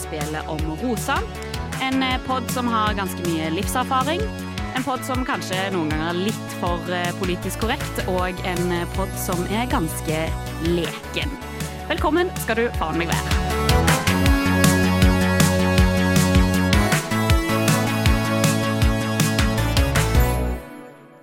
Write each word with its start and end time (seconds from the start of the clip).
Spelet 0.00 0.48
om 0.48 0.62
Rosa. 0.82 1.18
En 1.84 2.04
pod 2.26 2.48
som 2.52 2.68
har 2.72 2.96
ganske 2.96 3.20
mye 3.28 3.50
livserfaring. 3.54 4.22
En 4.76 4.84
pod 4.86 5.04
som 5.04 5.24
kanskje 5.28 5.58
noen 5.74 5.90
ganger 5.92 6.12
er 6.12 6.20
litt 6.28 6.56
for 6.60 6.92
eh, 6.94 7.10
politisk 7.20 7.64
korrekt, 7.64 8.02
og 8.08 8.44
en 8.48 8.74
pod 8.96 9.12
som 9.20 9.40
er 9.52 9.68
ganske 9.72 10.22
leken. 10.70 11.38
Velkommen 11.90 12.30
skal 12.44 12.62
du 12.62 12.66
faen 12.78 13.00
meg 13.00 13.10
være. 13.10 13.40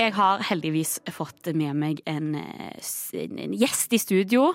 Jeg 0.08 0.14
har 0.16 0.44
heldigvis 0.48 1.00
fått 1.12 1.50
med 1.58 1.76
meg 1.76 1.98
en, 2.08 2.36
eh, 2.36 2.80
en 3.18 3.54
gjest 3.58 3.92
i 3.92 4.00
studio. 4.00 4.54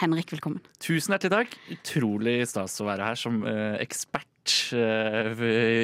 Henrik, 0.00 0.32
velkommen. 0.32 0.62
Tusen 0.82 1.12
hjertelig 1.14 1.32
takk. 1.34 1.56
Utrolig 1.74 2.38
stas 2.48 2.78
å 2.80 2.86
være 2.88 3.10
her 3.10 3.18
som 3.20 3.42
uh, 3.44 3.74
ekspert 3.82 4.54
eh, 4.74 5.42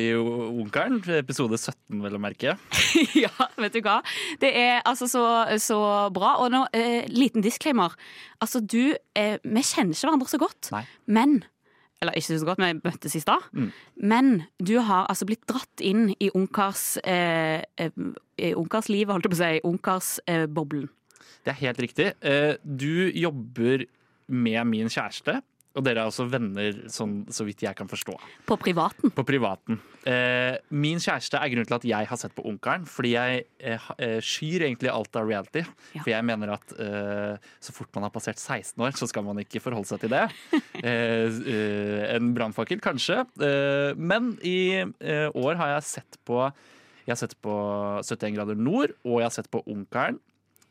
i 0.08 0.14
Ungkaren. 0.16 0.96
Episode 1.18 1.58
17, 1.60 2.00
vel 2.02 2.16
å 2.16 2.20
merke. 2.22 2.54
ja, 3.24 3.30
vet 3.60 3.76
du 3.76 3.82
hva. 3.84 3.98
Det 4.40 4.50
er 4.58 4.80
altså 4.88 5.06
så, 5.12 5.22
så 5.62 5.78
bra. 6.14 6.32
Og 6.42 6.50
nå, 6.54 6.64
eh, 6.74 7.04
liten 7.12 7.44
disclaimer. 7.44 7.94
Altså, 8.42 8.62
du 8.64 8.94
eh, 9.14 9.36
Vi 9.44 9.62
kjenner 9.68 9.94
ikke 9.94 10.08
hverandre 10.08 10.32
så 10.32 10.40
godt, 10.42 10.72
Nei. 10.74 10.82
men 11.06 11.38
Eller 12.02 12.14
ikke 12.18 12.38
så 12.40 12.46
godt, 12.48 12.60
vi 12.64 12.72
møttes 12.80 13.14
i 13.18 13.22
stad. 13.22 13.44
Mm. 13.52 13.70
Men 14.08 14.32
du 14.62 14.76
har 14.88 15.04
altså 15.10 15.26
blitt 15.28 15.44
dratt 15.50 15.82
inn 15.84 16.08
i 16.16 16.30
ungkars 16.32 16.96
eh, 17.04 17.60
eh, 17.76 18.54
ungkarslivet, 18.56 19.12
holdt 19.12 19.28
jeg 19.28 19.34
på 19.34 19.38
å 19.38 19.42
si. 19.44 19.62
Ungkarsboblen. 19.68 20.88
Det 21.44 21.52
er 21.54 21.60
helt 21.60 21.80
riktig. 21.84 22.08
Eh, 22.24 22.56
Du 22.62 23.10
jobber 23.14 23.84
med 24.28 24.66
min 24.68 24.90
kjæreste, 24.92 25.40
og 25.78 25.84
dere 25.86 26.02
er 26.02 26.10
også 26.10 26.24
venner, 26.30 26.80
sånn, 26.90 27.20
så 27.30 27.44
vidt 27.46 27.62
jeg 27.62 27.76
kan 27.78 27.88
forstå. 27.90 28.16
på 28.48 28.56
privaten. 28.58 29.12
På 29.14 29.22
privaten. 29.26 29.78
Eh, 30.08 30.56
min 30.74 30.98
kjæreste 30.98 31.38
er 31.38 31.52
grunnen 31.52 31.68
til 31.68 31.76
at 31.76 31.86
jeg 31.86 32.08
har 32.10 32.18
sett 32.18 32.34
på 32.34 32.44
Ungkaren, 32.48 32.86
fordi 32.88 33.12
jeg 33.12 33.44
eh, 33.60 33.90
eh, 33.98 34.16
skyr 34.24 34.64
egentlig 34.66 34.90
alt 34.90 35.18
av 35.20 35.28
reality. 35.28 35.62
Ja. 35.94 36.02
For 36.02 36.12
jeg 36.14 36.26
mener 36.26 36.54
at 36.56 36.74
eh, 36.82 37.50
så 37.62 37.74
fort 37.76 37.92
man 37.94 38.08
har 38.08 38.14
passert 38.14 38.40
16 38.40 38.74
år, 38.82 38.96
så 38.98 39.06
skal 39.10 39.26
man 39.28 39.38
ikke 39.44 39.62
forholde 39.62 39.90
seg 39.92 40.02
til 40.02 40.14
det. 40.16 40.24
eh, 40.82 41.28
eh, 41.28 42.02
en 42.16 42.32
brannfakkel, 42.34 42.82
kanskje. 42.82 43.22
Eh, 43.38 43.92
men 43.98 44.34
i 44.42 44.82
år 44.82 45.60
har 45.60 45.76
jeg 45.76 45.90
sett 45.92 46.18
på 46.26 46.42
Jeg 47.08 47.14
har 47.14 47.20
sett 47.22 47.38
på 47.40 47.52
71 48.04 48.34
grader 48.34 48.58
nord, 48.58 48.92
og 49.04 49.20
jeg 49.20 49.28
har 49.30 49.36
sett 49.36 49.52
på 49.52 49.62
Ungkaren. 49.70 50.18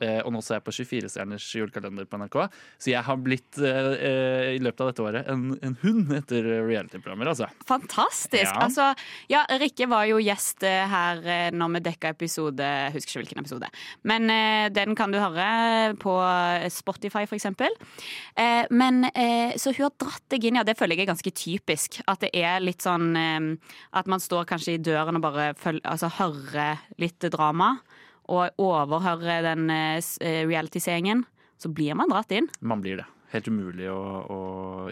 Eh, 0.03 0.20
og 0.22 0.34
nå 0.36 0.42
ser 0.45 0.59
jeg 0.59 0.66
på 0.67 0.76
24-stjerners 0.78 1.48
julekalender 1.58 2.08
på 2.09 2.20
NRK. 2.22 2.40
Så 2.78 2.92
jeg 2.94 3.03
har 3.08 3.22
blitt 3.22 3.58
eh, 3.62 3.92
eh, 3.98 4.50
i 4.58 4.62
løpet 4.62 4.84
av 4.84 4.92
dette 4.92 5.06
året 5.06 5.31
en, 5.31 5.50
en 5.66 5.78
hund 5.84 6.14
etter 6.17 6.45
reality-programmer, 6.67 7.31
altså. 7.34 7.50
Fantastisk. 7.70 8.45
Ja. 8.45 8.67
Altså, 8.67 8.92
ja, 9.31 9.44
Rikke 9.58 9.89
var 9.89 10.06
jo 10.09 10.20
gjest 10.22 10.64
her 10.67 11.22
når 11.54 11.73
vi 11.76 11.81
dekka 11.88 12.12
episode 12.14 12.64
Jeg 12.64 12.94
husker 12.95 13.12
ikke 13.12 13.23
hvilken 13.23 13.42
episode. 13.44 13.70
Men 14.08 14.30
eh, 14.34 14.67
den 14.73 14.95
kan 14.98 15.14
du 15.14 15.20
høre 15.22 15.95
på 16.02 16.14
Spotify, 16.73 17.26
for 17.28 17.38
eksempel. 17.38 17.73
Eh, 18.38 18.66
men 18.70 19.06
eh, 19.14 19.56
så 19.58 19.73
hun 19.76 19.88
har 19.88 19.95
dratt 20.00 20.26
deg 20.34 20.48
inn, 20.48 20.59
ja, 20.59 20.66
det 20.67 20.78
føler 20.80 20.98
jeg 20.98 21.08
er 21.08 21.14
ganske 21.14 21.34
typisk. 21.34 22.02
At 22.08 22.23
det 22.26 22.34
er 22.38 22.61
litt 22.64 22.83
sånn 22.86 23.16
At 23.17 24.10
man 24.10 24.21
står 24.21 24.48
kanskje 24.50 24.76
i 24.76 24.82
døren 24.82 25.17
og 25.20 25.26
bare 25.26 25.52
følger, 25.58 25.83
altså, 25.88 26.11
hører 26.20 26.83
litt 27.02 27.23
drama. 27.33 27.76
Og 28.27 28.61
overhører 28.61 29.45
den 29.45 29.70
eh, 29.73 29.99
eh, 30.21 30.42
reality-seingen. 30.48 31.23
Så 31.58 31.71
blir 31.73 31.95
man 31.98 32.11
dratt 32.11 32.33
inn. 32.36 32.49
Man 32.60 32.83
blir 32.83 33.02
det. 33.02 33.08
Helt 33.33 33.48
umulig 33.52 33.89
å, 33.92 33.99
å 34.32 34.39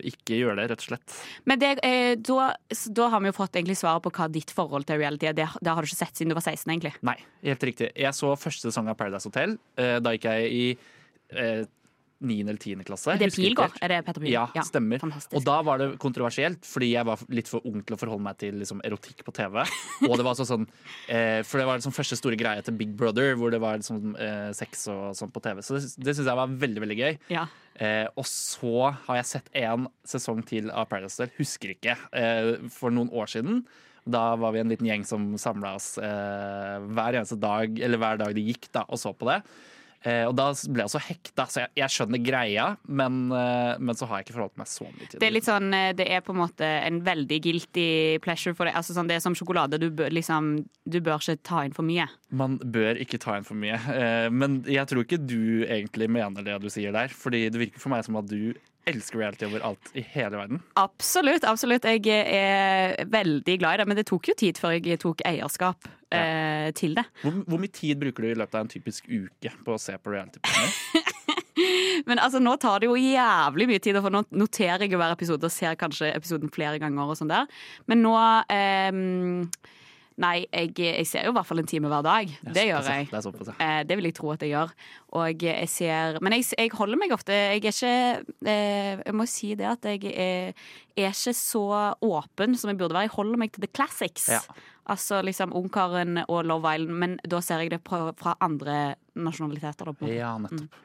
ikke 0.03 0.41
gjøre 0.41 0.57
det, 0.59 0.65
rett 0.73 0.81
og 0.83 0.87
slett. 0.89 1.13
Men 1.47 1.61
det, 1.61 1.69
eh, 1.87 2.15
da, 2.19 2.49
da 2.97 3.07
har 3.13 3.23
vi 3.23 3.31
jo 3.31 3.37
fått 3.37 3.55
egentlig 3.55 3.77
svaret 3.79 4.03
på 4.03 4.11
hva 4.17 4.27
ditt 4.31 4.51
forhold 4.55 4.87
til 4.89 4.99
reality 4.99 5.29
er. 5.29 5.37
Det, 5.37 5.47
det 5.63 5.71
har 5.71 5.79
du 5.79 5.87
ikke 5.87 6.01
sett 6.01 6.19
siden 6.19 6.33
du 6.33 6.39
var 6.39 6.43
16, 6.43 6.67
egentlig. 6.67 6.95
Nei, 7.07 7.15
helt 7.47 7.63
riktig. 7.69 7.93
Jeg 7.95 8.17
så 8.17 8.33
første 8.39 8.67
sesong 8.67 8.91
av 8.91 8.99
Paradise 8.99 9.29
Hotel. 9.29 9.55
Da 9.75 10.15
gikk 10.15 10.27
jeg 10.31 10.51
i 10.51 10.65
9. 12.27 12.37
eller 12.45 12.61
10. 12.61 12.83
klasse. 12.87 13.15
Det 13.21 13.29
Pilgaard? 13.35 13.77
Er 13.81 13.93
det 13.93 13.99
Petter 14.07 14.23
Pilgaard? 14.23 14.55
Ja, 14.57 14.65
stemmer. 14.67 15.01
Fantastisk. 15.03 15.35
Og 15.37 15.45
da 15.47 15.57
var 15.67 15.81
det 15.81 15.89
kontroversielt, 16.01 16.65
fordi 16.67 16.91
jeg 16.93 17.07
var 17.07 17.21
litt 17.33 17.51
for 17.51 17.65
ung 17.69 17.83
til 17.85 17.97
å 17.97 17.99
forholde 18.01 18.25
meg 18.27 18.39
til 18.41 18.57
liksom, 18.61 18.81
erotikk 18.87 19.25
på 19.27 19.33
TV. 19.35 19.61
Og 20.09 20.15
det 20.15 20.23
var 20.25 20.33
altså 20.33 20.47
sånn 20.49 20.65
eh, 21.09 21.41
For 21.47 21.61
det 21.61 21.67
var 21.69 21.79
liksom 21.79 21.95
første 21.95 22.17
store 22.19 22.39
greie 22.39 22.63
til 22.65 22.77
Big 22.79 22.95
Brother, 22.97 23.35
hvor 23.39 23.53
det 23.53 23.61
var 23.63 23.79
liksom, 23.81 24.15
eh, 24.19 24.49
sex 24.57 24.87
og 24.93 25.13
sånn 25.17 25.33
på 25.35 25.43
TV. 25.45 25.61
Så 25.65 25.77
det, 25.77 25.85
det 26.01 26.17
syns 26.17 26.31
jeg 26.31 26.41
var 26.41 26.59
veldig, 26.65 26.83
veldig 26.85 26.99
gøy. 27.03 27.21
ja. 27.35 27.47
Eh, 27.75 28.05
og 28.15 28.23
så 28.23 28.91
har 29.07 29.17
jeg 29.19 29.27
sett 29.27 29.49
en 29.59 29.89
sesong 30.07 30.39
til 30.47 30.69
av 30.71 30.87
Paradise 30.87 31.19
Hotel, 31.19 31.33
husker 31.41 31.73
ikke, 31.73 31.97
eh, 32.15 32.53
for 32.71 32.93
noen 32.95 33.11
år 33.11 33.27
siden. 33.33 33.65
Da 34.07 34.35
var 34.39 34.53
vi 34.53 34.61
en 34.61 34.69
liten 34.69 34.87
gjeng 34.87 35.03
som 35.07 35.31
samla 35.41 35.73
oss 35.75 35.95
eh, 35.97 36.75
hver 36.95 37.17
eneste 37.17 37.39
dag, 37.41 37.75
eller 37.81 37.99
hver 37.99 38.21
dag 38.21 38.35
det 38.37 38.45
gikk, 38.45 38.69
da, 38.71 38.85
og 38.87 39.01
så 39.01 39.11
på 39.17 39.27
det. 39.27 39.41
Eh, 40.05 40.23
og 40.27 40.35
da 40.37 40.51
ble 40.69 40.85
jeg 40.85 40.93
så 40.93 41.01
hekta, 41.01 41.45
så 41.49 41.63
jeg, 41.63 41.71
jeg 41.81 41.93
skjønner 41.95 42.21
greia, 42.21 42.67
men, 42.85 43.23
eh, 43.33 43.73
men 43.81 43.97
så 43.97 44.05
har 44.09 44.21
jeg 44.21 44.27
ikke 44.27 44.35
forholdt 44.37 44.59
meg 44.61 44.69
så 44.69 44.85
mye 44.85 45.09
til 45.09 45.21
Det 45.23 45.29
er 45.29 45.33
litt 45.33 45.47
sånn 45.47 45.73
eh, 45.73 45.93
Det 45.97 46.05
er 46.13 46.21
på 46.25 46.35
en 46.35 46.41
måte 46.43 46.69
en 46.85 46.99
veldig 47.05 47.39
guilty 47.41 47.87
pleasure 48.25 48.53
for 48.57 48.69
deg. 48.69 48.77
Altså 48.77 48.93
sånn, 48.97 49.09
det 49.09 49.17
er 49.17 49.25
som 49.25 49.37
sjokolade. 49.37 49.79
Du 49.81 49.89
bør, 49.89 50.13
liksom, 50.13 50.53
du 50.85 50.99
bør 51.01 51.17
ikke 51.17 51.39
ta 51.47 51.65
inn 51.65 51.73
for 51.75 51.87
mye. 51.87 52.05
Man 52.29 52.59
bør 52.61 53.01
ikke 53.01 53.19
ta 53.21 53.39
inn 53.39 53.47
for 53.47 53.57
mye. 53.57 53.79
Eh, 53.95 54.29
men 54.29 54.61
jeg 54.69 54.85
tror 54.91 55.05
ikke 55.05 55.21
du 55.23 55.65
egentlig 55.65 56.09
mener 56.11 56.45
det 56.45 56.59
du 56.61 56.69
sier 56.73 56.93
der, 56.95 57.13
fordi 57.13 57.47
det 57.49 57.61
virker 57.61 57.81
for 57.81 57.95
meg 57.95 58.05
som 58.05 58.21
at 58.21 58.29
du 58.29 58.53
elsker 58.89 59.19
reality 59.21 59.47
over 59.47 59.65
alt 59.71 59.91
i 59.97 60.03
hele 60.13 60.37
verden. 60.37 60.61
Absolutt. 60.79 61.43
absolutt. 61.47 61.85
Jeg 61.85 62.05
er 62.07 63.05
veldig 63.11 63.59
glad 63.61 63.75
i 63.75 63.81
det, 63.81 63.87
men 63.89 63.99
det 63.99 64.07
tok 64.09 64.31
jo 64.31 64.37
tid 64.37 64.59
før 64.61 64.77
jeg 64.77 64.99
tok 65.01 65.23
eierskap 65.27 65.89
eh, 66.13 66.69
til 66.77 66.97
det. 66.97 67.05
Hvor, 67.23 67.41
hvor 67.49 67.61
mye 67.61 67.73
tid 67.73 67.99
bruker 68.01 68.25
du 68.25 68.31
i 68.31 68.37
løpet 68.37 68.57
av 68.59 68.65
en 68.65 68.71
typisk 68.71 69.09
uke 69.09 69.53
på 69.65 69.75
å 69.75 69.81
se 69.81 69.97
på 69.97 70.15
reality-programmer? 70.15 71.13
Men 72.09 72.19
altså, 72.19 72.41
nå 72.43 72.57
tar 72.59 72.81
det 72.83 72.89
jo 72.89 72.97
jævlig 72.99 73.69
mye 73.69 73.81
tid, 73.83 73.97
for 74.03 74.13
nå 74.13 74.25
noterer 74.35 74.83
jeg 74.85 74.99
hver 74.99 75.15
episode 75.15 75.47
og 75.47 75.53
ser 75.53 75.77
kanskje 75.79 76.11
episoden 76.11 76.51
flere 76.53 76.81
ganger. 76.81 77.07
og 77.07 77.17
sånn 77.19 77.31
der. 77.31 77.47
Men 77.89 78.03
nå 78.03 78.15
ehm, 78.51 79.47
Nei, 80.21 80.45
jeg, 80.47 80.71
jeg 80.79 81.07
ser 81.09 81.25
jo 81.27 81.33
i 81.33 81.35
hvert 81.35 81.47
fall 81.47 81.59
en 81.59 81.67
time 81.67 81.89
hver 81.91 82.03
dag. 82.05 82.29
Det 82.55 82.63
gjør 82.69 82.85
jeg. 82.87 83.07
Det 83.11 83.17
er 83.19 83.23
såpass, 83.25 83.49
ja. 83.51 83.55
Eh, 83.65 83.81
det 83.87 83.97
vil 83.99 84.07
jeg 84.07 84.15
tro 84.15 84.29
at 84.31 84.45
jeg 84.45 84.53
gjør. 84.53 84.71
Og 85.19 85.43
jeg 85.43 85.69
ser 85.71 86.19
Men 86.23 86.37
jeg, 86.37 86.47
jeg 86.55 86.71
holder 86.75 86.99
meg 86.99 87.13
ofte 87.15 87.35
Jeg 87.35 87.59
er 87.61 87.71
ikke 87.71 87.91
eh, 88.51 89.03
Jeg 89.05 89.15
må 89.15 89.27
si 89.29 89.53
det 89.59 89.67
at 89.69 89.85
jeg 89.87 90.11
er, 90.11 90.63
er 90.95 91.11
ikke 91.11 91.35
så 91.35 91.65
åpen 92.03 92.55
som 92.55 92.71
jeg 92.71 92.79
burde 92.79 92.95
være. 92.95 93.09
Jeg 93.09 93.15
holder 93.17 93.41
meg 93.43 93.51
til 93.55 93.67
the 93.67 93.71
classics. 93.75 94.29
Ja. 94.31 94.39
Altså 94.91 95.19
liksom 95.25 95.53
Ungkaren 95.57 96.23
og 96.27 96.45
Love 96.45 96.75
Island, 96.77 96.99
men 97.01 97.17
da 97.27 97.41
ser 97.43 97.65
jeg 97.65 97.73
det 97.73 97.81
fra, 97.87 98.13
fra 98.15 98.37
andre 98.45 98.95
nasjonaliteter. 99.15 99.91
Da. 99.93 100.09
Ja, 100.11 100.33
nettopp. 100.41 100.75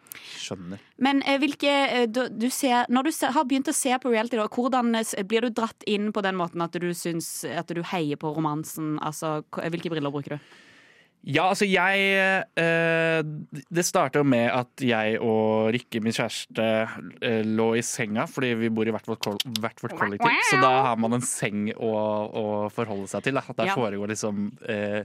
Skjønner. 0.41 0.81
Men 0.99 1.21
eh, 1.23 1.37
hvilke 1.43 1.71
eh, 1.71 2.07
du, 2.11 2.25
du 2.35 2.49
ser, 2.51 2.87
Når 2.91 3.07
du 3.07 3.13
ser, 3.15 3.31
har 3.37 3.45
begynt 3.47 3.69
å 3.71 3.75
se 3.77 3.93
på 4.03 4.11
reality, 4.11 4.37
da, 4.41 4.49
hvordan 4.51 4.95
eh, 5.03 5.23
blir 5.27 5.47
du 5.47 5.51
dratt 5.61 5.87
inn 5.87 6.11
på 6.15 6.23
den 6.27 6.39
måten 6.41 6.63
at 6.65 6.73
du 6.75 6.89
syns 6.95 7.45
At 7.47 7.71
du 7.75 7.83
heier 7.93 8.19
på 8.21 8.33
romansen? 8.37 8.97
Altså, 9.03 9.41
hvilke 9.55 9.91
briller 9.93 10.11
bruker 10.15 10.37
du? 10.39 10.51
Ja, 11.29 11.51
altså 11.53 11.67
jeg 11.69 12.01
eh, 12.57 13.21
Det 13.69 13.83
starta 13.85 14.23
med 14.25 14.47
at 14.57 14.81
jeg 14.81 15.19
og 15.21 15.69
Rikke, 15.77 16.01
min 16.01 16.15
kjæreste, 16.17 16.65
eh, 17.21 17.43
lå 17.45 17.67
i 17.77 17.83
senga 17.85 18.25
fordi 18.31 18.55
vi 18.63 18.71
bor 18.73 18.89
i 18.89 18.95
hvert 18.95 19.05
vårt, 19.11 19.21
kol- 19.27 19.59
hvert 19.61 19.83
vårt 19.85 19.99
kollektiv. 20.01 20.41
Så 20.49 20.63
da 20.65 20.71
har 20.89 20.97
man 20.97 21.19
en 21.19 21.27
seng 21.29 21.69
å, 21.77 21.93
å 21.93 22.47
forholde 22.73 23.11
seg 23.13 23.27
til. 23.29 23.37
Da. 23.37 23.45
Der 23.53 23.69
Ja. 23.69 23.77
foregår 23.77 24.15
liksom 24.15 24.49
eh, 24.65 25.05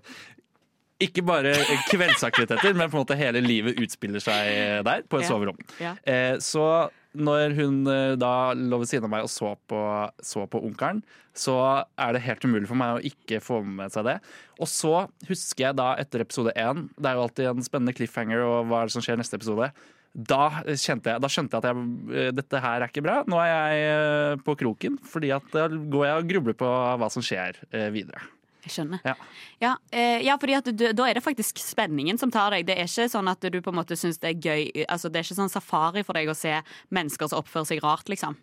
ikke 1.04 1.24
bare 1.28 1.52
kveldsaktiviteter, 1.92 2.76
men 2.78 2.90
på 2.92 2.98
en 3.00 3.04
måte 3.04 3.18
hele 3.20 3.42
livet 3.44 3.80
utspiller 3.82 4.24
seg 4.24 4.84
der, 4.88 5.04
på 5.10 5.20
et 5.20 5.26
Ja. 5.26 5.30
soverom. 5.32 5.58
Ja. 5.82 5.96
Eh, 6.08 6.38
så 6.44 6.90
når 7.16 7.54
hun 7.56 7.88
eh, 7.88 8.16
da 8.20 8.54
lå 8.54 8.80
ved 8.82 8.88
siden 8.92 9.06
av 9.08 9.12
meg 9.14 9.24
og 9.24 9.32
så 9.32 9.54
på, 9.72 9.80
så 10.24 10.46
på 10.52 10.62
Onkelen, 10.64 11.02
så 11.36 11.56
er 12.00 12.14
det 12.16 12.22
helt 12.24 12.44
umulig 12.48 12.68
for 12.68 12.76
meg 12.80 12.96
å 12.96 13.04
ikke 13.04 13.42
få 13.44 13.62
med 13.64 13.92
seg 13.92 14.06
det. 14.08 14.18
Og 14.60 14.68
så 14.72 15.08
husker 15.28 15.68
jeg 15.70 15.76
da 15.80 15.96
etter 16.00 16.24
episode 16.24 16.54
én, 16.56 16.90
det 17.00 17.12
er 17.12 17.16
jo 17.20 17.26
alltid 17.28 17.52
en 17.52 17.64
spennende 17.68 17.96
cliffhanger, 17.96 18.40
og 18.44 18.68
hva 18.68 18.82
er 18.84 18.88
det 18.92 18.96
som 18.96 19.04
skjer 19.04 19.20
neste 19.20 19.36
episode? 19.40 19.72
Da, 20.16 20.62
jeg, 20.64 21.02
da 21.04 21.28
skjønte 21.28 21.58
jeg 21.58 21.60
at 21.60 21.66
jeg, 21.68 21.88
eh, 22.16 22.30
dette 22.32 22.62
her 22.64 22.80
er 22.86 22.88
ikke 22.88 23.04
bra. 23.04 23.18
Nå 23.28 23.36
er 23.44 23.50
jeg 23.52 23.82
eh, 23.90 24.36
på 24.48 24.56
kroken, 24.56 24.96
fordi 25.04 25.34
at 25.36 25.44
da 25.52 25.68
går 25.68 26.06
jeg 26.08 26.22
og 26.22 26.30
grubler 26.32 26.56
på 26.56 26.70
hva 27.02 27.10
som 27.12 27.24
skjer 27.26 27.60
eh, 27.76 27.90
videre. 27.92 28.24
Jeg 28.66 28.74
skjønner. 28.74 29.04
Ja. 29.06 29.14
Ja, 29.62 29.74
eh, 29.94 30.24
ja 30.26 30.36
fordi 30.42 30.58
at 30.58 30.70
du, 30.74 30.88
da 30.98 31.08
er 31.08 31.20
det 31.20 31.24
faktisk 31.26 31.62
spenningen 31.62 32.18
som 32.22 32.34
tar 32.34 32.56
deg. 32.56 32.66
Det 32.68 32.78
er 32.80 32.90
ikke 32.90 33.08
sånn 33.12 33.30
at 33.30 33.46
du 33.46 33.60
på 33.62 33.74
en 33.74 33.80
måte 33.80 33.98
syns 34.00 34.18
det 34.24 34.34
er 34.34 34.42
gøy 34.42 34.86
Altså, 34.90 35.10
Det 35.10 35.22
er 35.22 35.28
ikke 35.28 35.38
sånn 35.38 35.54
safari 35.54 36.04
for 36.06 36.18
deg 36.18 36.32
å 36.32 36.38
se 36.38 36.58
mennesker 36.94 37.30
som 37.30 37.44
oppfører 37.44 37.70
seg 37.70 37.84
rart, 37.86 38.10
liksom. 38.12 38.38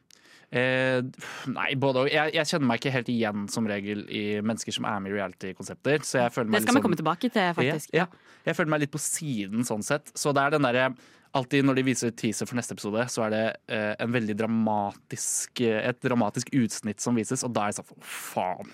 Eh, 0.52 1.00
nei, 1.48 1.70
både 1.80 2.02
og. 2.02 2.10
Jeg, 2.12 2.34
jeg 2.36 2.50
kjenner 2.50 2.68
meg 2.68 2.82
ikke 2.82 2.92
helt 2.92 3.08
igjen 3.08 3.46
som 3.48 3.68
regel 3.68 4.04
i 4.12 4.22
mennesker 4.44 4.74
som 4.76 4.84
er 4.84 5.00
med 5.00 5.14
i 5.14 5.16
reality-konsepter. 5.16 6.02
Det 6.02 6.10
skal 6.10 6.44
vi 6.44 6.60
vi 6.60 6.84
komme 6.84 6.98
tilbake 7.00 7.32
til, 7.32 7.54
faktisk. 7.56 7.88
Ja, 7.96 8.04
ja. 8.04 8.38
Jeg 8.44 8.58
føler 8.58 8.74
meg 8.74 8.84
litt 8.84 8.92
på 8.92 9.00
siden 9.00 9.64
sånn 9.64 9.84
sett. 9.86 10.12
Så 10.18 10.34
det 10.36 10.44
er 10.44 10.56
den 10.56 10.68
derre 10.68 10.90
alltid 11.36 11.64
når 11.64 11.78
de 11.78 11.84
viser 11.86 12.12
teaser 12.16 12.48
for 12.48 12.58
neste 12.58 12.74
episode, 12.76 13.04
så 13.12 13.24
er 13.26 13.32
det 13.32 13.42
eh, 13.72 13.92
en 14.02 14.12
veldig 14.12 14.36
dramatisk, 14.36 15.62
eh, 15.64 15.80
et 15.88 16.00
dramatisk 16.04 16.52
utsnitt 16.56 17.02
som 17.02 17.16
vises, 17.16 17.44
og 17.46 17.54
da 17.56 17.66
er 17.66 17.72
det 17.72 17.80
sånn 17.80 18.04
faen. 18.04 18.72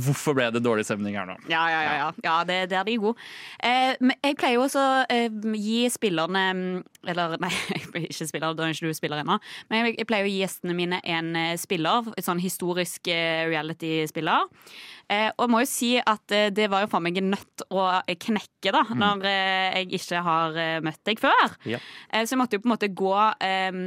Hvorfor 0.00 0.36
ble 0.38 0.48
det 0.54 0.62
dårlig 0.64 0.86
stemning 0.88 1.18
her 1.18 1.28
nå? 1.30 1.36
Ja, 1.52 1.62
ja, 1.70 1.80
ja. 1.86 1.94
ja. 2.00 2.08
ja 2.26 2.36
det, 2.48 2.58
der 2.72 2.86
de 2.88 2.96
er 2.96 3.04
gode. 3.04 3.28
Eh, 3.62 3.94
men 4.02 4.16
jeg 4.26 4.38
pleier 4.40 4.58
jo 4.58 4.66
også 4.66 4.82
å 4.82 4.98
eh, 5.12 5.28
gi 5.60 5.84
spillerne 5.92 6.44
mm, 6.56 6.82
Eller 7.08 7.36
nei, 7.40 7.50
ikke 8.10 8.26
spiller, 8.28 8.54
da 8.54 8.66
er 8.66 8.74
ikke 8.74 8.90
du 8.90 8.96
spiller 8.96 9.22
ennå. 9.22 9.38
Men 9.70 9.86
jeg, 9.86 9.98
jeg 10.02 10.08
pleier 10.10 10.28
å 10.28 10.30
gi 10.30 10.40
gjestene 10.42 10.76
mine 10.76 11.00
en 11.04 11.34
eh, 11.38 11.56
spiller. 11.60 12.10
et 12.16 12.26
sånn 12.26 12.42
historisk 12.42 13.08
eh, 13.08 13.46
reality-spiller. 13.48 14.48
Eh, 15.10 15.28
og 15.32 15.46
jeg 15.46 15.50
må 15.50 15.62
jo 15.64 15.68
si 15.70 15.90
at 15.98 16.34
eh, 16.36 16.50
det 16.54 16.68
var 16.70 16.84
jo 16.84 16.90
faen 16.92 17.06
meg 17.08 17.18
en 17.18 17.32
nøtt 17.32 17.64
å 17.72 17.86
knekke, 18.26 18.70
da, 18.76 18.84
når 18.94 19.24
eh, 19.26 19.80
jeg 19.80 20.00
ikke 20.00 20.22
har 20.26 20.58
møtt 20.84 21.00
deg 21.08 21.22
før. 21.22 21.56
Ja. 21.66 21.80
Eh, 22.12 22.22
så 22.24 22.36
jeg 22.36 22.42
måtte 22.42 22.58
jo 22.58 22.64
på 22.64 22.70
en 22.70 22.74
måte 22.76 22.92
gå 22.94 23.14
eh, 23.42 23.80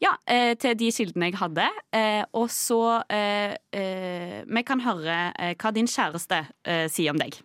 ja, 0.00 0.14
til 0.60 0.76
de 0.80 0.92
kildene 0.94 1.30
jeg 1.30 1.40
hadde. 1.40 1.66
Eh, 1.96 2.22
og 2.36 2.48
så 2.52 3.00
eh, 3.10 3.56
eh, 3.76 4.38
Vi 4.48 4.62
kan 4.68 4.80
høre 4.84 5.18
hva 5.60 5.72
din 5.76 5.88
kjæreste 5.90 6.44
eh, 6.64 6.86
sier 6.92 7.12
om 7.12 7.20
deg. 7.20 7.40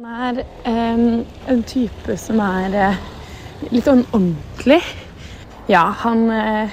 Han 0.00 0.40
er 0.40 0.44
en 0.64 1.64
type 1.68 2.16
som 2.16 2.40
er 2.40 2.76
eh, 2.88 3.00
litt 3.68 3.84
sånn 3.84 4.04
ordentlig. 4.10 4.80
Ja, 5.70 5.84
han 6.02 6.24
eh, 6.32 6.72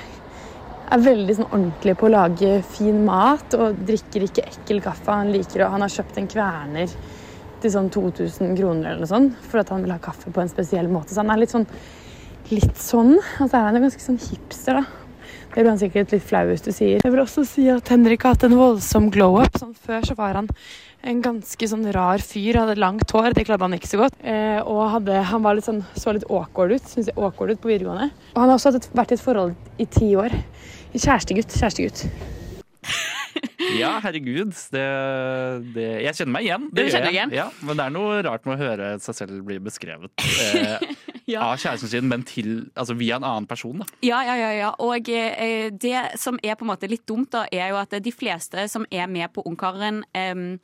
er 0.88 1.04
veldig 1.04 1.36
sånn 1.38 1.50
ordentlig 1.52 1.98
på 2.00 2.08
å 2.08 2.14
lage 2.14 2.52
fin 2.66 3.04
mat 3.06 3.54
og 3.58 3.82
drikker 3.88 4.28
ikke 4.28 4.46
ekkel 4.48 4.82
kaffe. 4.86 5.12
Han 5.12 5.34
liker 5.36 5.66
å, 5.66 5.72
han 5.76 5.84
har 5.84 5.94
kjøpt 5.94 6.22
en 6.22 6.30
kverner 6.32 6.94
til 7.62 7.74
sånn 7.74 7.90
2000 7.94 8.56
kroner 8.58 8.92
eller 8.94 9.04
noe 9.04 9.10
sånt, 9.10 9.38
for 9.50 9.62
at 9.62 9.72
han 9.74 9.84
vil 9.84 9.96
ha 9.96 10.00
kaffe 10.02 10.32
på 10.34 10.44
en 10.44 10.52
spesiell 10.52 10.90
måte. 10.92 11.14
Så 11.14 11.24
han 11.24 11.34
er 11.34 11.42
litt 11.42 11.54
sånn, 11.54 11.68
litt 12.54 12.80
sånn. 12.80 13.18
Og 13.18 13.46
så 13.50 13.52
er 13.52 13.68
han 13.68 13.80
jo 13.80 13.84
ganske 13.88 14.06
sånn 14.06 14.22
hipster, 14.22 14.80
da. 14.80 15.07
Det 15.58 15.64
blir 15.64 15.72
han 15.72 15.80
sikkert 15.82 16.12
litt 16.14 16.22
flau 16.22 16.44
hvis 16.52 16.62
du 16.62 16.68
sier. 16.70 17.00
Jeg 17.02 17.10
vil 17.10 17.20
også 17.24 17.42
si 17.50 17.64
at 17.74 17.90
Henrik 17.90 18.22
har 18.22 18.36
hatt 18.36 18.44
en 18.46 18.54
voldsom 18.60 19.08
glow-up. 19.10 19.56
Sånn, 19.58 19.72
før 19.74 20.06
så 20.06 20.14
var 20.14 20.38
han 20.38 20.52
en 21.02 21.24
ganske 21.26 21.70
sånn 21.72 21.88
rar 21.96 22.22
fyr, 22.22 22.60
hadde 22.62 22.76
langt 22.78 23.10
hår, 23.10 23.32
det 23.34 23.48
kledde 23.48 23.66
han 23.66 23.74
ikke 23.74 23.90
så 23.90 24.04
godt. 24.04 24.22
Eh, 24.22 24.60
og 24.62 24.84
hadde, 24.94 25.18
han 25.32 25.50
litt 25.58 25.66
sånn, 25.66 25.82
så 25.98 26.14
litt 26.14 26.30
awkward 26.30 26.78
ut, 26.78 26.86
synes 26.86 27.10
jeg, 27.10 27.18
awkward 27.18 27.56
ut 27.56 27.64
på 27.64 27.74
videregående. 27.74 28.12
Og 28.36 28.42
han 28.44 28.54
har 28.54 28.60
også 28.60 28.76
vært 28.94 29.16
i 29.16 29.18
et 29.18 29.26
forhold 29.26 29.82
i 29.82 29.90
ti 29.98 30.14
år. 30.22 30.38
Kjærestegutt, 30.94 31.58
kjærestegutt. 31.58 32.06
Ja, 33.78 33.98
herregud. 34.02 34.54
Det, 34.72 34.84
det, 35.76 35.86
jeg 36.06 36.16
kjenner 36.20 36.34
meg 36.38 36.46
igjen. 36.48 36.68
Du 36.72 36.80
gjør 36.82 36.92
kjenner 36.94 37.10
jeg. 37.10 37.16
igjen? 37.18 37.34
Ja, 37.36 37.48
men 37.68 37.80
det 37.80 37.86
er 37.88 37.94
noe 37.94 38.20
rart 38.26 38.46
med 38.48 38.56
å 38.56 38.62
høre 38.62 38.90
seg 39.04 39.18
selv 39.18 39.42
bli 39.46 39.58
beskrevet 39.62 40.24
eh, 40.24 40.86
Ja. 41.34 41.42
av 41.50 41.58
kjæresten 41.60 41.92
sin, 41.92 42.08
men 42.08 42.24
til, 42.24 42.52
altså 42.80 42.96
via 42.98 43.18
en 43.20 43.26
annen 43.28 43.48
person. 43.50 43.82
Da. 43.82 43.88
Ja, 44.06 44.22
ja, 44.24 44.38
ja. 44.40 44.52
ja. 44.56 44.70
Og 44.86 45.10
eh, 45.12 45.68
det 45.74 46.06
som 46.22 46.40
er 46.40 46.56
på 46.56 46.64
en 46.66 46.72
måte 46.72 46.90
litt 46.90 47.04
dumt, 47.10 47.34
da, 47.36 47.44
er 47.52 47.74
jo 47.74 47.82
at 47.82 47.98
de 48.00 48.14
fleste 48.16 48.70
som 48.72 48.88
er 48.88 49.10
med 49.12 49.34
på 49.36 49.44
Ungkaren 49.50 50.04
eh, 50.16 50.62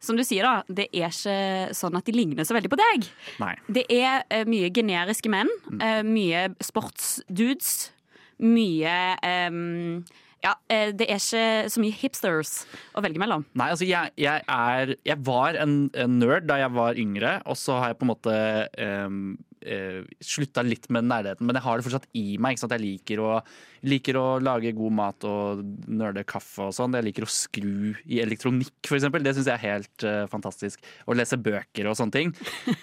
som 0.00 0.16
du 0.16 0.24
sier, 0.24 0.46
da, 0.48 0.64
det 0.66 0.88
er 0.96 1.12
ikke 1.12 1.74
sånn 1.76 1.98
at 1.98 2.08
de 2.08 2.14
ligner 2.16 2.46
så 2.48 2.56
veldig 2.56 2.72
på 2.72 2.78
deg. 2.80 3.06
Nei. 3.42 3.52
Det 3.68 3.84
er 3.92 4.24
uh, 4.32 4.46
mye 4.48 4.70
generiske 4.72 5.28
menn. 5.32 5.50
uh, 5.76 6.00
mye 6.06 6.46
sportsdudes. 6.64 7.90
Mye 8.40 8.94
em, 9.20 10.00
Ja, 10.40 10.54
eh, 10.72 10.94
det 10.96 11.06
er 11.10 11.20
ikke 11.20 11.68
så 11.72 11.82
mye 11.82 11.96
hipsters 12.00 12.54
å 12.96 13.04
velge 13.04 13.20
mellom. 13.20 13.44
Nei, 13.58 13.68
altså 13.74 13.88
jeg, 13.88 14.14
jeg 14.20 14.44
er 14.46 14.94
Jeg 15.04 15.20
var 15.26 15.58
en, 15.60 15.82
en 15.92 16.18
nerd 16.20 16.48
da 16.48 16.56
jeg 16.62 16.72
var 16.72 16.98
yngre, 17.00 17.36
og 17.44 17.58
så 17.60 17.76
har 17.80 17.92
jeg 17.92 18.00
på 18.00 18.06
en 18.06 18.12
måte 18.14 18.34
um, 18.80 19.22
slutta 20.24 20.62
litt 20.64 20.86
med 20.88 21.04
nærheten, 21.04 21.44
men 21.44 21.58
jeg 21.58 21.64
har 21.66 21.76
det 21.76 21.84
fortsatt 21.84 22.06
i 22.16 22.38
meg. 22.40 22.56
Ikke 22.56 22.62
sant? 22.62 22.74
Jeg 22.78 22.84
liker 22.86 23.20
å, 23.20 23.34
liker 23.84 24.16
å 24.16 24.24
lage 24.40 24.72
god 24.76 24.96
mat 24.96 25.28
og 25.28 25.60
nerde 25.92 26.24
kaffe 26.24 26.70
og 26.70 26.72
sånn. 26.72 26.96
Jeg 26.96 27.10
liker 27.10 27.26
å 27.26 27.30
skru 27.30 27.92
i 28.08 28.22
elektronikk, 28.24 28.72
eksempel. 28.88 29.24
Det 29.26 29.36
syns 29.36 29.52
jeg 29.52 29.58
er 29.58 29.66
helt 29.76 30.08
uh, 30.08 30.24
fantastisk. 30.32 30.80
Å 31.04 31.16
lese 31.20 31.36
bøker 31.36 31.92
og 31.92 32.00
sånne 32.00 32.16
ting. 32.16 32.32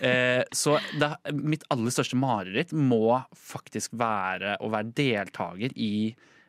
uh, 0.04 0.46
så 0.62 0.78
det, 1.02 1.10
mitt 1.42 1.66
aller 1.74 1.98
største 1.98 2.20
mareritt 2.22 2.78
må 2.78 3.18
faktisk 3.34 3.98
være 3.98 4.60
å 4.62 4.70
være 4.78 4.94
deltaker 5.02 5.74
i 5.74 5.94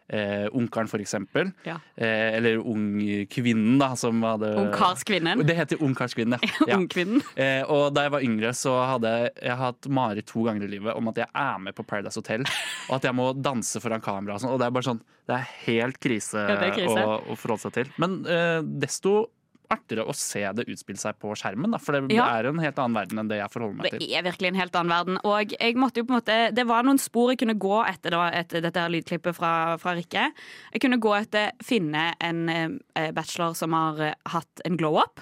Eh, 0.09 0.87
for 0.89 1.01
eksempel. 1.01 1.51
Ja. 1.65 1.77
Eh, 1.97 2.37
eller 2.37 2.59
Ungkvinnen, 2.59 3.79
da, 3.79 3.95
som 3.97 4.23
hadde 4.23 4.55
Ungkarskvinnen. 4.57 5.47
Det 5.47 5.55
heter 5.55 5.83
Ungkarskvinnen, 5.83 6.39
ja. 6.67 6.77
Ungkvinnen. 6.79 7.21
Eh, 7.37 7.63
og 7.69 7.93
da 7.95 8.07
jeg 8.07 8.15
var 8.17 8.25
yngre, 8.25 8.55
så 8.57 8.75
hadde 8.95 9.13
jeg 9.37 9.59
hatt 9.61 9.89
mareritt 9.93 10.29
to 10.31 10.47
ganger 10.47 10.65
i 10.65 10.73
livet 10.77 10.97
om 10.97 11.13
at 11.13 11.21
jeg 11.21 11.29
er 11.35 11.59
med 11.61 11.77
på 11.77 11.85
Paradise 11.85 12.17
Hotel, 12.21 12.47
og 12.89 12.97
at 12.99 13.09
jeg 13.09 13.17
må 13.19 13.31
danse 13.37 13.83
foran 13.85 14.05
kamera 14.05 14.39
og 14.39 14.45
sånn. 14.45 14.55
Og 14.55 14.63
det 14.63 14.69
er 14.69 14.77
bare 14.79 14.89
sånn 14.89 15.05
Det 15.29 15.37
er 15.37 15.49
helt 15.67 15.99
krise, 16.01 16.41
Ja, 16.41 16.57
er 16.57 16.73
krise. 16.73 17.03
Å, 17.05 17.19
å 17.29 17.37
forholde 17.37 17.67
seg 17.67 17.75
til. 17.77 17.91
Men 18.01 18.23
eh, 18.25 18.63
desto 18.65 19.29
artigere 19.71 20.07
å 20.09 20.15
se 20.17 20.41
det 20.57 20.65
utspille 20.69 21.01
seg 21.01 21.17
på 21.21 21.33
skjermen, 21.37 21.71
da, 21.75 21.79
for 21.83 21.93
det, 21.97 22.15
Ja. 22.15 22.27
det 22.29 22.47
er 22.47 22.49
en 22.51 22.59
helt 22.63 22.79
annen 22.79 22.97
verden 22.97 23.19
enn 23.23 23.29
det 23.29 23.39
jeg 23.39 23.51
forholder 23.53 23.77
meg 23.77 23.91
til. 23.91 23.99
Det 24.01 24.17
er 24.17 24.23
virkelig 24.25 24.49
en 24.49 24.61
helt 24.61 24.77
annen 24.81 24.93
verden. 24.95 25.19
Og 25.25 25.55
jeg 25.59 25.77
måtte 25.77 26.01
jo 26.01 26.05
på 26.09 26.15
en 26.15 26.21
måte 26.21 26.55
Det 26.55 26.67
var 26.67 26.83
noen 26.85 26.99
spor 26.99 27.31
jeg 27.33 27.39
kunne 27.39 27.59
gå 27.59 27.79
etter, 27.87 28.11
da, 28.17 28.31
etter 28.31 28.63
dette 28.65 28.81
her 28.81 28.89
lydklippet 28.93 29.37
fra, 29.37 29.77
fra 29.79 29.95
Rikke. 29.95 30.33
Jeg 30.73 30.81
kunne 30.81 31.01
gå 31.01 31.13
etter 31.19 31.53
finne 31.63 32.15
en 32.21 32.49
eh, 32.49 33.11
bachelor 33.13 33.55
som 33.55 33.73
har 33.77 34.01
eh, 34.01 34.15
hatt 34.27 34.65
en 34.65 34.77
glow-up. 34.77 35.21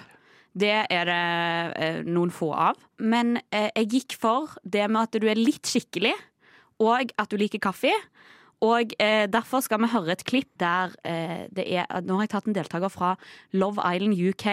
Det 0.57 0.85
er 0.89 1.05
det 1.05 1.17
eh, 1.77 1.99
noen 2.07 2.31
få 2.33 2.53
av. 2.53 2.77
Men 2.97 3.37
jeg 3.51 3.89
gikk 3.91 4.15
for 4.17 4.55
det 4.63 4.87
med 4.89 5.03
at 5.03 5.19
du 5.21 5.27
er 5.29 5.35
litt 5.37 5.67
skikkelig, 5.69 6.15
og 6.79 7.11
at 7.17 7.29
du 7.29 7.37
liker 7.37 7.59
kaffe. 7.59 7.91
Og 8.65 8.93
eh, 8.99 9.27
Derfor 9.29 9.61
skal 9.61 9.79
vi 9.83 9.91
høre 9.93 10.11
et 10.15 10.23
klipp 10.25 10.49
der 10.59 10.95
eh, 11.05 11.45
det 11.53 11.67
er 11.77 11.85
Nå 12.01 12.15
har 12.17 12.25
jeg 12.25 12.29
tatt 12.35 12.47
en 12.49 12.55
deltaker 12.57 12.89
fra 12.89 13.15
Love 13.53 13.83
Island 13.85 14.17
UK. 14.17 14.47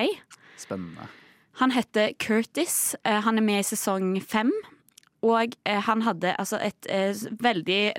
Spennende. 0.60 1.08
Han 1.60 1.70
heter 1.70 2.12
Curtis. 2.18 2.94
Eh, 3.04 3.20
Han 3.24 3.38
er 3.38 3.42
med 3.46 3.60
i 3.62 3.66
sesong 3.74 4.16
fem. 4.22 4.50
Og 5.24 5.54
eh, 5.64 5.80
han 5.86 6.02
hadde 6.04 6.34
altså 6.36 6.58
et 6.60 6.84
eh, 6.92 7.14
veldig 7.40 7.94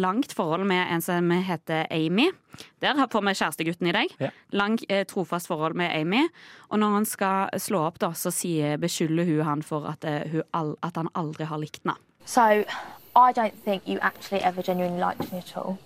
langt 0.00 0.32
forhold 0.32 0.64
med 0.64 0.80
en 0.94 1.02
som 1.04 1.28
heter 1.30 1.84
Amy. 1.92 2.30
Der 2.80 2.96
har- 2.96 3.08
får 3.12 3.20
vi 3.26 3.34
kjærestegutten 3.36 3.86
i 3.90 3.92
deg. 3.92 4.14
Ja. 4.18 4.30
Langt, 4.56 4.84
eh, 4.88 5.04
trofast 5.04 5.46
forhold 5.46 5.74
med 5.76 5.92
Amy. 5.92 6.22
Og 6.70 6.78
når 6.80 6.94
han 6.94 7.04
skal 7.04 7.50
slå 7.60 7.82
opp, 7.84 7.98
da, 7.98 8.14
så 8.16 8.32
sier, 8.32 8.78
beskylder 8.80 9.28
hun 9.28 9.44
han 9.44 9.62
for 9.62 9.84
at, 9.92 10.04
eh, 10.08 10.24
hun 10.32 10.42
at 10.82 10.96
han 10.96 11.08
aldri 11.14 11.44
har 11.44 11.58
likt 11.60 11.84
henne. 11.84 11.98
So, 12.24 12.64
I 13.14 13.32
don't 13.32 13.56
think 13.56 13.86
you 13.86 13.98
actually 14.00 14.40
ever 14.40 14.62
genuinely 14.62 15.00
liked 15.00 15.32
me 15.32 15.38
at 15.38 15.56
all. 15.56 15.78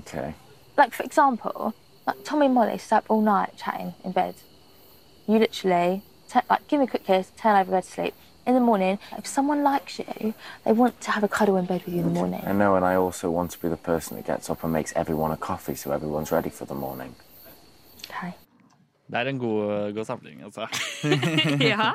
Okay. 0.00 0.34
Like, 0.76 0.94
for 0.94 1.02
example, 1.02 1.74
like 2.06 2.24
Tommy 2.24 2.46
and 2.46 2.54
Molly 2.54 2.80
up 2.90 3.04
all 3.08 3.20
night 3.20 3.54
chatting 3.56 3.94
in 4.04 4.12
bed. 4.12 4.34
You 5.26 5.38
literally, 5.38 6.02
te- 6.28 6.40
like, 6.48 6.66
give 6.68 6.80
me 6.80 6.86
a 6.86 6.88
quick 6.88 7.04
kiss, 7.04 7.30
turn 7.36 7.56
over, 7.56 7.70
go 7.70 7.80
to 7.80 7.86
sleep. 7.86 8.14
In 8.44 8.54
the 8.54 8.60
morning, 8.60 8.98
if 9.16 9.24
someone 9.24 9.62
likes 9.62 10.00
you, 10.00 10.34
they 10.64 10.72
want 10.72 11.00
to 11.02 11.12
have 11.12 11.22
a 11.22 11.28
cuddle 11.28 11.56
in 11.56 11.64
bed 11.64 11.84
with 11.84 11.94
you 11.94 12.00
in 12.00 12.08
the 12.08 12.14
morning. 12.14 12.42
I 12.44 12.52
know, 12.52 12.74
and 12.74 12.84
I 12.84 12.96
also 12.96 13.30
want 13.30 13.52
to 13.52 13.58
be 13.60 13.68
the 13.68 13.76
person 13.76 14.16
that 14.16 14.26
gets 14.26 14.50
up 14.50 14.64
and 14.64 14.72
makes 14.72 14.92
everyone 14.96 15.30
a 15.30 15.36
coffee 15.36 15.76
so 15.76 15.92
everyone's 15.92 16.32
ready 16.32 16.50
for 16.50 16.64
the 16.64 16.74
morning. 16.74 17.14
Okay. 18.10 18.34
Det 19.12 19.20
er 19.20 19.28
en 19.28 19.38
god, 19.38 19.92
god 19.92 20.08
samling, 20.08 20.40
altså. 20.46 20.66
ja. 21.72 21.90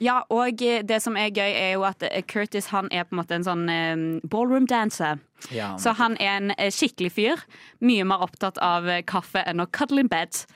ja, 0.00 0.20
og 0.32 0.62
det 0.88 1.00
som 1.04 1.18
er 1.20 1.28
gøy, 1.28 1.52
er 1.52 1.74
jo 1.74 1.84
at 1.84 2.04
Curtis 2.30 2.70
han 2.72 2.88
er 2.88 3.04
på 3.04 3.12
en 3.12 3.20
måte 3.20 3.36
en 3.36 3.44
sånn 3.44 3.66
eh, 3.68 4.04
ballroom 4.24 4.68
dancer. 4.70 5.20
Ja, 5.52 5.74
Så 5.76 5.92
han 5.98 6.16
er 6.16 6.38
en 6.38 6.54
eh, 6.56 6.72
skikkelig 6.72 7.12
fyr. 7.12 7.42
Mye 7.84 8.06
mer 8.08 8.24
opptatt 8.24 8.56
av 8.64 8.88
eh, 8.88 9.04
kaffe 9.04 9.44
enn 9.44 9.60
å 9.60 9.68
cuddle 9.68 10.06
in 10.06 10.08
bed. 10.08 10.46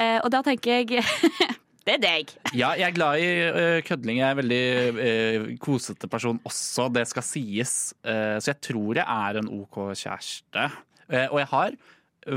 Eh, 0.00 0.16
og 0.22 0.30
da 0.32 0.40
tenker 0.46 0.80
jeg 0.80 1.04
Det 1.86 1.94
er 1.96 2.00
deg. 2.02 2.32
Ja, 2.52 2.74
jeg 2.76 2.90
er 2.90 2.96
glad 2.96 3.20
i 3.20 3.28
øh, 3.48 3.76
kødling. 3.84 4.18
Jeg 4.20 4.26
er 4.26 4.34
en 4.34 4.40
veldig 4.40 5.56
kosete 5.64 6.08
person 6.12 6.40
også, 6.44 6.90
det 6.92 7.06
skal 7.08 7.24
sies. 7.24 7.72
Eh, 8.04 8.36
så 8.36 8.52
jeg 8.52 8.60
tror 8.68 9.00
jeg 9.00 9.04
er 9.04 9.40
en 9.40 9.48
OK 9.60 9.78
kjæreste. 9.96 10.66
Eh, 11.08 11.26
og 11.30 11.40
jeg 11.40 11.48
har 11.54 11.78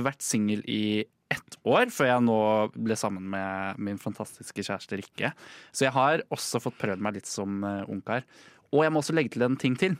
vært 0.08 0.24
singel 0.24 0.64
i 0.64 1.04
ett 1.32 1.60
år, 1.64 1.92
før 1.94 2.10
jeg 2.10 2.24
nå 2.26 2.40
ble 2.76 2.98
sammen 3.00 3.28
med 3.34 3.80
min 3.82 4.00
fantastiske 4.02 4.66
kjæreste 4.66 5.00
Rikke. 5.00 5.32
Så 5.72 5.88
jeg 5.88 5.96
har 5.96 6.26
også 6.34 6.62
fått 6.64 6.80
prøvd 6.82 7.04
meg 7.04 7.20
litt 7.20 7.30
som 7.30 7.64
uh, 7.64 7.84
ungkar. 7.92 8.26
Og 8.74 8.84
jeg 8.84 8.94
må 8.94 9.04
også 9.04 9.16
legge 9.16 9.36
til 9.36 9.46
en 9.46 9.60
ting 9.60 9.78
til. 9.80 9.96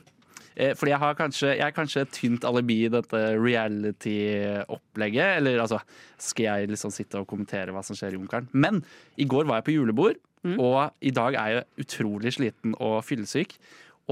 Eh, 0.54 0.74
Fordi 0.78 0.92
jeg, 0.92 1.02
har 1.02 1.16
kanskje, 1.18 1.48
jeg 1.56 1.66
er 1.66 1.74
kanskje 1.74 2.04
et 2.04 2.12
tynt 2.14 2.44
alibi 2.46 2.84
i 2.86 2.92
dette 2.92 3.22
reality-opplegget. 3.38 5.40
Eller 5.40 5.62
altså, 5.62 5.80
skal 6.20 6.48
jeg 6.48 6.74
liksom 6.74 6.94
sitte 6.94 7.22
og 7.22 7.28
kommentere 7.30 7.74
hva 7.74 7.82
som 7.86 7.98
skjer 7.98 8.14
i 8.14 8.20
Ungkaren. 8.20 8.50
Men 8.52 8.82
i 9.18 9.26
går 9.30 9.48
var 9.48 9.60
jeg 9.60 9.68
på 9.70 9.76
julebord, 9.78 10.20
og 10.60 10.92
i 11.00 11.14
dag 11.14 11.38
er 11.40 11.54
jeg 11.54 11.86
utrolig 11.86 12.34
sliten 12.36 12.76
og 12.76 12.98
fyllesyk. 13.06 13.56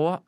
Og 0.00 0.23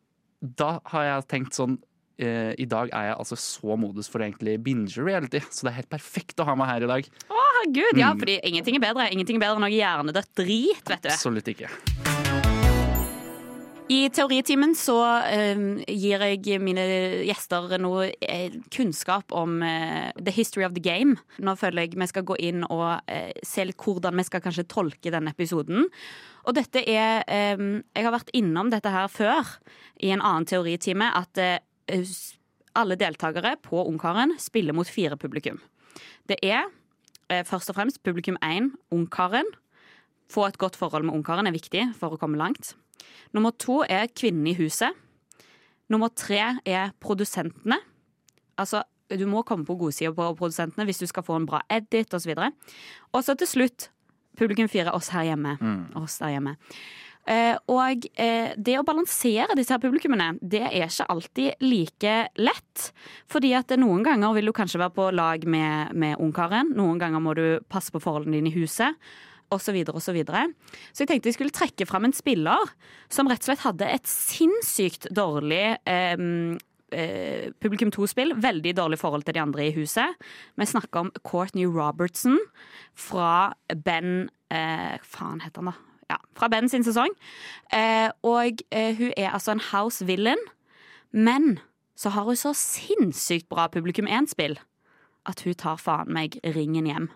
da 0.45 0.77
har 0.93 1.09
jeg 1.09 1.29
tenkt 1.33 1.57
sånn 1.57 1.79
eh, 2.19 2.53
I 2.61 2.67
dag 2.71 2.93
er 2.93 3.11
jeg 3.11 3.19
altså 3.19 3.39
så 3.41 3.79
modus 3.81 4.11
for 4.11 4.23
å 4.23 4.29
egentlig 4.29 4.59
binge 4.65 4.95
reality, 4.99 5.43
så 5.51 5.67
det 5.67 5.75
er 5.75 5.81
helt 5.83 5.93
perfekt 5.93 6.41
å 6.41 6.49
ha 6.49 6.57
meg 6.59 6.71
her 6.73 6.87
i 6.87 6.93
dag. 6.93 7.11
Herregud, 7.31 8.01
ja, 8.01 8.13
fordi 8.19 8.39
ingenting 8.45 8.79
er 8.79 8.87
bedre 8.89 9.11
Ingenting 9.15 9.39
er 9.39 9.47
bedre 9.47 9.61
enn 9.61 9.67
noe 9.69 9.75
hjernedødt 9.75 10.35
drit, 10.43 10.85
vet 10.91 11.07
du. 11.07 11.13
Absolutt 11.13 11.53
ikke. 11.55 11.71
I 13.93 14.09
teoritimen 14.09 14.73
så 14.79 14.97
eh, 15.29 15.59
gir 15.93 16.23
jeg 16.25 16.61
mine 16.65 16.85
gjester 17.29 17.75
noe 17.83 18.07
eh, 18.25 18.55
kunnskap 18.73 19.35
om 19.37 19.59
eh, 19.63 20.09
the 20.17 20.33
history 20.33 20.65
of 20.65 20.73
the 20.73 20.81
game. 20.81 21.19
Nå 21.37 21.53
føler 21.61 21.85
jeg 21.85 21.99
vi 22.01 22.09
skal 22.09 22.25
gå 22.25 22.39
inn 22.41 22.65
og 22.65 23.05
eh, 23.13 23.35
se 23.45 23.67
litt 23.69 23.81
hvordan 23.81 24.17
vi 24.17 24.25
skal 24.25 24.41
kanskje 24.45 24.65
tolke 24.73 25.13
denne 25.13 25.35
episoden. 25.37 25.85
Og 26.49 26.57
dette 26.57 26.81
er 26.81 27.29
eh, 27.29 27.61
Jeg 27.93 28.09
har 28.09 28.17
vært 28.17 28.33
innom 28.33 28.73
dette 28.73 28.89
her 28.89 29.13
før 29.13 29.53
i 30.01 30.15
en 30.17 30.25
annen 30.25 30.49
teoritime, 30.49 31.13
at 31.13 31.41
eh, 31.41 31.61
alle 32.75 32.97
deltakere 32.99 33.57
på 33.63 33.85
Ungkaren 33.87 34.35
spiller 34.41 34.75
mot 34.77 34.89
fire 34.89 35.19
publikum. 35.21 35.61
Det 36.29 36.39
er 36.43 36.65
eh, 37.31 37.45
først 37.47 37.71
og 37.71 37.79
fremst 37.79 38.03
publikum 38.03 38.39
1, 38.43 38.73
Ungkaren. 38.95 39.47
Få 40.31 40.49
et 40.49 40.59
godt 40.59 40.77
forhold 40.77 41.05
med 41.05 41.15
Ungkaren 41.15 41.47
er 41.47 41.55
viktig 41.55 41.91
for 41.99 42.15
å 42.15 42.21
komme 42.21 42.41
langt. 42.41 42.75
Nummer 43.35 43.53
to 43.59 43.83
er 43.89 44.09
kvinnen 44.11 44.47
i 44.49 44.57
huset. 44.59 44.97
Nummer 45.93 46.09
tre 46.17 46.57
er 46.65 46.95
produsentene. 47.01 47.79
Altså, 48.59 48.83
du 49.13 49.27
må 49.29 49.43
komme 49.47 49.67
på 49.69 49.77
godsida 49.77 50.15
på 50.17 50.31
produsentene 50.39 50.87
hvis 50.89 51.03
du 51.03 51.07
skal 51.11 51.27
få 51.27 51.37
en 51.37 51.49
bra 51.49 51.61
edit 51.71 52.15
osv. 52.17 52.33
Og 53.13 53.25
så 53.25 53.37
til 53.37 53.51
slutt 53.51 53.91
publikum 54.39 54.69
fire, 54.71 54.95
oss 54.95 55.13
her 55.15 55.29
hjemme. 55.29 55.57
Oss 56.01 56.19
der 56.23 56.35
hjemme. 56.35 56.57
Eh, 57.25 57.57
og 57.73 58.05
eh, 58.21 58.53
det 58.61 58.77
å 58.77 58.85
balansere 58.87 59.57
disse 59.57 59.73
her 59.73 59.83
publikummene, 59.83 60.35
det 60.41 60.63
er 60.67 60.89
ikke 60.89 61.07
alltid 61.13 61.65
like 61.65 62.17
lett. 62.37 62.89
Fordi 63.33 63.55
at 63.57 63.73
noen 63.81 64.05
ganger 64.07 64.35
vil 64.37 64.51
du 64.51 64.57
kanskje 64.57 64.83
være 64.83 64.97
på 64.97 65.11
lag 65.17 65.47
med, 65.49 65.95
med 65.97 66.19
ungkaren. 66.21 66.75
Noen 66.77 67.01
ganger 67.01 67.25
må 67.25 67.37
du 67.39 67.47
passe 67.73 67.95
på 67.95 68.03
forholdene 68.03 68.41
dine 68.41 68.53
i 68.53 68.59
huset. 68.59 68.99
Og 69.53 69.61
så, 69.63 69.75
videre, 69.77 69.95
og 69.95 70.03
så, 70.03 70.15
videre. 70.17 70.49
så 70.91 71.05
jeg 71.05 71.11
tenkte 71.11 71.29
jeg 71.31 71.37
skulle 71.37 71.55
trekke 71.55 71.87
fram 71.87 72.09
en 72.09 72.15
spiller 72.17 72.71
som 73.13 73.29
rett 73.31 73.45
og 73.45 73.51
slett 73.51 73.63
hadde 73.63 73.91
et 73.93 74.09
sinnssykt 74.09 75.07
dårlig 75.15 75.77
eh, 75.87 76.25
eh, 76.97 77.53
publikum 77.63 77.93
2-spill. 77.95 78.35
Veldig 78.43 78.75
dårlig 78.81 78.99
forhold 78.99 79.29
til 79.29 79.37
de 79.37 79.45
andre 79.45 79.69
i 79.69 79.75
huset. 79.77 80.17
Vi 80.59 80.69
snakker 80.69 81.07
om 81.07 81.13
Courtney 81.23 81.69
Robertson 81.71 82.41
fra 82.99 83.53
Ben 83.85 84.31
eh, 84.51 84.97
Faen 85.05 85.45
heter 85.45 85.63
han, 85.63 85.75
da. 85.75 85.94
Ja, 86.11 86.19
fra 86.37 86.51
Ben 86.53 86.69
sin 86.69 86.85
sesong. 86.85 87.15
Eh, 87.73 88.11
og 88.27 88.65
eh, 88.71 88.93
hun 88.99 89.13
er 89.17 89.33
altså 89.33 89.55
en 89.55 89.65
house 89.73 90.05
villain. 90.07 90.41
Men 91.13 91.59
så 91.97 92.11
har 92.11 92.27
hun 92.27 92.37
så 92.37 92.53
sinnssykt 92.59 93.49
bra 93.49 93.69
publikum 93.73 94.09
1-spill 94.11 94.59
at 95.25 95.45
hun 95.47 95.55
tar 95.55 95.79
faen 95.81 96.11
meg 96.13 96.37
ringen 96.57 96.89
hjem. 96.91 97.09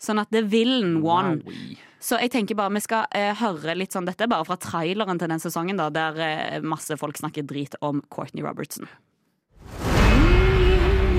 Sånn 0.00 0.20
at 0.22 0.30
the 0.32 0.40
villain 0.42 1.02
won. 1.04 1.42
Wowie. 1.44 1.76
Så 2.00 2.16
jeg 2.22 2.32
tenker 2.32 2.56
bare 2.56 2.72
vi 2.72 2.80
skal 2.80 3.04
eh, 3.12 3.34
høre 3.36 3.74
litt 3.76 3.92
sånn 3.92 4.06
Dette 4.08 4.24
er 4.24 4.30
bare 4.32 4.46
fra 4.48 4.56
traileren 4.56 5.20
til 5.20 5.28
den 5.28 5.42
sesongen, 5.42 5.76
da, 5.76 5.90
der 5.92 6.16
eh, 6.24 6.64
masse 6.64 6.96
folk 6.96 7.20
snakker 7.20 7.44
drit 7.44 7.76
om 7.84 8.00
Courtney 8.08 8.42
Robertson. 8.42 8.88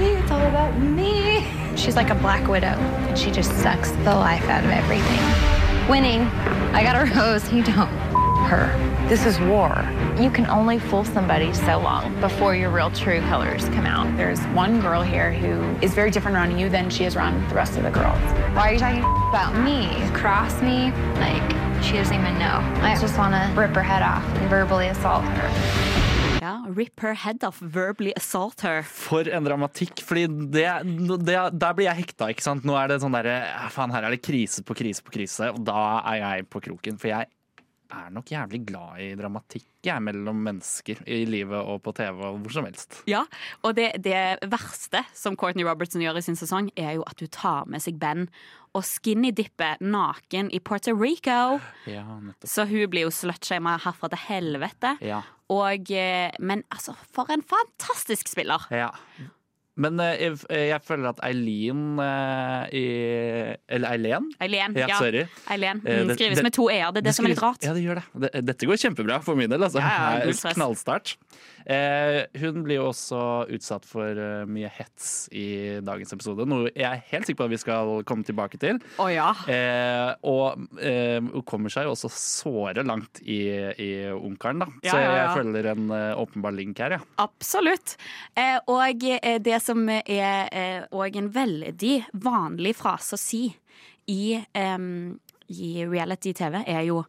It's 0.01 0.31
all 0.31 0.41
about 0.41 0.79
me. 0.81 1.45
She's 1.77 1.95
like 1.95 2.09
a 2.09 2.15
black 2.15 2.47
widow, 2.47 2.73
and 3.07 3.17
she 3.17 3.31
just 3.31 3.53
sucks 3.61 3.91
the 4.03 4.15
life 4.15 4.49
out 4.49 4.65
of 4.65 4.71
everything. 4.71 5.50
Winning, 5.91 6.21
I 6.71 6.83
got 6.83 6.95
a 6.95 7.13
rose, 7.19 7.51
you 7.51 7.63
don't. 7.63 7.89
Her. 8.47 8.71
This 9.09 9.25
is 9.25 9.37
war. 9.41 9.85
You 10.17 10.31
can 10.31 10.45
only 10.45 10.79
fool 10.79 11.03
somebody 11.03 11.53
so 11.53 11.79
long 11.79 12.17
before 12.21 12.55
your 12.55 12.69
real 12.69 12.89
true 12.91 13.19
colors 13.23 13.65
come 13.65 13.85
out. 13.85 14.15
There's 14.15 14.39
one 14.55 14.79
girl 14.79 15.01
here 15.01 15.33
who 15.33 15.61
is 15.85 15.93
very 15.93 16.09
different 16.09 16.37
around 16.37 16.57
you 16.57 16.69
than 16.69 16.89
she 16.89 17.03
is 17.03 17.17
around 17.17 17.45
the 17.49 17.55
rest 17.55 17.75
of 17.75 17.83
the 17.83 17.91
girls. 17.91 18.21
Why 18.55 18.69
are 18.69 18.73
you 18.73 18.79
talking 18.79 18.99
about 19.01 19.53
me? 19.65 19.89
Cross 20.17 20.61
me? 20.61 20.93
Like, 21.19 21.83
she 21.83 21.97
doesn't 21.97 22.15
even 22.15 22.39
know. 22.39 22.61
I 22.81 22.97
just 22.97 23.17
want 23.17 23.33
to 23.33 23.59
rip 23.59 23.75
her 23.75 23.83
head 23.83 24.01
off 24.01 24.23
and 24.37 24.49
verbally 24.49 24.87
assault 24.87 25.25
her. 25.25 26.10
Ja, 26.51 26.65
Rip 26.67 26.99
her 26.99 27.13
head 27.15 27.43
off, 27.47 27.61
verbally 27.61 28.11
assault 28.19 28.61
her. 28.65 28.83
For 28.83 29.27
en 29.29 29.45
dramatikk. 29.47 30.01
Fordi 30.03 30.25
det, 30.51 30.67
det, 31.23 31.37
der 31.55 31.75
blir 31.77 31.87
jeg 31.87 32.03
hekta. 32.03 32.31
ikke 32.33 32.43
sant? 32.43 32.65
Nå 32.67 32.75
er 32.75 32.91
det 32.91 33.01
sånn 33.03 33.15
derre 33.15 33.37
Faen, 33.71 33.93
her 33.95 34.07
er 34.07 34.15
det 34.15 34.23
krise 34.25 34.65
på 34.67 34.75
krise 34.75 35.05
på 35.05 35.13
krise. 35.15 35.51
Og 35.53 35.61
da 35.67 36.01
er 36.11 36.19
jeg 36.19 36.49
på 36.51 36.63
kroken. 36.67 36.99
For 36.99 37.13
jeg 37.13 37.29
er 37.91 38.11
nok 38.15 38.31
jævlig 38.31 38.61
glad 38.67 38.99
i 39.03 39.09
dramatikk 39.19 39.67
jeg, 39.87 40.03
mellom 40.03 40.43
mennesker. 40.45 41.01
I 41.07 41.23
livet 41.29 41.59
og 41.59 41.81
på 41.85 41.93
TV 41.97 42.19
og 42.19 42.41
hvor 42.43 42.57
som 42.57 42.67
helst. 42.67 43.01
Ja, 43.09 43.23
og 43.63 43.75
det, 43.79 43.93
det 44.03 44.41
verste 44.51 45.05
som 45.17 45.37
Courtney 45.39 45.67
Robertson 45.67 46.03
gjør 46.03 46.19
i 46.19 46.25
sin 46.25 46.39
sesong, 46.39 46.71
er 46.75 46.97
jo 46.99 47.07
at 47.07 47.23
hun 47.23 47.31
tar 47.31 47.71
med 47.71 47.83
seg 47.83 47.99
Ben 48.01 48.27
og 48.77 48.83
skinny-dipper 48.87 49.81
naken 49.83 50.49
i 50.55 50.59
Puerto 50.63 50.93
Rico. 50.95 51.59
Ja. 51.91 52.05
Så 52.47 52.65
hun 52.69 52.87
blir 52.93 53.07
jo 53.07 53.11
slutshama 53.11 53.77
herfra 53.83 54.09
til 54.13 54.21
helvete. 54.29 54.95
Ja. 55.03 55.21
Og, 55.51 55.91
eh, 55.91 56.31
men 56.39 56.63
altså, 56.71 56.95
for 57.13 57.27
en 57.33 57.43
fantastisk 57.43 58.27
spiller! 58.31 58.67
ja. 58.71 58.89
Men 59.81 59.95
eh, 60.03 60.17
jeg, 60.19 60.35
jeg 60.51 60.81
føler 60.83 61.07
at 61.13 61.19
Eileen 61.23 61.95
eh, 62.03 62.65
i 62.75 62.81
Eller 63.71 63.93
Eileen? 63.95 64.25
Eileen. 64.43 64.75
Ja, 64.77 64.97
sorry. 64.99 65.21
Eileen. 65.49 65.79
Eh, 65.87 66.01
Mm, 66.03 66.11
skrives 66.17 66.35
det- 66.37 66.43
med 66.43 66.53
to 66.53 66.65
e-er. 66.69 66.91
Det 66.91 66.99
er 67.01 67.05
det, 67.07 67.13
som 67.15 67.25
er 67.25 67.29
litt 67.31 67.41
rart. 67.41 67.63
Ja, 67.63 67.73
det 67.73 67.81
gjør 67.85 68.01
det. 68.01 68.03
det. 68.33 68.41
Dette 68.49 68.67
går 68.67 68.75
kjempebra 68.83 69.21
for 69.23 69.39
min 69.39 69.49
del. 69.49 69.63
Altså. 69.63 69.79
Ja, 69.79 70.19
ja, 70.19 70.25
Det 70.27 70.53
knallstart. 70.57 71.15
Eh, 71.71 72.25
hun 72.41 72.63
blir 72.65 72.81
jo 72.81 72.89
også 72.89 73.19
utsatt 73.53 73.85
for 73.87 74.17
eh, 74.17 74.43
mye 74.49 74.69
hets 74.73 75.29
i 75.31 75.79
dagens 75.85 76.11
episode, 76.15 76.47
noe 76.49 76.71
jeg 76.71 76.87
er 76.87 77.03
helt 77.11 77.29
sikker 77.29 77.39
på 77.39 77.47
at 77.47 77.53
vi 77.53 77.59
skal 77.61 77.91
komme 78.07 78.27
tilbake 78.27 78.59
til. 78.61 78.81
Oh, 78.99 79.07
ja. 79.11 79.29
Eh, 79.51 80.11
og 80.27 80.65
eh, 80.81 81.19
hun 81.21 81.45
kommer 81.47 81.71
seg 81.71 81.87
jo 81.87 81.95
også 81.95 82.11
såre 82.11 82.83
langt 82.87 83.21
i, 83.23 83.41
i 83.79 83.91
Ungkaren, 84.11 84.65
da. 84.65 84.69
Ja, 84.83 84.91
Så 84.91 84.99
jeg, 84.99 85.17
ja. 85.21 85.31
føler 85.37 85.71
en 85.71 85.87
uh, 85.93 86.21
åpenbar 86.21 86.55
link 86.57 86.81
her, 86.81 86.97
ja. 86.97 87.01
Absolutt. 87.23 87.95
Eh, 88.35 88.57
og 88.71 89.05
det 89.45 89.59
som 89.63 89.87
er 89.91 90.51
eh, 90.51 91.17
en 91.21 91.33
veldig 91.33 91.95
vanlig 92.23 92.75
frase 92.79 93.15
å 93.15 93.21
si 93.21 93.45
i, 94.11 94.23
um, 94.57 95.19
i 95.47 95.85
reality-TV, 95.85 96.63
er 96.65 96.87
jo 96.89 97.03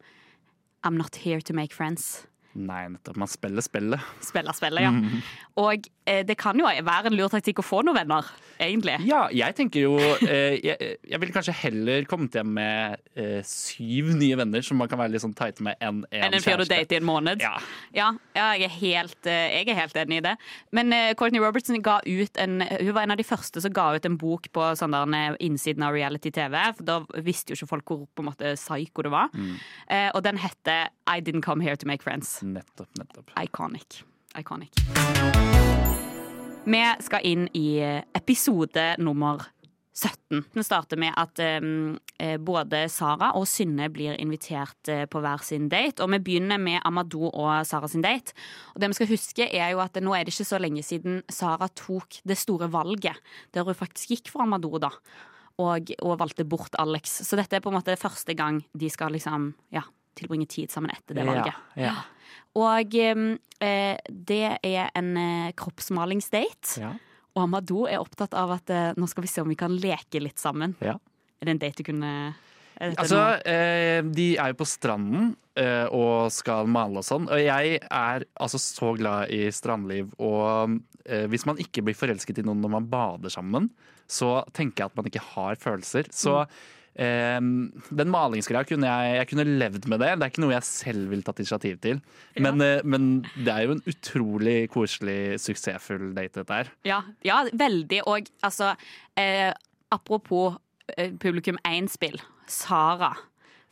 I'm 0.82 0.98
not 0.98 1.16
here 1.24 1.40
to 1.40 1.54
make 1.54 1.72
friends. 1.72 2.26
Nei, 2.52 2.82
nettopp. 2.92 3.16
Man 3.16 3.30
spiller 3.30 3.64
spillet. 3.64 4.08
Spiller 4.20 4.56
spillet, 4.56 4.84
ja. 4.84 4.92
Mm. 4.92 5.22
Og 5.62 5.86
eh, 6.08 6.22
det 6.26 6.36
kan 6.40 6.58
jo 6.58 6.68
være 6.68 7.10
en 7.10 7.16
lur 7.16 7.30
taktikk 7.32 7.62
å 7.62 7.64
få 7.64 7.82
noen 7.84 7.96
venner, 7.96 8.28
egentlig. 8.60 8.98
Ja, 9.08 9.24
jeg 9.32 9.56
tenker 9.56 9.84
jo 9.84 9.96
eh, 10.00 10.58
jeg, 10.60 10.96
jeg 11.08 11.20
ville 11.20 11.34
kanskje 11.34 11.54
heller 11.62 12.06
kommet 12.08 12.36
hjem 12.36 12.52
med 12.56 13.00
eh, 13.16 13.40
syv 13.46 14.12
nye 14.16 14.38
venner 14.40 14.64
som 14.64 14.80
man 14.80 14.90
kan 14.90 15.00
være 15.00 15.14
litt 15.14 15.24
sånn 15.24 15.36
tight 15.36 15.60
med, 15.64 15.76
enn 15.80 16.02
en 16.08 16.26
Enn 16.28 16.36
en 16.38 16.44
fyr 16.44 16.60
du 16.60 16.66
dater 16.68 16.96
i 16.96 17.00
en 17.00 17.08
måned. 17.08 17.44
Ja. 17.44 17.54
Ja, 17.96 18.10
ja 18.36 18.50
jeg, 18.56 18.68
er 18.68 18.76
helt, 18.78 19.18
eh, 19.28 19.58
jeg 19.58 19.72
er 19.72 19.80
helt 19.82 19.98
enig 20.04 20.20
i 20.20 20.26
det. 20.28 20.34
Men 20.76 20.92
eh, 20.96 21.12
Courtney 21.18 21.42
Robertson 21.42 21.80
ga 21.84 21.98
ut 22.04 22.40
en 22.40 22.60
Hun 22.62 22.92
var 22.94 23.06
en 23.06 23.14
av 23.14 23.20
de 23.20 23.26
første 23.26 23.60
som 23.64 23.72
ga 23.74 23.90
ut 23.96 24.08
en 24.08 24.18
bok 24.20 24.48
på 24.52 24.68
sånn 24.78 24.96
der 24.96 25.16
eh, 25.18 25.40
innsiden 25.48 25.84
av 25.86 25.96
reality-TV. 25.96 26.58
For 26.78 26.88
Da 26.88 27.00
visste 27.24 27.52
jo 27.52 27.60
ikke 27.60 27.72
folk 27.74 27.92
hvor 27.92 28.04
på 28.12 28.24
en 28.24 28.30
måte 28.30 28.54
psycho 28.58 29.06
det 29.06 29.12
var. 29.12 29.32
Mm. 29.32 29.54
Eh, 29.88 30.08
og 30.12 30.22
den 30.24 30.40
heter 30.40 30.88
I 31.08 31.20
Didn't 31.20 31.44
Come 31.44 31.64
Here 31.64 31.76
To 31.76 31.88
Make 31.88 32.04
Friends. 32.04 32.41
Nettopp, 32.42 32.90
nettopp. 32.98 33.30
Iconic. 33.42 34.02
Iconic. 34.38 34.78
Vi 36.64 36.82
skal 37.00 37.26
inn 37.26 37.48
i 37.58 37.80
episode 38.14 38.94
nummer 39.02 39.42
17. 39.92 40.44
Den 40.54 40.64
starter 40.64 40.96
med 40.96 41.12
at 41.20 41.40
um, 41.60 41.98
eh, 42.16 42.38
både 42.40 42.86
Sara 42.88 43.32
og 43.36 43.44
Synne 43.50 43.90
blir 43.92 44.16
invitert 44.20 44.88
eh, 44.88 45.04
på 45.10 45.20
hver 45.20 45.44
sin 45.44 45.68
date. 45.72 46.00
Og 46.00 46.10
vi 46.14 46.20
begynner 46.24 46.60
med 46.60 46.80
Amadou 46.88 47.28
og 47.28 47.66
Sara 47.68 47.90
sin 47.92 48.04
date. 48.04 48.32
Og 48.72 48.80
det 48.80 48.88
vi 48.88 48.98
skal 49.00 49.10
huske 49.12 49.48
er 49.50 49.74
jo 49.74 49.82
at 49.84 50.00
nå 50.00 50.14
er 50.16 50.24
det 50.24 50.32
ikke 50.32 50.48
så 50.48 50.60
lenge 50.62 50.84
siden 50.86 51.20
Sara 51.28 51.68
tok 51.68 52.22
det 52.24 52.38
store 52.40 52.70
valget, 52.72 53.20
der 53.52 53.68
hun 53.68 53.76
faktisk 53.76 54.16
gikk 54.16 54.32
for 54.32 54.46
Amadou, 54.46 54.80
da. 54.80 54.94
Og, 55.60 55.92
og 56.00 56.16
valgte 56.22 56.48
bort 56.48 56.72
Alex. 56.80 57.20
Så 57.26 57.36
dette 57.36 57.58
er 57.58 57.64
på 57.64 57.68
en 57.68 57.76
måte 57.76 57.98
første 58.00 58.32
gang 58.34 58.62
de 58.72 58.88
skal 58.90 59.12
liksom, 59.12 59.50
ja, 59.74 59.84
tilbringe 60.18 60.48
tid 60.50 60.72
sammen 60.72 60.92
etter 60.94 61.18
det 61.18 61.26
valget. 61.28 61.56
Ja, 61.76 61.88
ja. 61.88 61.94
Og 62.58 62.96
eh, 63.00 63.96
det 64.08 64.44
er 64.60 64.92
en 64.98 65.10
eh, 65.16 65.52
kroppsmalingsdate. 65.56 66.82
Ja. 66.82 66.92
Og 67.32 67.46
Amadou 67.46 67.86
er 67.88 68.02
opptatt 68.02 68.34
av 68.36 68.52
at 68.58 68.72
eh, 68.72 68.92
nå 68.98 69.08
skal 69.08 69.24
vi 69.24 69.32
se 69.32 69.44
om 69.44 69.52
vi 69.52 69.58
kan 69.58 69.72
leke 69.72 70.20
litt 70.20 70.42
sammen. 70.42 70.76
Ja. 70.84 70.98
Er 71.40 71.48
det 71.48 71.54
en 71.56 71.62
date 71.62 71.80
du 71.80 71.88
kunne 71.88 72.12
er 72.82 72.96
Altså, 72.98 73.20
eh, 73.46 74.00
de 74.02 74.34
er 74.40 74.52
jo 74.52 74.58
på 74.62 74.66
stranden 74.68 75.32
eh, 75.58 75.86
og 75.92 76.32
skal 76.34 76.68
male 76.70 77.02
og 77.02 77.06
sånn. 77.06 77.28
Og 77.30 77.40
jeg 77.40 77.78
er 77.84 78.26
altså 78.34 78.60
så 78.62 78.92
glad 78.98 79.32
i 79.34 79.46
strandliv. 79.54 80.12
Og 80.18 80.78
eh, 81.06 81.26
hvis 81.30 81.46
man 81.48 81.60
ikke 81.62 81.84
blir 81.86 81.98
forelsket 81.98 82.42
i 82.42 82.46
noen 82.46 82.62
når 82.64 82.74
man 82.76 82.88
bader 82.92 83.32
sammen, 83.32 83.70
så 84.10 84.40
tenker 84.56 84.82
jeg 84.84 84.92
at 84.92 84.98
man 84.98 85.08
ikke 85.08 85.26
har 85.32 85.60
følelser. 85.62 86.10
Så 86.12 86.40
eh, 86.42 86.56
den 86.96 88.10
malingsgreia 88.12 88.66
kunne 88.68 88.84
jeg, 88.84 89.14
jeg 89.16 89.28
kunne 89.30 89.46
levd 89.58 89.86
med 89.88 90.00
det. 90.02 90.10
Det 90.18 90.26
er 90.26 90.32
ikke 90.32 90.42
noe 90.44 90.52
jeg 90.52 90.66
selv 90.68 91.08
ville 91.12 91.24
tatt 91.24 91.40
initiativ 91.40 91.78
til. 91.80 92.02
Men, 92.36 92.60
eh, 92.60 92.82
men 92.84 93.06
det 93.38 93.48
er 93.54 93.64
jo 93.66 93.76
en 93.78 93.84
utrolig 93.88 94.56
koselig, 94.72 95.38
suksessfull 95.40 96.10
date, 96.16 96.42
dette 96.42 96.58
her. 96.60 96.72
ja, 96.84 97.00
ja, 97.24 97.42
veldig. 97.52 98.02
Og 98.06 98.28
altså 98.44 98.74
eh, 99.16 99.52
Apropos 99.92 100.56
eh, 100.96 101.12
publikum 101.20 101.58
1-spill. 101.68 102.20
Sara. 102.48 103.14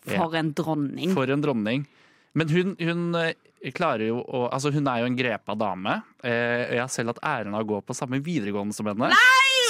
For 0.00 0.32
Ja. 0.32 0.38
en 0.40 0.52
dronning. 0.56 1.12
For 1.12 1.28
en 1.30 1.40
dronning. 1.44 1.86
Men 2.34 2.48
hun, 2.48 2.76
hun, 2.80 3.14
eh, 3.16 3.34
klarer 3.74 4.06
jo 4.08 4.22
å 4.24 4.48
Altså, 4.52 4.72
hun 4.72 4.86
er 4.88 5.00
jo 5.00 5.06
en 5.10 5.16
grepa 5.16 5.56
dame. 5.58 6.02
Eh, 6.24 6.72
jeg 6.76 6.80
har 6.80 6.88
selv 6.88 7.08
hatt 7.14 7.20
æren 7.22 7.54
av 7.54 7.64
å 7.64 7.68
gå 7.68 7.80
på 7.84 7.96
samme 7.96 8.20
videregående 8.24 8.72
som 8.72 8.86
henne. 8.86 9.10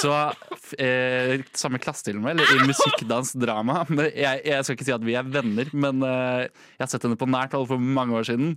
Så 0.01 0.11
eh, 0.81 1.43
Samme 1.57 1.81
klasse 1.81 2.07
til 2.07 2.17
og 2.19 2.25
med, 2.25 2.39
eller 2.39 2.63
i 2.63 2.69
musikkdansdrama. 2.69 3.81
drama. 3.85 4.07
Jeg, 4.09 4.41
jeg 4.47 4.65
skal 4.65 4.77
ikke 4.77 4.87
si 4.87 4.95
at 4.95 5.05
vi 5.05 5.17
er 5.19 5.27
venner, 5.29 5.69
men 5.77 6.01
eh, 6.07 6.47
jeg 6.77 6.83
har 6.85 6.91
sett 6.93 7.05
henne 7.07 7.19
på 7.19 7.29
nært 7.29 7.53
hold 7.57 7.69
for 7.69 7.81
mange 7.99 8.17
år 8.17 8.27
siden. 8.31 8.55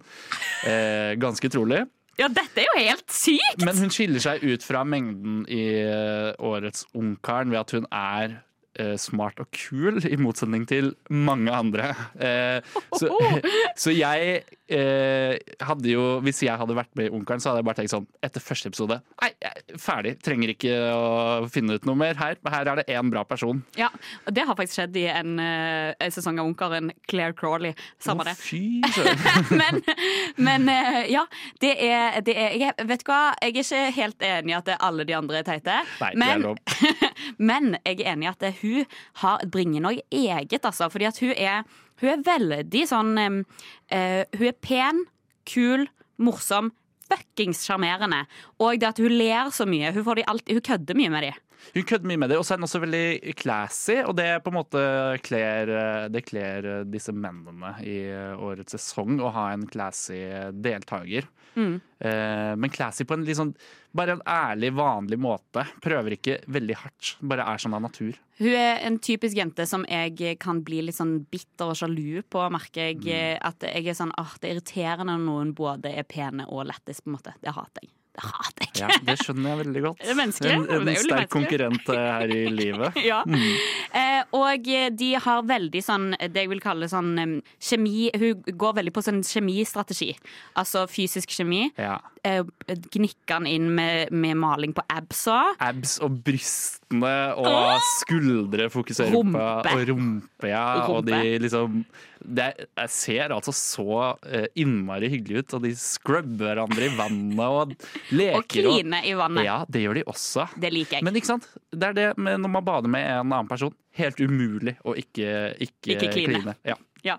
Eh, 0.68 1.12
ganske 1.20 1.50
utrolig. 1.52 1.84
Ja, 2.14 2.28
dette 2.30 2.62
er 2.62 2.68
jo 2.68 2.78
helt 2.78 3.10
sykt! 3.10 3.64
Men 3.66 3.78
hun 3.80 3.90
skiller 3.92 4.22
seg 4.22 4.44
ut 4.46 4.62
fra 4.62 4.84
mengden 4.86 5.42
i 5.50 5.64
eh, 5.82 6.30
årets 6.38 6.86
Ungkaren 6.94 7.50
ved 7.50 7.64
at 7.64 7.74
hun 7.74 7.88
er 7.90 8.36
smart 8.98 9.38
og 9.42 9.48
kul, 9.54 10.00
i 10.04 10.16
motsetning 10.20 10.66
til 10.68 10.92
mange 11.08 11.52
andre. 11.54 11.92
Eh, 12.18 12.74
så, 12.98 13.10
så 13.82 13.94
jeg 13.94 14.42
eh, 14.72 15.36
hadde 15.64 15.90
jo 15.90 16.04
Hvis 16.24 16.42
jeg 16.44 16.56
hadde 16.58 16.76
vært 16.76 16.92
med 16.96 17.08
i 17.08 17.12
Ungkaren, 17.14 17.42
så 17.42 17.50
hadde 17.50 17.62
jeg 17.62 17.68
bare 17.68 17.78
tenkt 17.80 17.92
sånn 17.92 18.06
etter 18.24 18.42
første 18.42 18.70
episode 18.70 19.00
Nei, 19.20 19.30
er 19.44 19.80
ferdig. 19.80 20.14
Trenger 20.24 20.54
ikke 20.54 20.74
å 20.94 21.48
finne 21.52 21.76
ut 21.76 21.86
noe 21.88 21.98
mer 21.98 22.18
her. 22.18 22.38
Her 22.54 22.70
er 22.72 22.80
det 22.80 22.86
én 22.92 23.10
bra 23.12 23.24
person. 23.28 23.62
Ja, 23.78 23.90
og 24.24 24.34
Det 24.36 24.44
har 24.46 24.56
faktisk 24.58 24.78
skjedd 24.78 24.98
i 25.00 25.06
en, 25.10 25.38
eh, 25.42 25.94
en 25.98 26.14
sesong 26.14 26.40
av 26.40 26.48
Ungkaren. 26.48 26.92
Claire 27.10 27.36
Crawley. 27.36 27.74
Samme 28.02 28.26
det. 28.28 28.36
men, 29.60 29.80
men 30.36 30.68
eh, 30.72 31.00
ja, 31.12 31.24
det 31.64 31.74
er, 31.84 32.20
det 32.24 32.36
er 32.36 32.58
jeg, 32.60 32.88
Vet 32.88 33.04
du 33.04 33.10
hva, 33.10 33.20
jeg 33.40 33.54
er 33.54 33.62
ikke 33.62 33.82
helt 33.98 34.26
enig 34.28 34.54
i 34.54 34.58
at 34.58 34.72
alle 34.78 35.06
de 35.08 35.16
andre 35.16 35.40
er 35.42 35.48
teite. 35.48 35.80
Nei, 36.00 36.12
det 36.16 36.30
er 36.34 36.44
lov. 36.44 36.60
men 37.38 37.76
jeg 37.84 38.00
er 38.00 38.14
enig 38.14 38.28
i 38.28 38.32
at 38.32 38.46
hun 38.60 38.94
har, 39.22 39.44
bringer 39.50 39.84
noe 39.84 40.04
eget, 40.10 40.64
altså. 40.64 40.88
Fordi 40.92 41.08
at 41.08 41.20
hun 41.22 41.34
er, 41.34 41.64
hun 42.02 42.12
er 42.12 42.24
veldig 42.26 42.86
sånn 42.90 43.12
eh, 43.18 44.24
Hun 44.34 44.48
er 44.48 44.58
pen, 44.60 45.04
kul, 45.48 45.86
morsom. 46.16 46.72
Fuckings 47.04 47.60
sjarmerende. 47.66 48.22
Og 48.64 48.80
det 48.80 48.94
at 48.94 49.00
hun 49.02 49.12
ler 49.12 49.50
så 49.52 49.66
mye. 49.68 49.92
Hun, 49.92 50.06
alltid, 50.24 50.54
hun 50.56 50.64
kødder 50.64 50.96
mye 50.98 51.12
med 51.12 51.26
de. 51.26 51.32
Hun 51.74 51.86
kødder 51.88 52.10
mye 52.10 52.20
med 52.22 52.32
det, 52.32 52.38
og 52.40 52.46
så 52.46 52.54
er 52.54 52.60
hun 52.60 52.68
også 52.68 52.82
veldig 52.84 53.34
classy. 53.40 53.96
Og 54.04 54.14
det 54.18 54.28
på 54.44 54.52
en 54.52 54.58
måte 54.58 54.84
kler, 55.24 55.72
det 56.12 56.24
kler 56.28 56.68
disse 56.88 57.14
mennene 57.14 57.76
i 57.86 57.98
årets 58.34 58.76
sesong 58.76 59.18
å 59.22 59.32
ha 59.34 59.48
en 59.54 59.66
classy 59.70 60.20
deltaker. 60.52 61.30
Mm. 61.54 61.80
Eh, 61.98 62.56
men 62.56 62.70
classy 62.70 63.04
på 63.06 63.14
en 63.14 63.24
litt 63.26 63.38
sånn 63.38 63.54
bare 63.94 64.16
en 64.16 64.22
ærlig, 64.26 64.72
vanlig 64.74 65.18
måte. 65.22 65.62
Prøver 65.82 66.16
ikke 66.16 66.38
veldig 66.50 66.76
hardt. 66.80 67.14
Bare 67.22 67.46
er 67.46 67.62
sånn 67.62 67.76
av 67.76 67.84
natur. 67.84 68.18
Hun 68.40 68.56
er 68.58 68.82
en 68.88 68.98
typisk 68.98 69.38
jente 69.38 69.66
som 69.70 69.86
jeg 69.86 70.38
kan 70.42 70.64
bli 70.66 70.82
litt 70.82 70.98
sånn 70.98 71.20
bitter 71.30 71.70
og 71.70 71.78
sjalu 71.78 72.24
på, 72.26 72.42
merker 72.54 72.90
jeg. 72.90 73.04
Mm. 73.06 73.44
At 73.46 73.66
jeg 73.70 73.86
er 73.86 73.98
sånn, 73.98 74.14
åh, 74.18 74.34
Det 74.40 74.50
er 74.50 74.56
irriterende 74.56 75.14
når 75.14 75.28
noen 75.28 75.54
både 75.54 75.94
er 75.94 76.08
pene 76.08 76.48
og 76.50 76.66
lettis, 76.66 77.04
på 77.04 77.12
en 77.12 77.18
måte. 77.20 77.36
Det 77.40 77.54
hater 77.54 77.86
jeg. 77.86 77.94
Det 78.14 78.28
hater 78.30 78.68
jeg. 78.68 78.74
Ja, 78.78 78.98
Det 79.08 79.16
skjønner 79.22 79.50
jeg 79.50 79.60
veldig 79.64 79.82
godt. 79.88 80.04
En, 80.14 80.32
Det 80.70 80.92
en 80.94 81.00
sterk 81.02 81.30
konkurrent 81.32 81.88
eh, 81.90 82.04
her 82.20 82.34
i 82.34 82.44
livet. 82.52 82.98
Ja. 83.10 83.20
Mm. 83.26 83.42
Eh, 83.94 84.22
og 84.38 84.68
de 84.98 85.10
har 85.20 85.42
veldig 85.46 85.82
sånn 85.84 86.06
det 86.20 86.44
jeg 86.44 86.50
vil 86.52 86.62
kalle 86.62 86.88
sånn 86.90 87.12
um, 87.18 87.34
kjemi 87.62 88.08
Hun 88.14 88.44
går 88.60 88.78
veldig 88.78 88.94
på 88.94 89.02
sånn 89.04 89.20
kjemistrategi. 89.26 90.12
Altså 90.60 90.86
fysisk 90.90 91.34
kjemi. 91.34 91.66
Ja. 91.80 91.98
Eh, 92.24 92.40
gnikker 92.94 93.40
han 93.40 93.50
inn 93.50 93.68
med, 93.76 94.14
med 94.14 94.38
maling 94.40 94.72
på 94.76 94.84
absa. 94.88 95.40
Abs 95.62 95.98
og 96.04 96.22
brystene 96.24 97.14
og 97.36 97.82
skuldre 97.98 98.70
fokuserer 98.72 99.12
Rumpe. 99.12 99.44
på. 99.66 99.74
Og 99.74 99.88
rumpe, 99.90 100.48
ja. 100.48 100.66
Og 100.88 101.04
de 101.10 101.36
liksom 101.42 101.82
det, 102.24 102.46
Jeg 102.76 102.90
ser 102.90 103.34
altså 103.34 103.52
så 103.54 103.98
eh, 104.26 104.46
innmari 104.60 105.10
hyggelig 105.12 105.44
ut, 105.44 105.56
og 105.58 105.66
de 105.66 105.74
scrubber 105.78 106.54
hverandre 106.54 106.88
i 106.88 106.94
vannet 106.96 107.44
og 107.44 107.74
leker. 108.14 108.38
Og 108.38 108.48
kline 108.50 109.02
i 109.06 109.14
vannet. 109.18 109.46
Ja, 109.46 109.58
det 109.68 109.84
gjør 109.84 110.00
de 110.00 110.06
også. 110.10 110.48
Det 110.60 110.72
liker 110.74 110.98
jeg. 110.98 111.06
Men 111.06 111.18
ikke 111.18 111.32
sant? 111.34 111.48
det 111.74 111.90
er 111.90 111.96
det 111.98 112.08
med 112.22 112.42
når 112.42 112.52
man 112.56 112.66
bader 112.66 112.90
med 112.92 113.04
en 113.04 113.30
annen 113.32 113.50
person. 113.50 113.74
Helt 113.94 114.18
umulig 114.18 114.76
å 114.82 114.96
ikke, 114.98 115.54
ikke, 115.62 115.94
Ikke 115.94 116.10
kline. 116.16 116.40
kline. 116.40 116.56
Ja. 116.66 116.76
Ja. 117.04 117.18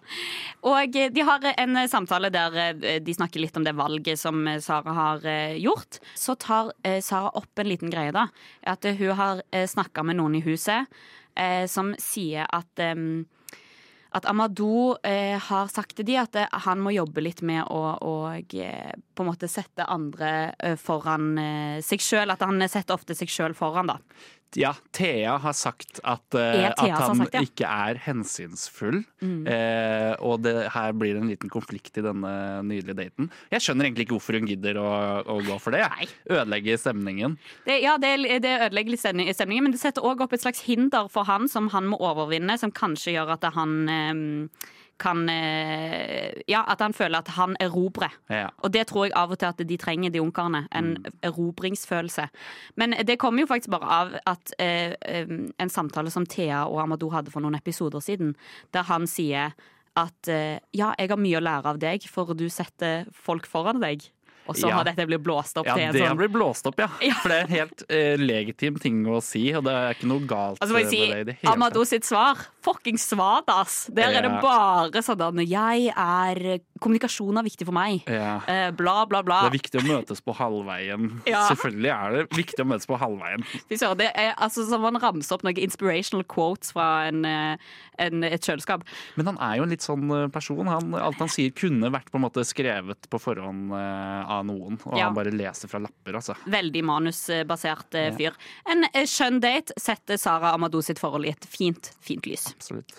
Og 0.65 0.95
eh, 0.97 1.11
de 1.13 1.25
har 1.27 1.45
en 1.51 1.77
eh, 1.77 1.89
samtale 1.91 2.31
der 2.33 2.79
de 3.05 3.15
snakker 3.15 3.43
litt 3.43 3.57
om 3.59 3.65
det 3.67 3.75
valget 3.77 4.19
som 4.19 4.41
Sara 4.63 4.95
har 4.97 5.27
gjort. 5.61 5.99
Så 6.17 6.35
tar 6.41 6.73
Sara 7.05 7.29
opp 7.37 7.61
en 7.61 7.69
liten 7.69 7.93
greie, 7.93 8.15
da. 8.15 8.27
At 8.65 8.85
hun 8.85 9.13
har 9.19 9.43
snakka 9.53 10.03
med 10.03 10.17
noen 10.19 10.39
i 10.39 10.43
huset 10.45 10.89
som 11.67 11.89
sier 11.99 12.47
at 12.55 12.79
at 14.15 14.25
Amadou 14.25 14.95
eh, 15.03 15.35
har 15.41 15.67
sagt 15.67 15.97
til 15.97 16.07
de 16.07 16.15
at 16.21 16.37
eh, 16.39 16.59
han 16.65 16.79
må 16.79 16.93
jobbe 16.95 17.23
litt 17.23 17.41
med 17.45 17.67
å, 17.67 17.81
å 17.99 18.13
eh, 18.31 18.93
på 18.95 19.23
en 19.23 19.29
måte 19.29 19.49
sette 19.51 19.87
andre 19.91 20.31
eh, 20.55 20.77
foran 20.79 21.33
seg 21.83 22.03
sjøl. 22.03 22.31
At 22.31 22.45
han 22.45 22.63
setter 22.71 22.95
ofte 22.95 23.17
seg 23.17 23.31
sjøl 23.31 23.55
foran, 23.57 23.91
da. 23.91 23.99
Ja, 24.55 24.71
Thea 24.95 25.35
har 25.43 25.55
sagt 25.57 25.99
at, 26.07 26.37
Er 26.37 26.69
at 26.71 26.79
han 26.79 27.19
sagt 27.19 27.35
ja. 27.35 27.41
ikke 27.43 27.67
er 27.67 27.99
hensynsfull. 28.05 29.01
Mm. 29.19 29.41
Uh, 29.47 30.13
og 30.23 30.45
det, 30.45 30.53
her 30.71 30.95
blir 30.95 31.19
en 31.19 31.27
liten 31.31 31.51
konflikt 31.51 31.99
i 31.99 32.03
denne 32.05 32.31
nydelige 32.67 32.97
daten. 33.01 33.31
Jeg 33.51 33.65
skjønner 33.65 33.89
egentlig 33.89 34.07
ikke 34.07 34.17
hvorfor 34.17 34.39
hun 34.39 34.47
gidder 34.49 34.79
å, 34.79 34.87
å 35.35 35.39
gå 35.43 35.59
for 35.63 35.75
det. 35.75 35.83
Nei. 35.91 36.07
Ødelegge 36.31 36.77
stemningen. 36.79 37.35
Det, 37.67 37.81
ja, 37.83 37.97
det, 38.01 38.15
det 38.45 38.55
ødelegger 38.69 38.95
litt 38.95 39.03
stemningen, 39.03 39.67
men 39.67 39.75
det 39.75 39.81
setter 39.83 40.05
òg 40.07 40.23
opp 40.23 40.37
et 40.37 40.45
slags 40.45 40.63
hinder 40.69 41.11
for 41.11 41.27
han 41.27 41.49
som 41.51 41.69
han 41.75 41.89
må 41.91 41.99
overvinne, 41.99 42.55
som 42.61 42.73
kanskje 42.75 43.17
gjør 43.17 43.35
at 43.35 43.49
han 43.57 43.77
eh, 43.91 44.71
kan 45.01 45.29
eh, 45.29 46.31
Ja, 46.47 46.63
at 46.67 46.81
han 46.81 46.93
føler 46.93 47.19
at 47.19 47.31
han 47.35 47.55
erobrer. 47.59 48.13
Ja. 48.29 48.49
Og 48.63 48.73
det 48.73 48.87
tror 48.87 49.07
jeg 49.07 49.15
av 49.17 49.33
og 49.33 49.39
til 49.41 49.51
at 49.51 49.63
de 49.67 49.77
trenger, 49.77 50.13
de 50.13 50.21
ungkarene. 50.21 50.65
En 50.75 50.95
erobringsfølelse. 51.25 52.27
Men 52.75 52.95
det 53.07 53.19
kommer 53.19 53.43
jo 53.43 53.49
faktisk 53.51 53.73
bare 53.75 53.99
av 53.99 54.17
at 54.25 54.53
eh, 54.59 54.93
en 55.59 55.71
samtale 55.71 56.13
som 56.13 56.25
Thea 56.25 56.65
og 56.69 56.81
Amadou 56.83 57.09
hadde 57.13 57.33
for 57.33 57.43
noen 57.43 57.57
episoder 57.57 58.03
siden, 58.03 58.35
der 58.73 58.87
han 58.87 59.07
sier 59.09 59.55
at 59.95 60.27
eh, 60.31 60.59
ja, 60.75 60.91
jeg 60.99 61.11
har 61.11 61.19
mye 61.19 61.39
å 61.39 61.43
lære 61.43 61.71
av 61.71 61.79
deg, 61.79 62.05
for 62.11 62.35
du 62.35 62.47
setter 62.51 63.07
folk 63.15 63.47
foran 63.47 63.81
deg. 63.83 64.03
Og 64.47 64.55
så 64.55 64.69
Ja. 64.69 64.75
har 64.77 64.83
dette 64.85 65.05
blitt 65.07 65.23
blåst 65.23 65.57
opp 65.57 65.65
Ja, 65.65 65.73
til 65.73 65.83
en 65.87 65.93
det 65.93 66.01
har 66.05 66.15
blir 66.15 66.29
blåst 66.29 66.67
opp, 66.67 66.77
ja. 66.79 66.87
For 66.87 67.29
det 67.29 67.37
er 67.37 67.41
en 67.41 67.55
helt 67.55 67.83
eh, 67.89 68.15
legitim 68.17 68.79
ting 68.79 69.03
å 69.05 69.21
si, 69.23 69.53
og 69.53 69.63
det 69.65 69.73
er 69.73 69.95
ikke 69.95 70.09
noe 70.09 70.25
galt 70.27 70.61
Altså 70.61 70.89
si, 70.89 70.99
med 71.09 71.09
det 71.09 71.19
i 71.19 71.23
det 71.31 71.37
hele 71.41 71.53
Amadou 71.55 71.85
sitt 71.85 72.05
svar, 72.05 72.37
fuckings 72.61 73.05
svadas. 73.09 73.89
Der 73.93 74.13
er 74.13 74.21
det 74.25 74.41
bare 74.41 75.01
sånn 75.05 75.41
Jeg 75.47 75.91
er 75.95 76.59
Kommunikasjon 76.81 77.37
er 77.39 77.45
viktig 77.45 77.65
for 77.65 77.73
meg. 77.73 78.03
Ja. 78.11 78.41
Eh, 78.51 78.69
bla, 78.75 79.05
bla, 79.05 79.21
bla. 79.23 79.45
Det 79.45 79.53
er 79.53 79.57
viktig 79.57 79.81
å 79.81 79.85
møtes 79.87 80.21
på 80.21 80.35
halvveien. 80.35 81.11
Ja. 81.25 81.47
Selvfølgelig 81.49 81.89
er 81.89 82.11
det 82.15 82.23
viktig 82.35 82.61
å 82.61 82.67
møtes 82.67 82.85
på 82.85 82.97
halvveien. 82.99 83.43
Det 83.95 84.11
er 84.11 84.33
altså 84.35 84.65
som 84.67 84.81
man 84.83 84.99
ramser 84.99 85.37
opp 85.37 85.43
noen 85.45 85.57
inspirational 85.57 86.25
quotes 86.27 86.73
fra 86.75 87.07
en, 87.07 87.23
eh, 87.25 87.55
en, 87.99 88.23
et 88.27 88.43
kjøleskap. 88.43 88.83
Men 89.15 89.31
han 89.31 89.39
er 89.41 89.57
jo 89.57 89.65
en 89.65 89.73
litt 89.73 89.85
sånn 89.85 90.31
person. 90.33 90.67
Han, 90.67 90.93
alt 90.99 91.21
han 91.21 91.31
sier 91.31 91.53
kunne 91.55 91.89
vært 91.93 92.11
på 92.11 92.19
en 92.19 92.25
måte 92.27 92.43
skrevet 92.47 93.07
på 93.09 93.21
forhånd 93.21 93.71
eh, 93.73 94.34
av 94.39 94.45
noen, 94.47 94.77
og 94.85 94.97
Ja. 94.97 95.05
han 95.07 95.15
bare 95.17 95.31
leser 95.33 95.67
fra 95.71 95.79
lapper, 95.83 96.13
altså. 96.19 96.35
Veldig 96.45 96.83
manusbasert 96.83 97.95
eh, 97.95 98.11
fyr. 98.17 98.35
En 98.69 98.83
eh, 98.93 99.05
skjønn 99.09 99.39
date 99.43 99.73
setter 99.79 100.17
Sara 100.21 100.53
Amadou 100.53 100.81
sitt 100.85 100.99
forhold 101.01 101.25
i 101.25 101.33
et 101.35 101.45
fint, 101.49 101.91
fint 102.01 102.25
lys. 102.29 102.49
Absolutt. 102.55 102.93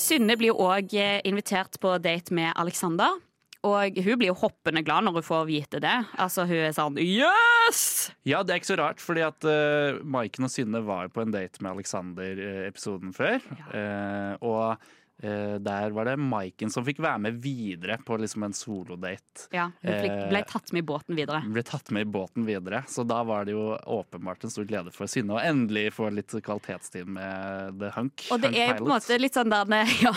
Synne 0.00 0.34
blir 0.40 0.56
òg 0.58 0.94
invitert 1.28 1.76
på 1.82 1.92
date 2.02 2.34
med 2.34 2.52
Alexander. 2.58 3.18
Og 3.66 3.98
hun 4.00 4.16
blir 4.16 4.30
jo 4.30 4.38
hoppende 4.40 4.80
glad 4.84 5.04
når 5.04 5.18
hun 5.18 5.26
får 5.26 5.48
vite 5.50 5.80
det. 5.84 5.96
Altså 6.20 6.46
Hun 6.48 6.62
er 6.64 6.72
sånn 6.72 6.96
Yes! 7.02 8.08
Ja, 8.24 8.40
det 8.40 8.54
er 8.54 8.62
ikke 8.62 8.70
så 8.72 8.78
rart, 8.80 9.02
fordi 9.04 9.24
at 9.26 9.44
uh, 9.44 10.00
Maiken 10.00 10.48
og 10.48 10.52
Synne 10.52 10.80
var 10.86 11.06
jo 11.06 11.14
på 11.18 11.24
en 11.26 11.34
date 11.34 11.60
med 11.60 11.74
Alexander 11.74 12.40
eh, 12.40 12.62
episoden 12.70 13.12
før. 13.16 13.44
Eh, 13.76 14.32
og 14.40 14.62
eh, 14.70 14.88
der 15.20 15.90
var 15.92 16.08
det 16.08 16.14
Maiken 16.16 16.70
som 16.72 16.84
fikk 16.86 17.02
være 17.04 17.20
med 17.26 17.40
videre 17.44 17.98
på 18.06 18.16
liksom 18.16 18.46
en 18.46 18.54
solodate. 18.56 19.48
Ja, 19.52 19.66
Hun 19.82 19.90
ble, 19.92 20.10
Eh, 20.10 20.28
ble 20.30 20.42
tatt 20.48 20.72
med 20.72 20.80
i 20.80 20.86
båten 20.88 21.16
videre. 21.18 21.42
Ble 21.44 21.62
tatt 21.66 21.90
med 21.92 22.06
i 22.06 22.10
båten 22.10 22.46
videre, 22.48 22.82
så 22.88 23.04
da 23.04 23.22
var 23.28 23.44
det 23.44 23.52
jo 23.52 23.76
åpenbart 23.76 24.44
en 24.44 24.50
stor 24.54 24.64
glede 24.64 24.92
for 24.94 25.10
Synne 25.10 25.36
å 25.36 25.42
endelig 25.42 25.92
få 25.92 26.08
litt 26.14 26.32
kvalitetstid 26.32 27.06
med 27.06 27.78
The 27.80 27.90
Hunk. 27.96 28.26
Og 28.30 28.40
det 28.40 28.52
Hunk 28.52 28.60
er 28.62 28.78
på 28.78 28.86
en 28.86 28.92
måte 28.94 29.18
litt 29.20 29.36
sånn, 29.36 29.52
der, 29.52 29.92
ja, 30.06 30.14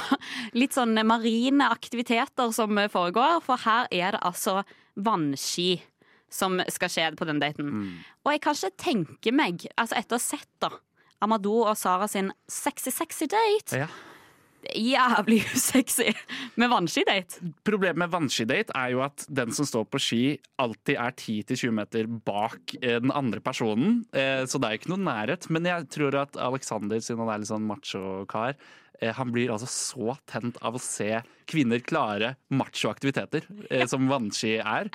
litt 0.56 0.74
sånn 0.78 0.96
marine 1.08 1.68
aktiviteter 1.74 2.54
som 2.56 2.80
foregår, 2.94 3.42
for 3.44 3.60
her 3.66 3.92
er 3.92 4.16
det 4.16 4.24
altså 4.24 4.62
vannski 4.96 5.82
som 6.34 6.58
skal 6.72 6.90
skje 6.90 7.12
på 7.18 7.28
den 7.30 7.42
daten. 7.44 7.70
Mm. 7.70 7.92
Og 8.26 8.32
jeg 8.34 8.42
kan 8.42 8.58
ikke 8.58 8.82
tenke 8.82 9.36
meg, 9.36 9.68
altså 9.78 10.00
etter 10.00 10.18
å 10.18 10.22
ha 10.22 10.26
sett 10.26 10.50
da 10.64 10.72
Amadou 11.24 11.62
og 11.64 11.78
Sara 11.80 12.08
sin 12.12 12.32
sexy, 12.50 12.92
sexy 12.92 13.28
date, 13.32 13.84
Ja. 13.86 13.88
Jævlig 14.72 15.42
usexy 15.56 16.12
med 16.60 16.72
vannskidate. 16.72 17.52
Problemet 17.68 18.00
med 18.04 18.14
vannskidate 18.14 18.76
er 18.78 18.94
jo 18.94 19.04
at 19.06 19.26
den 19.28 19.54
som 19.56 19.68
står 19.68 19.88
på 19.92 20.02
ski, 20.02 20.22
alltid 20.62 20.96
er 20.96 21.16
10-20 21.18 21.74
meter 21.76 22.08
bak 22.28 22.76
eh, 22.82 23.00
den 23.04 23.14
andre 23.14 23.44
personen. 23.44 24.02
Eh, 24.16 24.46
så 24.50 24.62
det 24.62 24.70
er 24.70 24.80
ikke 24.80 24.94
noe 24.94 25.04
nærhet. 25.04 25.50
Men 25.54 25.68
jeg 25.70 25.90
tror 25.94 26.20
at 26.24 26.40
Alexander, 26.40 27.04
siden 27.04 27.24
han 27.26 27.34
er 27.34 27.44
litt 27.44 27.52
sånn 27.52 27.68
macho-kar, 27.68 28.56
eh, 29.02 29.14
han 29.18 29.34
blir 29.36 29.52
altså 29.54 29.70
så 29.70 30.18
tent 30.30 30.60
av 30.64 30.78
å 30.80 30.84
se 30.84 31.12
kvinner 31.50 31.84
klare 31.84 32.36
macho-aktiviteter, 32.54 33.50
eh, 33.70 33.86
som 33.92 34.08
vannski 34.12 34.56
er. 34.62 34.94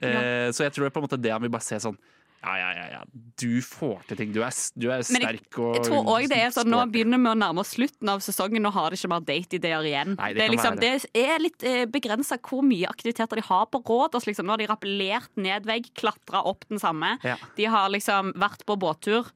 Eh, 0.00 0.48
så 0.54 0.64
jeg 0.64 0.74
tror 0.74 0.86
det 0.86 0.92
er 0.92 0.96
på 0.96 1.04
en 1.04 1.08
måte 1.10 1.20
det 1.20 1.34
han 1.36 1.44
vil 1.44 1.52
bare 1.52 1.68
se 1.68 1.80
sånn 1.82 2.00
ja, 2.40 2.54
ja, 2.56 2.68
ja, 2.72 2.84
ja. 2.94 3.00
Du 3.40 3.60
får 3.64 4.06
til 4.08 4.16
ting. 4.16 4.30
Du 4.32 4.40
er, 4.44 4.54
du 4.80 4.86
er 4.88 5.02
Men 5.12 5.24
jeg, 5.26 5.40
sterk 5.40 5.58
og 5.60 5.76
jeg 5.76 5.84
tror 5.90 6.08
òg 6.14 6.28
det 6.32 6.38
er 6.40 6.54
sånn 6.54 6.70
nå 6.72 6.80
begynner 6.92 7.20
vi 7.20 7.28
å 7.28 7.36
nærme 7.36 7.60
oss 7.60 7.74
slutten 7.76 8.12
av 8.12 8.22
sesongen. 8.24 8.64
Nå 8.64 8.72
har 8.72 8.96
ikke 8.96 9.10
mer 9.12 9.24
date-ideer 9.28 9.88
igjen. 9.90 10.14
Nei, 10.16 10.30
det 10.32 10.40
det, 10.40 10.46
er 10.46 10.54
liksom, 10.54 10.78
det 10.80 10.92
er 11.20 11.42
litt 11.42 11.66
eh, 11.68 11.82
begrensa 11.90 12.40
hvor 12.40 12.64
mye 12.64 12.88
aktiviteter 12.88 13.40
de 13.40 13.44
har 13.44 13.68
på 13.68 13.82
Rådås. 13.84 14.28
Liksom. 14.30 14.48
Nå 14.48 14.56
har 14.56 14.62
de 14.62 14.70
rappellert 14.70 15.32
ned 15.36 15.68
vegg, 15.68 15.90
klatra 16.00 16.44
opp 16.48 16.64
den 16.72 16.80
samme. 16.80 17.16
Ja. 17.26 17.36
De 17.58 17.68
har 17.68 17.92
liksom 17.92 18.32
vært 18.40 18.64
på 18.68 18.78
båttur. 18.80 19.28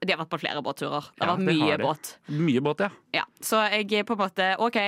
De 0.00 0.10
har 0.14 0.22
vært 0.22 0.32
på 0.32 0.40
flere 0.40 0.62
båtturer. 0.64 1.10
Det 1.14 1.26
har 1.26 1.36
vært 1.36 1.46
mye 1.52 1.70
har 1.74 1.82
båt. 1.84 2.14
Mye 2.32 2.62
båt, 2.64 2.86
ja. 2.86 2.90
Ja, 3.20 3.26
så 3.40 3.64
jeg 3.72 4.04
på 4.06 4.16
en 4.16 4.22
måte 4.26 4.50
OK. 4.62 4.78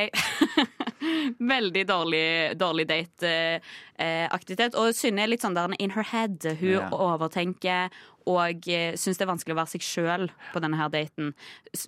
Veldig 1.52 1.82
dårlig, 1.88 2.24
dårlig 2.60 2.84
date-aktivitet. 2.86 4.76
og 4.78 4.94
Synne 4.94 5.24
er 5.24 5.32
litt 5.32 5.42
sånn 5.42 5.56
der 5.56 5.74
in 5.82 5.90
her 5.96 6.06
head. 6.12 6.38
Hun 6.60 6.70
Ja. 6.78 6.88
overtenker 6.92 7.90
og 8.22 8.68
eh, 8.70 8.92
syns 8.94 9.18
det 9.18 9.24
er 9.24 9.32
vanskelig 9.32 9.50
å 9.50 9.58
være 9.58 9.70
seg 9.72 9.82
sjøl 9.82 10.28
på 10.52 10.60
denne 10.62 10.78
her 10.78 10.88
daten. 10.94 11.32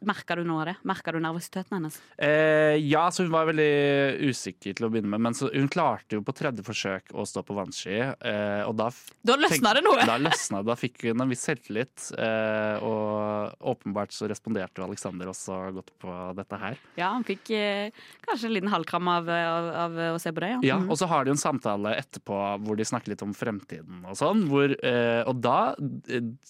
Merker 0.03 0.41
du 0.41 0.49
noe 0.49 0.65
av 0.65 0.67
det? 0.67 0.75
Merker 0.83 1.15
du 1.15 1.21
nervøsiteten 1.23 1.77
hennes? 1.77 1.99
Eh, 2.19 2.75
ja, 2.83 3.05
så 3.15 3.23
hun 3.23 3.31
var 3.31 3.47
veldig 3.47 4.19
usikker 4.33 4.75
til 4.75 4.87
å 4.87 4.91
begynne 4.91 5.13
med, 5.13 5.23
men 5.29 5.37
så, 5.39 5.47
hun 5.55 5.71
klarte 5.71 6.19
jo 6.19 6.25
på 6.27 6.35
tredje 6.35 6.65
forsøk 6.67 7.15
å 7.15 7.23
stå 7.23 7.45
på 7.47 7.55
vannski. 7.55 8.01
Eh, 8.03 8.65
og 8.67 8.75
da, 8.81 8.89
Da 9.23 9.37
løsna 9.39 9.77
det 9.79 9.85
noe! 9.87 10.03
Da 10.11 10.19
løsna 10.19 10.65
det. 10.65 10.73
Da 10.73 10.77
fikk 10.81 11.05
hun 11.07 11.23
en 11.23 11.31
viss 11.31 11.47
selvtillit. 11.47 12.09
Eh, 12.19 12.83
og 12.83 13.55
åpenbart 13.77 14.11
så 14.19 14.27
responderte 14.27 14.83
Alexander 14.83 15.31
også 15.31 15.61
godt 15.79 15.95
på 16.03 16.19
dette 16.35 16.54
her. 16.61 16.77
Ja, 16.97 17.11
han 17.15 17.25
fikk 17.25 17.51
eh, 17.51 17.91
kanskje 18.27 18.49
en 18.51 18.55
liten 18.55 18.71
halvkram 18.73 19.09
av, 19.09 19.29
av, 19.29 19.69
av 19.85 19.99
å 20.15 20.21
se 20.23 20.33
på 20.33 20.41
det. 20.45 20.51
Ja. 20.55 20.61
Ja, 20.63 20.79
Mhm. 20.79 20.91
Og 20.91 20.99
så 20.99 21.07
har 21.09 21.25
de 21.25 21.31
en 21.31 21.41
samtale 21.41 21.95
etterpå 22.01 22.39
hvor 22.65 22.77
de 22.77 22.85
snakker 22.85 23.09
litt 23.15 23.23
om 23.23 23.33
fremtiden 23.35 24.03
og 24.05 24.17
sånn. 24.19 24.47
Hvor, 24.51 24.75
eh, 24.85 25.23
og 25.27 25.41
da, 25.41 25.75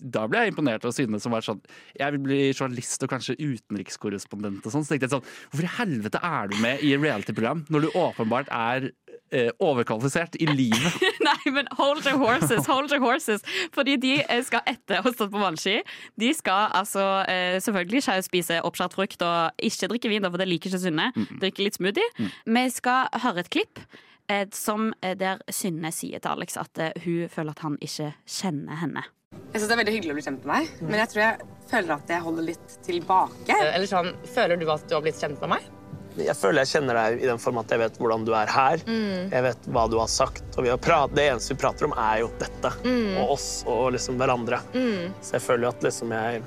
da 0.00 0.26
ble 0.26 0.44
jeg 0.44 0.52
imponert 0.54 0.84
av 0.84 0.92
Synne 0.96 1.20
som 1.20 1.32
var 1.32 1.40
sånn 1.44 1.60
Jeg 1.98 2.10
vil 2.16 2.20
bli 2.24 2.40
journalist 2.52 3.02
og 3.04 3.10
kanskje 3.12 3.36
utenrikskorrespondent 3.38 4.64
og 4.66 4.72
sånn. 4.72 4.84
Så 4.84 4.94
tenkte 4.94 5.08
jeg 5.08 5.14
sånn 5.16 5.26
Hvorfor 5.52 5.64
i 5.68 5.72
helvete 5.78 6.20
er 6.24 6.48
du 6.48 6.56
med 6.62 6.82
i 6.84 6.94
reality-program 6.96 7.64
når 7.70 7.80
du 7.86 7.88
åpenbart 7.98 8.48
er 8.50 8.88
eh, 8.88 9.03
overkvalifisert 9.62 10.36
i 10.40 10.46
livet? 10.50 10.98
Nei, 11.28 11.52
men 11.56 11.68
hold 11.78 12.04
your 12.06 12.18
horses, 12.22 12.66
hold 12.70 12.92
your 12.94 13.02
horses. 13.04 13.42
Fordi 13.74 13.96
de 14.02 14.14
eh, 14.22 14.42
skal 14.46 14.62
etter 14.70 15.00
å 15.00 15.06
ha 15.08 15.12
stått 15.14 15.32
på 15.34 15.42
vannski. 15.42 15.76
De 16.20 16.30
skal 16.36 16.70
altså 16.78 17.04
eh, 17.30 17.58
selvfølgelig 17.64 18.02
ikke 18.04 18.18
spise 18.28 18.60
oppskåret 18.64 18.96
frukt 18.98 19.24
og 19.26 19.66
ikke 19.70 19.90
drikke 19.94 20.12
vin, 20.12 20.28
for 20.30 20.40
det 20.40 20.48
liker 20.50 20.72
ikke 20.72 20.82
Synne. 20.84 21.10
Drikke 21.42 21.66
litt 21.66 21.78
smoothie. 21.80 22.28
Vi 22.46 22.64
skal 22.74 23.08
høre 23.24 23.44
et 23.44 23.50
klipp. 23.54 23.80
eh, 24.28 24.46
Som 24.56 24.92
eh, 25.02 25.16
der 25.20 25.42
Synne 25.52 25.90
sier 25.92 26.22
til 26.24 26.32
Alex 26.36 26.56
at 26.60 26.78
eh, 26.80 26.94
hun 27.04 27.28
føler 27.28 27.52
at 27.56 27.64
han 27.66 27.76
ikke 27.84 28.12
kjenner 28.24 28.80
henne. 28.80 29.02
Jeg 29.34 29.58
synes 29.60 29.66
det 29.68 29.74
er 29.74 29.78
veldig 29.80 29.92
hyggelig 29.96 30.12
å 30.12 30.16
bli 30.18 30.22
kjent 30.28 30.44
med 30.46 30.54
deg, 30.54 30.82
men 30.86 31.00
jeg 31.00 31.10
tror 31.10 31.20
jeg 31.24 31.46
føler 31.70 31.92
at 31.96 32.10
jeg 32.14 32.22
holder 32.22 32.44
litt 32.52 32.74
tilbake. 32.86 33.56
Eller 33.66 33.88
sånn, 33.90 34.12
Føler 34.30 34.60
du 34.60 34.68
at 34.70 34.84
du 34.86 34.94
har 34.94 35.02
blitt 35.02 35.18
kjent 35.18 35.40
med 35.42 35.56
meg? 35.56 35.66
Jeg 36.16 36.36
føler 36.38 36.62
jeg 36.62 36.70
kjenner 36.76 36.98
deg 37.00 37.22
i 37.24 37.28
den 37.30 37.40
form 37.42 37.58
at 37.62 37.72
jeg 37.74 37.80
vet 37.82 37.96
hvordan 37.98 38.26
du 38.26 38.34
er 38.38 38.50
her. 38.54 38.82
Jeg 38.86 39.46
vet 39.48 39.70
hva 39.74 39.86
du 39.90 39.96
har 39.98 40.10
sagt. 40.12 40.44
Og 40.54 40.62
vi 40.66 40.70
har 40.70 40.78
prat, 40.82 41.10
det 41.16 41.28
eneste 41.32 41.56
vi 41.56 41.62
prater 41.64 41.88
om, 41.88 41.94
er 41.98 42.20
jo 42.22 42.28
dette. 42.38 42.70
Og 43.18 43.32
oss 43.34 43.48
og 43.66 43.88
liksom 43.96 44.20
hverandre. 44.20 44.60
Så 45.20 45.38
jeg 45.38 45.42
føler 45.48 45.66
jo 45.68 45.72
at 45.74 45.88
liksom 45.88 46.14
jeg 46.14 46.44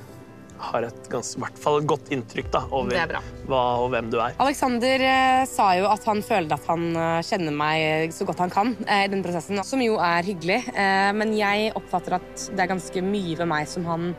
har 0.57 0.87
et 0.87 1.09
ganske, 1.11 1.37
hvert 1.41 1.59
fall 1.61 1.79
et 1.81 1.87
godt 1.89 2.07
inntrykk 2.15 2.47
da, 2.53 2.63
over 2.73 2.95
er 2.97 3.11
hva 3.45 3.61
og 3.83 3.91
hvem 3.93 4.07
du 4.09 4.17
er. 4.17 4.33
Alexander 4.41 5.03
eh, 5.05 5.43
sa 5.49 5.67
jo 5.77 5.85
at 5.91 6.07
han 6.09 6.23
føler 6.25 6.55
at 6.55 6.65
han 6.71 6.87
eh, 6.97 7.19
kjenner 7.27 7.53
meg 7.53 8.15
så 8.15 8.25
godt 8.25 8.41
han 8.41 8.53
kan 8.53 8.73
eh, 8.87 9.05
i 9.05 9.11
den 9.11 9.21
prosessen, 9.25 9.61
som 9.67 9.83
jo 9.85 9.99
er 10.01 10.25
hyggelig. 10.25 10.63
Eh, 10.73 11.11
men 11.17 11.35
jeg 11.37 11.73
oppfatter 11.77 12.17
at 12.17 12.47
det 12.55 12.65
er 12.65 12.71
ganske 12.73 13.05
mye 13.05 13.37
ved 13.37 13.51
meg 13.53 13.69
som 13.69 13.85
han 13.85 14.13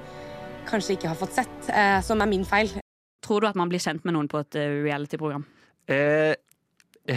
kanskje 0.68 0.98
ikke 0.98 1.10
har 1.10 1.18
fått 1.18 1.40
sett, 1.40 1.72
eh, 1.72 1.98
som 2.06 2.22
er 2.22 2.30
min 2.30 2.46
feil. 2.46 2.70
Tror 3.28 3.44
du 3.44 3.48
at 3.50 3.58
man 3.60 3.68
blir 3.68 3.82
kjent 3.82 4.06
med 4.08 4.16
noen 4.16 4.28
på 4.30 4.40
et 4.40 4.56
eh, 4.56 4.78
reality-program? 4.86 5.44
Eh, 5.92 6.32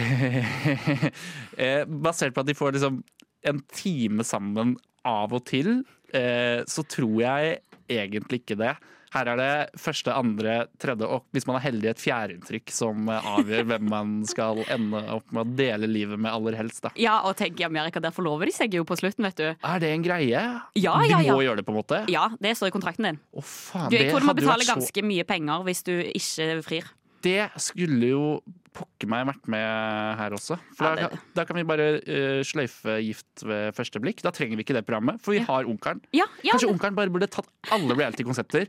eh, 1.56 1.82
basert 1.88 2.36
på 2.36 2.44
at 2.44 2.50
de 2.50 2.56
får 2.56 2.76
liksom 2.76 3.00
en 3.48 3.60
time 3.72 4.24
sammen 4.28 4.76
av 5.08 5.32
og 5.34 5.46
til, 5.48 5.80
eh, 6.14 6.60
så 6.68 6.84
tror 6.84 7.16
jeg 7.24 7.56
egentlig 7.90 8.42
ikke 8.42 8.60
det. 8.60 8.74
Her 9.12 9.28
er 9.34 9.36
det 9.40 9.80
første, 9.80 10.12
andre, 10.16 10.54
tredje 10.80 11.04
og 11.04 11.26
hvis 11.36 11.44
man 11.48 11.58
er 11.58 11.64
heldig 11.66 11.90
et 11.90 12.00
fjerdeinntrykk 12.00 12.72
som 12.72 13.10
eh, 13.12 13.26
avgjør 13.34 13.66
hvem 13.68 13.90
man 13.92 14.14
skal 14.28 14.62
ende 14.72 15.02
opp 15.12 15.34
med 15.34 15.42
å 15.42 15.56
dele 15.58 15.90
livet 15.90 16.20
med 16.20 16.32
aller 16.32 16.56
helst. 16.56 16.80
Da. 16.86 16.94
Ja, 17.00 17.18
og 17.28 17.36
tenk 17.40 17.60
i 17.60 17.66
Amerika, 17.68 18.00
der 18.00 18.14
forlover 18.14 18.48
de 18.48 18.54
seg 18.56 18.72
jo 18.78 18.86
på 18.88 18.96
slutten, 19.00 19.26
vet 19.28 19.36
du. 19.42 19.50
Er 19.52 19.82
det 19.84 19.92
en 19.92 20.06
greie? 20.06 20.30
Ja, 20.32 20.56
ja, 20.78 20.96
ja, 21.04 21.20
ja. 21.26 21.36
må 21.36 21.44
gjøre 21.44 21.60
det, 21.60 21.66
på 21.68 21.74
en 21.74 21.80
måte? 21.82 22.00
Ja, 22.12 22.30
det 22.40 22.56
står 22.56 22.72
i 22.72 22.74
kontrakten 22.78 23.10
din. 23.10 23.20
Å, 23.36 23.44
faen, 23.44 23.90
Du, 23.92 23.98
jeg 23.98 24.08
tror 24.10 24.24
du 24.24 24.30
må 24.30 24.38
betale 24.38 24.64
så- 24.64 24.78
ganske 24.78 25.04
mye 25.04 25.28
penger 25.28 25.68
hvis 25.68 25.84
du 25.84 25.94
ikke 26.08 26.50
frir. 26.64 26.90
Det 27.22 27.50
skulle 27.62 28.08
jo 28.08 28.24
pokker 28.74 29.06
meg 29.10 29.26
vært 29.28 29.48
med 29.52 30.16
her 30.18 30.34
også. 30.34 30.56
For 30.78 30.96
Ja, 30.96 31.08
da, 31.12 31.20
da 31.36 31.44
kan 31.46 31.58
vi 31.60 31.64
bare 31.68 31.88
uh, 32.00 32.40
sløyfe 32.46 32.96
Gift 33.04 33.44
ved 33.44 33.76
første 33.76 34.00
blikk. 34.02 34.22
Da 34.24 34.32
trenger 34.34 34.56
vi 34.58 34.64
ikke 34.64 34.74
det 34.78 34.86
programmet, 34.88 35.20
for 35.22 35.36
vi 35.36 35.42
har 35.44 35.68
Onkelen. 35.68 36.00
Ja, 36.16 36.24
ja, 36.42 36.54
Kanskje 36.54 36.70
Onkelen 36.72 36.96
bare 36.96 37.12
burde 37.12 37.28
tatt 37.30 37.50
alle 37.74 37.94
reality-konsepter 37.98 38.66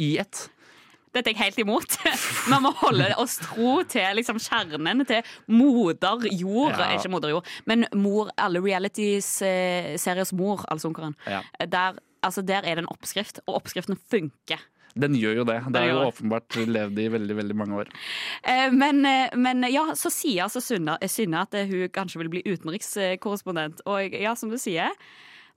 i 0.00 0.16
ett. 0.22 0.46
Dette 1.12 1.28
er 1.28 1.36
jeg 1.36 1.42
helt 1.42 1.60
imot. 1.60 1.96
Man 2.52 2.64
må 2.64 2.72
holde 2.80 3.10
oss 3.20 3.36
tro 3.42 3.82
til 3.88 4.16
liksom, 4.16 4.40
kjernen 4.40 5.04
til 5.08 5.20
moder 5.52 6.24
jord. 6.30 6.78
Ja. 6.78 6.92
Ikke 6.96 7.12
moder 7.12 7.34
jord, 7.34 7.48
men 7.68 7.84
mor, 7.92 8.32
alle 8.40 8.62
reality-seriers 8.64 10.32
mor, 10.38 10.64
altså 10.72 10.88
onkelen. 10.88 11.16
Ja. 11.28 11.42
Der, 11.68 12.00
altså, 12.24 12.44
der 12.44 12.64
er 12.64 12.78
det 12.78 12.86
en 12.86 12.92
oppskrift, 12.92 13.42
og 13.46 13.60
oppskriften 13.60 14.00
funker. 14.10 14.64
Den 14.92 15.14
gjør 15.16 15.38
jo 15.40 15.44
det. 15.48 15.58
Det 15.72 15.80
har 15.80 15.88
er 15.88 15.94
jo 15.94 16.08
åpenbart 16.10 16.56
levd 16.68 16.98
i 17.00 17.06
veldig 17.12 17.36
veldig 17.36 17.56
mange 17.56 17.78
år. 17.80 17.92
Eh, 18.44 18.72
Men, 18.72 19.04
eh, 19.08 19.36
men 19.36 19.64
ja, 19.72 19.86
så 19.96 20.12
sier 20.12 20.44
altså 20.44 20.60
Synne, 20.60 20.98
Synne 21.08 21.44
at 21.46 21.54
eh, 21.56 21.68
hun 21.68 21.88
kanskje 21.92 22.20
vil 22.20 22.32
bli 22.32 22.42
utenrikskorrespondent. 22.44 23.80
Og 23.88 24.12
ja, 24.12 24.34
som 24.36 24.52
du 24.52 24.58
sier, 24.60 24.92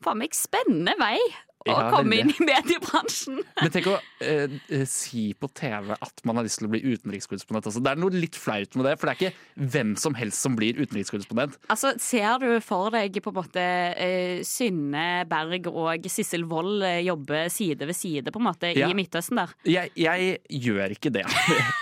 faen 0.03 0.19
meg 0.19 0.35
spennende 0.35 0.95
vei 0.99 1.17
å 1.65 1.73
Ja, 1.73 1.85
komme 1.93 2.19
inn 2.21 2.29
i 2.29 2.45
mediebransjen. 2.45 3.39
Men 3.61 3.71
tenk 3.73 3.87
å 3.89 3.95
eh, 4.21 4.51
eh, 4.69 4.83
si 4.89 5.31
på 5.37 5.49
TV 5.57 5.95
at 5.95 6.21
man 6.27 6.37
har 6.37 6.45
lyst 6.45 6.59
til 6.61 6.67
å 6.67 6.71
bli 6.73 6.81
utenrikskorrespondent. 6.85 7.69
Altså. 7.71 7.81
Det 7.81 7.91
er 7.93 8.01
noe 8.01 8.13
litt 8.13 8.37
flaut 8.37 8.77
med 8.77 8.85
det, 8.85 8.93
for 9.01 9.09
det 9.09 9.15
er 9.15 9.19
ikke 9.21 9.69
hvem 9.75 9.95
som 9.99 10.13
helst 10.17 10.45
som 10.45 10.57
blir 10.57 10.77
utenrikskorrespondent. 10.83 11.57
Altså, 11.73 11.95
Ser 12.01 12.37
du 12.43 12.47
for 12.63 12.91
deg 12.93 13.17
på 13.23 13.31
en 13.33 13.37
måte 13.39 13.63
eh, 13.97 14.43
Synne 14.45 15.23
Berg 15.29 15.69
og 15.71 16.05
Sissel 16.11 16.45
Wold 16.49 16.83
eh, 16.85 16.99
jobbe 17.07 17.45
side 17.53 17.87
ved 17.89 17.97
side 17.97 18.33
på 18.35 18.41
en 18.41 18.47
måte 18.51 18.71
Ja. 18.75 18.89
i 18.91 18.97
Midtøsten 18.97 19.39
der? 19.41 19.55
Jeg, 19.69 19.91
jeg 19.97 20.37
gjør 20.61 20.95
ikke 20.97 21.13
det. 21.17 21.25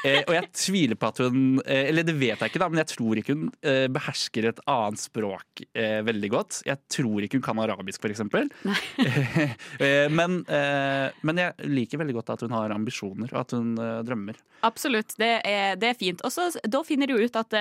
Eh, 0.04 0.20
og 0.28 0.34
jeg 0.36 0.48
tviler 0.52 0.98
på 1.00 1.08
at 1.08 1.20
hun 1.24 1.62
Eller 1.64 2.04
det 2.04 2.12
vet 2.20 2.42
jeg 2.42 2.52
ikke, 2.52 2.60
da, 2.60 2.68
men 2.68 2.82
jeg 2.82 2.90
tror 2.92 3.20
ikke 3.22 3.36
hun 3.38 3.46
eh, 3.64 3.86
behersker 3.94 4.50
et 4.50 4.58
annet 4.68 5.00
språk 5.00 5.62
veldig 5.74 6.30
godt. 6.34 6.58
Jeg 6.68 6.82
tror 6.92 7.24
ikke 7.24 7.40
hun 7.40 7.46
kan 7.46 7.62
arabisk, 7.64 8.04
f.eks. 8.04 8.20
Eh, 9.80 10.10
men, 10.12 10.42
eh, 10.46 11.10
men 11.22 11.42
jeg 11.42 11.70
liker 11.72 12.02
veldig 12.02 12.16
godt 12.20 12.34
at 12.36 12.46
hun 12.46 12.54
har 12.56 12.74
ambisjoner, 12.76 13.32
og 13.34 13.40
at 13.42 13.56
hun 13.58 13.74
eh, 13.82 14.02
drømmer. 14.06 14.40
Absolutt, 14.68 15.16
det 15.22 15.32
er, 15.48 15.76
det 15.80 15.90
er 15.92 16.00
fint. 16.00 16.24
Og 16.24 16.34
så 16.34 16.50
Da 16.70 16.84
finner 16.88 17.10
du 17.10 17.18
ut 17.20 17.36
at 17.36 17.56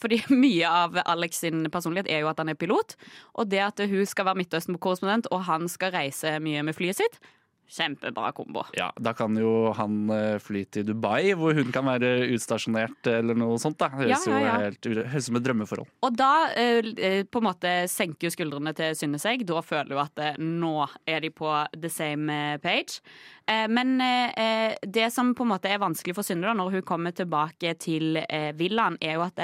Fordi 0.00 0.18
mye 0.44 0.68
av 0.68 0.98
Alex 1.06 1.40
sin 1.44 1.64
personlighet 1.72 2.10
er 2.12 2.24
jo 2.24 2.30
at 2.30 2.40
han 2.42 2.50
er 2.52 2.58
pilot. 2.58 2.96
Og 3.34 3.48
det 3.50 3.62
at 3.64 3.80
hun 3.80 4.04
skal 4.06 4.28
være 4.28 4.42
Midtøsten-korrespondent, 4.42 5.30
og 5.32 5.46
han 5.48 5.68
skal 5.68 5.94
reise 5.94 6.36
mye 6.42 6.64
med 6.66 6.76
flyet 6.76 7.00
sitt, 7.00 7.20
kjempebra 7.68 8.32
kombo. 8.36 8.62
Ja, 8.76 8.90
Da 9.00 9.12
kan 9.16 9.36
jo 9.38 9.72
han 9.76 10.10
eh, 10.10 10.38
fly 10.42 10.64
til 10.70 10.86
Dubai, 10.86 11.34
hvor 11.38 11.54
hun 11.56 11.72
kan 11.74 11.86
være 11.88 12.28
utstasjonert 12.34 13.06
eller 13.10 13.38
noe 13.38 13.58
sånt. 13.58 13.78
da. 13.78 13.88
Høres 13.90 14.26
Ja, 14.26 14.38
ja, 14.38 14.56
ja. 14.62 14.70
jo 14.70 15.06
helt 15.06 15.24
som 15.26 15.38
et 15.38 15.46
drømmeforhold. 15.46 15.88
Og 16.06 16.16
da 16.16 16.30
eh, 16.54 16.90
eh, 16.96 17.22
på 17.24 17.42
en 17.42 17.48
måte 17.48 17.72
senker 17.90 18.30
skuldrene 18.32 18.74
til 18.76 18.94
Synne 18.98 19.18
seg. 19.22 19.42
Da 19.48 19.62
føler 19.66 19.96
hun 19.96 20.04
at 20.04 20.22
eh, 20.22 20.38
nå 20.42 20.86
er 21.06 21.24
de 21.24 21.30
på 21.34 21.50
the 21.74 21.90
same 21.90 22.58
page. 22.62 23.00
Eh, 23.46 23.66
men 23.70 23.96
det 23.98 25.08
som 25.14 25.32
på 25.34 25.44
en 25.44 25.52
måte 25.54 25.70
er 25.70 25.82
vanskelig 25.82 26.14
for 26.16 26.26
Synne 26.26 26.46
da, 26.48 26.54
når 26.56 26.78
hun 26.78 26.86
kommer 26.86 27.14
tilbake 27.14 27.74
til 27.82 28.18
villaen, 28.58 28.98
er 29.00 29.18
jo 29.18 29.26
at 29.26 29.42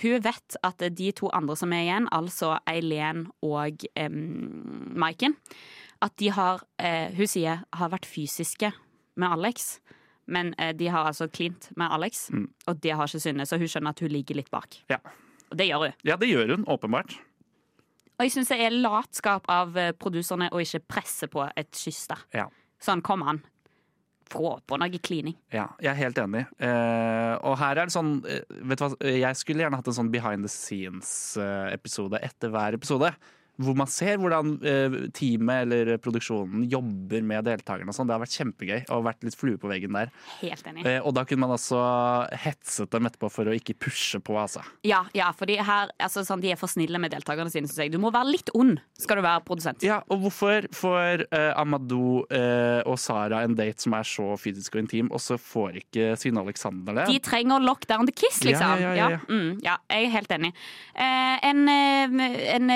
hun 0.00 0.22
vet 0.22 0.56
at 0.64 0.84
de 0.96 1.10
to 1.16 1.28
andre 1.34 1.56
som 1.58 1.72
er 1.74 1.84
igjen, 1.84 2.08
altså 2.14 2.54
Eileen 2.70 3.26
og 3.44 3.84
Maiken, 4.08 5.34
at 6.00 6.16
de 6.20 6.30
har, 6.32 6.62
eh, 6.80 7.12
hun 7.16 7.28
sier, 7.28 7.64
har 7.76 7.90
vært 7.92 8.08
fysiske 8.08 8.72
med 9.20 9.34
Alex. 9.36 9.80
Men 10.30 10.54
eh, 10.58 10.72
de 10.76 10.88
har 10.88 11.08
altså 11.10 11.26
klint 11.28 11.70
med 11.76 11.90
Alex, 11.92 12.28
og 12.70 12.80
det 12.80 12.94
har 12.94 13.10
ikke 13.10 13.20
Synne, 13.20 13.46
så 13.48 13.58
hun 13.58 13.68
skjønner 13.68 13.96
at 13.96 14.00
hun 14.00 14.12
ligger 14.12 14.38
litt 14.38 14.50
bak. 14.52 14.78
Ja. 14.92 15.00
Og 15.50 15.58
det 15.58 15.66
gjør 15.66 15.88
hun. 15.88 15.98
ja, 16.06 16.16
det 16.16 16.28
gjør 16.30 16.54
hun 16.54 16.64
åpenbart. 16.70 17.16
Og 18.20 18.26
jeg 18.26 18.34
syns 18.34 18.50
det 18.52 18.60
er 18.60 18.74
latskap 18.76 19.48
av 19.48 19.76
eh, 19.80 19.94
produserne 19.96 20.50
å 20.52 20.60
ikke 20.60 20.82
presse 20.92 21.26
på 21.32 21.46
et 21.56 21.70
kyss 21.72 22.04
der. 22.10 22.26
Ja. 22.36 22.44
Sånn, 22.80 23.00
kom 23.04 23.24
an. 23.24 23.40
Få 24.30 24.58
på 24.68 24.76
noe 24.78 25.00
klining. 25.02 25.34
Ja, 25.50 25.70
jeg 25.82 25.90
er 25.90 25.98
helt 25.98 26.20
enig. 26.22 26.44
Eh, 26.62 27.32
og 27.42 27.56
her 27.58 27.80
er 27.80 27.88
det 27.88 27.94
sånn 27.96 28.20
eh, 28.28 28.44
Vet 28.70 28.78
du 28.78 28.84
hva, 28.84 28.90
jeg 29.10 29.40
skulle 29.40 29.64
gjerne 29.64 29.80
hatt 29.80 29.88
en 29.90 29.96
sånn 29.96 30.12
behind 30.12 30.46
the 30.46 30.52
scenes-episode 30.52 32.20
etter 32.22 32.52
hver 32.52 32.76
episode. 32.78 33.10
Hvor 33.60 33.76
man 33.78 33.90
ser 33.90 34.20
hvordan 34.20 34.54
eh, 34.66 34.96
teamet 35.16 35.66
eller 35.66 35.92
produksjonen 36.02 36.64
jobber 36.70 37.24
med 37.26 37.46
deltakerne. 37.48 37.92
sånn. 37.94 38.08
Det 38.08 38.16
har 38.16 38.22
vært 38.22 38.36
kjempegøy 38.38 38.78
og 38.94 39.06
vært 39.06 39.26
litt 39.26 39.36
flue 39.38 39.60
på 39.60 39.70
veggen 39.70 39.96
der. 39.96 40.12
Helt 40.40 40.66
enig. 40.70 40.86
Eh, 40.88 41.00
og 41.04 41.14
da 41.16 41.24
kunne 41.28 41.44
man 41.44 41.56
altså 41.56 41.80
hetset 42.44 42.90
dem 42.94 43.08
etterpå 43.10 43.30
for 43.32 43.50
å 43.50 43.56
ikke 43.56 43.76
pushe 43.80 44.20
på, 44.24 44.36
altså. 44.40 44.64
Ja, 44.86 45.04
ja 45.16 45.32
her, 45.40 45.92
altså, 45.98 46.24
sånn, 46.26 46.42
de 46.42 46.52
er 46.52 46.60
for 46.60 46.70
snille 46.70 47.00
med 47.02 47.12
deltakerne 47.14 47.52
sine. 47.52 47.68
Synes 47.70 47.84
jeg. 47.84 47.92
Du 47.94 48.00
må 48.02 48.12
være 48.14 48.32
litt 48.32 48.52
ond 48.56 48.78
skal 49.00 49.20
du 49.20 49.24
være 49.24 49.44
produsent. 49.46 49.84
Ja, 49.86 50.00
og 50.12 50.24
hvorfor 50.24 50.66
får 50.76 51.24
uh, 51.32 51.52
Amadou 51.60 52.24
uh, 52.28 52.80
og 52.88 52.98
Sara 53.00 53.42
en 53.46 53.56
date 53.58 53.84
som 53.84 53.96
er 53.96 54.06
så 54.08 54.26
fysisk 54.40 54.76
og 54.76 54.84
intim, 54.84 55.10
og 55.12 55.22
så 55.22 55.38
får 55.40 55.80
ikke 55.84 56.14
Synne 56.20 56.44
Alexander 56.44 57.00
det? 57.00 57.06
De 57.10 57.20
trenger 57.24 57.64
lockdown 57.64 58.08
the 58.08 58.14
kiss, 58.16 58.42
liksom. 58.46 58.80
Ja, 58.82 58.92
ja, 58.92 58.96
ja, 58.96 59.10
ja. 59.16 59.20
mm, 59.28 59.52
ja 59.64 59.78
jeg 59.90 60.08
er 60.08 60.14
helt 60.16 60.36
enig. 60.36 60.52
Uh, 60.94 61.36
en 61.50 61.64
en 61.70 62.70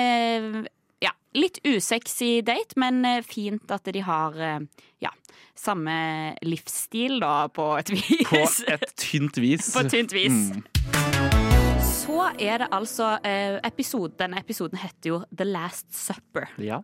litt 1.35 1.59
usexy 1.67 2.39
date, 2.45 2.77
men 2.79 3.03
eh, 3.07 3.21
fint 3.25 3.71
at 3.73 3.87
de 3.91 4.03
har 4.05 4.37
eh, 4.39 4.59
ja, 5.03 5.11
samme 5.57 5.97
livsstil, 6.45 7.19
da, 7.23 7.47
på 7.53 7.71
et 7.79 7.91
vis. 7.95 8.25
På 8.29 8.41
et 8.75 8.87
tynt 8.99 9.39
vis. 9.41 9.71
På 9.75 9.85
et 9.85 9.93
tynt 9.93 10.15
vis. 10.15 10.39
Mm. 10.55 10.63
Så 11.85 12.29
er 12.39 12.63
det 12.63 12.71
altså 12.73 13.15
eh, 13.25 13.59
episode, 13.67 14.15
Denne 14.19 14.39
episoden 14.39 14.79
heter 14.79 15.11
jo 15.11 15.21
The 15.35 15.47
Last 15.47 15.91
Supper. 15.95 16.49
Ja. 16.61 16.81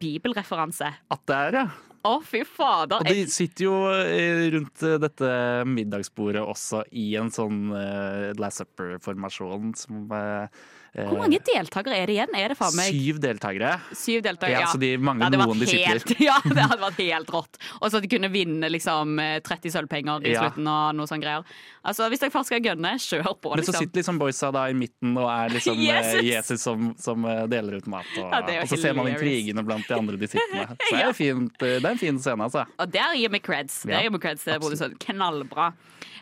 Bibelreferanse. 0.00 0.92
At 1.10 1.28
det 1.28 1.36
er, 1.36 1.60
ja. 1.62 1.66
Å, 2.06 2.16
fy 2.22 2.42
fader. 2.46 3.00
Og 3.00 3.08
de 3.10 3.24
sitter 3.32 3.66
jo 3.66 3.76
eh, 3.90 4.46
rundt 4.54 4.82
eh, 4.86 4.98
dette 5.02 5.30
middagsbordet 5.66 6.44
også 6.44 6.84
i 6.94 7.08
en 7.18 7.32
sånn 7.34 7.72
uh, 7.72 8.30
Last 8.38 8.62
Supper-formasjon 8.62 9.72
som 9.78 10.12
eh, 10.14 10.44
eh, 10.46 10.66
Hvor 10.96 11.18
mange 11.20 11.38
deltakere 11.44 11.96
er 12.00 12.06
det 12.08 12.14
igjen? 12.16 12.34
Er 12.38 12.48
det 12.48 12.56
faen 12.56 12.74
meg 12.78 12.88
Syv 12.94 13.18
deltakere. 13.20 13.72
syv 13.92 14.22
deltakere? 14.24 14.60
Ja, 14.62 14.66
så 14.72 14.78
de 14.80 14.96
mangler 14.96 15.30
Det 15.30 15.38
hadde 15.40 15.48
noen 15.50 15.60
disipler. 15.60 16.00
helt- 16.00 16.20
Ja, 16.28 16.38
det 16.44 16.56
hadde 16.62 16.78
vært 16.80 17.00
helt 17.04 17.32
rått. 17.34 17.58
Og 17.82 17.90
så 17.92 17.98
at 18.00 18.06
de 18.06 18.08
kunne 18.16 18.30
vinne 18.32 18.70
liksom 18.72 19.18
eh, 19.20 19.40
30 19.44 19.70
sølvpenger 19.74 20.24
i 20.24 20.32
Ja. 20.32 20.46
slutten 20.46 20.66
og 20.72 20.94
noe 20.96 21.06
sånne 21.06 21.22
greier. 21.26 21.44
Altså, 21.84 22.08
Hvis 22.10 22.18
dere 22.24 22.30
først 22.34 22.46
skal 22.50 22.60
gønne, 22.64 22.94
kjør 22.98 23.28
på, 23.40 23.52
Men 23.54 23.64
så 23.64 23.70
liksom. 23.72 23.82
sitter 23.84 24.00
liksom 24.00 24.18
boysa 24.18 24.52
da 24.52 24.64
i 24.68 24.72
midten 24.74 25.12
og 25.20 25.28
er 25.30 25.52
liksom 25.54 25.76
Jesus! 25.88 26.22
Jesus, 26.22 26.30
Jesus 26.32 26.62
som, 26.62 26.94
som 26.98 27.24
eh, 27.28 27.46
deler 27.46 27.76
ut 27.76 27.86
mat. 27.86 28.06
Og, 28.16 28.32
Ja, 28.32 28.62
og 28.62 28.68
så 28.72 28.78
ser 28.80 28.94
man 28.94 29.06
intrigene 29.12 29.62
blant 29.66 29.86
de 29.86 29.94
andre 29.94 30.16
disiplene. 30.16 30.66
Så 30.88 30.96
det 30.96 31.04
er, 31.04 31.12
fint, 31.12 31.62
eh, 31.62 31.76
det 31.80 31.84
er 31.84 31.90
en 31.92 31.98
fin 31.98 32.18
scene, 32.18 32.42
altså. 32.48 32.64
Og 32.80 32.90
der 32.90 33.14
gir 33.20 33.28
vi 33.36 33.38
creds. 33.40 33.82
Der 33.84 33.98
Ja, 33.98 34.02
gir 34.06 34.10
vi 34.16 34.18
creds 34.24 34.42
til 34.44 34.54
absolutt. 34.56 34.78
produsent. 34.80 34.98
Knallbra. 35.04 35.72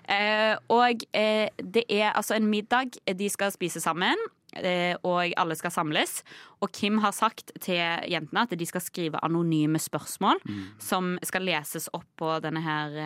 Eh, 0.09 0.57
og 0.69 1.05
eh, 1.17 1.49
det 1.65 1.85
er 1.89 2.11
altså 2.13 2.37
en 2.37 2.49
middag 2.51 2.99
de 3.17 3.29
skal 3.33 3.51
spise 3.55 3.81
sammen. 3.81 4.19
Eh, 4.61 4.97
Og 5.03 5.33
alle 5.37 5.57
skal 5.59 5.73
samles. 5.75 6.23
Og 6.61 6.71
Kim 6.73 6.99
har 7.05 7.13
sagt 7.13 7.53
til 7.61 7.81
jentene 8.11 8.45
at 8.47 8.55
de 8.59 8.67
skal 8.67 8.83
skrive 8.85 9.21
anonyme 9.23 9.79
spørsmål 9.79 10.41
som 10.79 11.19
skal 11.23 11.45
leses 11.45 11.89
opp 11.93 12.07
på 12.17 12.39
denne 12.45 12.63
her 12.65 12.99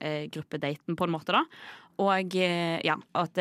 eh, 0.00 0.28
gruppedaten, 0.32 0.96
på 0.96 1.04
en 1.04 1.14
måte. 1.14 1.32
da 1.32 1.44
Og, 1.98 2.34
eh, 2.36 2.78
ja, 2.84 2.96
at, 3.14 3.38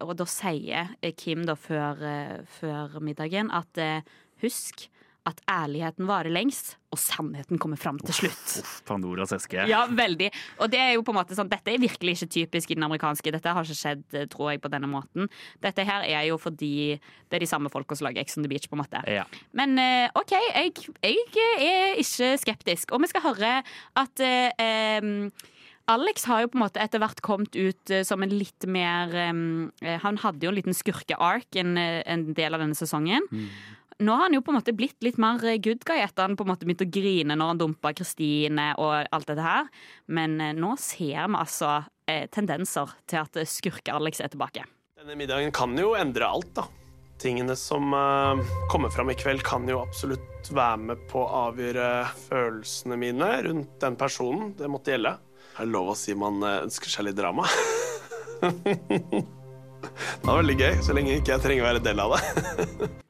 og 0.00 0.16
da 0.16 0.26
sier 0.26 0.94
Kim 1.16 1.46
da 1.46 1.54
før, 1.54 2.44
før 2.44 3.00
middagen 3.00 3.50
at 3.50 4.04
husk 4.42 4.88
at 5.26 5.40
ærligheten 5.50 6.06
varer 6.06 6.30
lengst, 6.30 6.76
og 6.94 7.00
sannheten 7.02 7.58
kommer 7.60 7.80
fram 7.80 7.98
til 7.98 8.14
slutt. 8.14 8.44
Uff, 8.62 8.76
Pandoras 8.86 9.34
eske. 9.34 9.64
Ja, 9.68 9.82
veldig. 9.90 10.30
Og 10.62 10.70
det 10.72 10.80
er 10.80 10.92
jo 10.94 11.02
på 11.06 11.12
en 11.12 11.18
måte 11.18 11.36
sånn, 11.36 11.50
dette 11.50 11.72
er 11.72 11.82
virkelig 11.82 12.16
ikke 12.16 12.30
typisk 12.36 12.70
i 12.70 12.78
den 12.78 12.86
amerikanske. 12.86 13.32
Dette 13.34 13.54
har 13.56 13.66
ikke 13.66 13.78
skjedd, 13.80 14.04
eh, 14.14 14.28
tror 14.32 14.52
jeg, 14.52 14.62
på 14.62 14.70
denne 14.72 14.88
måten. 14.90 15.26
Dette 15.64 15.84
her 15.88 16.06
er 16.06 16.28
jo 16.30 16.38
fordi 16.40 16.96
det 16.96 17.40
er 17.40 17.42
de 17.42 17.50
samme 17.50 17.72
folka 17.72 17.98
som 17.98 18.06
lager 18.06 18.22
Ex 18.22 18.38
on 18.38 18.46
the 18.46 18.52
Beach, 18.52 18.70
på 18.70 18.78
en 18.78 18.84
måte. 18.84 19.02
Ja. 19.10 19.26
Men 19.56 19.74
eh, 19.82 20.06
OK, 20.14 20.36
jeg, 20.36 20.72
jeg 21.02 21.18
er 21.58 22.00
ikke 22.00 22.32
skeptisk. 22.38 22.94
Og 22.94 23.02
vi 23.02 23.10
skal 23.10 23.26
høre 23.26 23.52
at 23.98 24.24
eh, 24.24 25.12
Alex 25.86 26.24
har 26.26 26.42
jo 26.42 26.50
på 26.50 26.58
en 26.58 26.64
måte 26.64 26.82
etter 26.82 27.02
hvert 27.02 27.20
kommet 27.22 27.54
ut 27.54 27.92
eh, 27.94 28.02
som 28.06 28.22
en 28.24 28.32
litt 28.34 28.66
mer 28.66 29.12
eh, 29.14 29.98
Han 30.02 30.18
hadde 30.22 30.46
jo 30.46 30.50
en 30.50 30.58
liten 30.58 30.74
skurke-ark 30.74 31.58
en, 31.62 31.76
en 31.78 32.30
del 32.34 32.56
av 32.56 32.62
denne 32.62 32.78
sesongen. 32.78 33.26
Nå 33.98 34.12
har 34.12 34.26
han 34.26 34.34
jo 34.36 34.42
på 34.44 34.52
en 34.52 34.58
måte 34.58 34.74
blitt 34.76 35.00
litt 35.04 35.16
mer 35.20 35.40
eh, 35.48 35.56
good 35.62 35.80
guy 35.88 36.02
etter 36.02 36.26
han 36.26 36.36
på 36.36 36.44
en 36.44 36.50
måte 36.50 36.66
begynte 36.68 36.84
å 36.84 36.92
grine 36.92 37.36
når 37.36 37.52
han 37.52 37.60
dumpa 37.62 37.94
Kristine 37.96 38.74
og 38.76 38.92
alt 39.08 39.28
dette 39.30 39.44
her. 39.44 39.70
Men 40.12 40.36
eh, 40.44 40.56
nå 40.56 40.74
ser 40.80 41.30
vi 41.30 41.38
altså 41.40 41.70
eh, 42.04 42.26
tendenser 42.32 42.92
til 43.08 43.22
at 43.22 43.38
skurke-Alex 43.48 44.20
er 44.20 44.34
tilbake. 44.34 44.66
Denne 45.00 45.16
middagen 45.16 45.54
kan 45.54 45.72
jo 45.80 45.94
endre 45.96 46.28
alt, 46.28 46.52
da. 46.58 46.66
Tingene 47.22 47.56
som 47.56 47.88
eh, 47.96 48.42
kommer 48.68 48.92
fram 48.92 49.14
i 49.14 49.16
kveld, 49.16 49.40
kan 49.48 49.64
jo 49.70 49.80
absolutt 49.80 50.52
være 50.52 50.82
med 50.90 51.06
på 51.08 51.24
å 51.24 51.46
avgjøre 51.46 51.88
følelsene 52.26 53.00
mine 53.00 53.30
rundt 53.48 53.80
den 53.80 53.96
personen 53.96 54.52
det 54.60 54.68
måtte 54.68 54.92
gjelde. 54.92 55.14
Er 55.56 55.64
det 55.64 55.72
lov 55.72 55.94
å 55.94 55.96
si 55.96 56.12
man 56.12 56.44
ønsker 56.44 56.92
seg 56.92 57.08
litt 57.08 57.16
drama? 57.16 57.48
det 58.44 59.24
var 60.20 60.42
veldig 60.42 60.60
gøy, 60.60 60.70
så 60.84 60.92
lenge 60.92 61.16
ikke 61.16 61.32
jeg 61.38 61.44
trenger 61.48 61.64
å 61.64 61.70
være 61.70 61.84
del 61.88 62.04
av 62.04 62.18
det. 62.18 62.92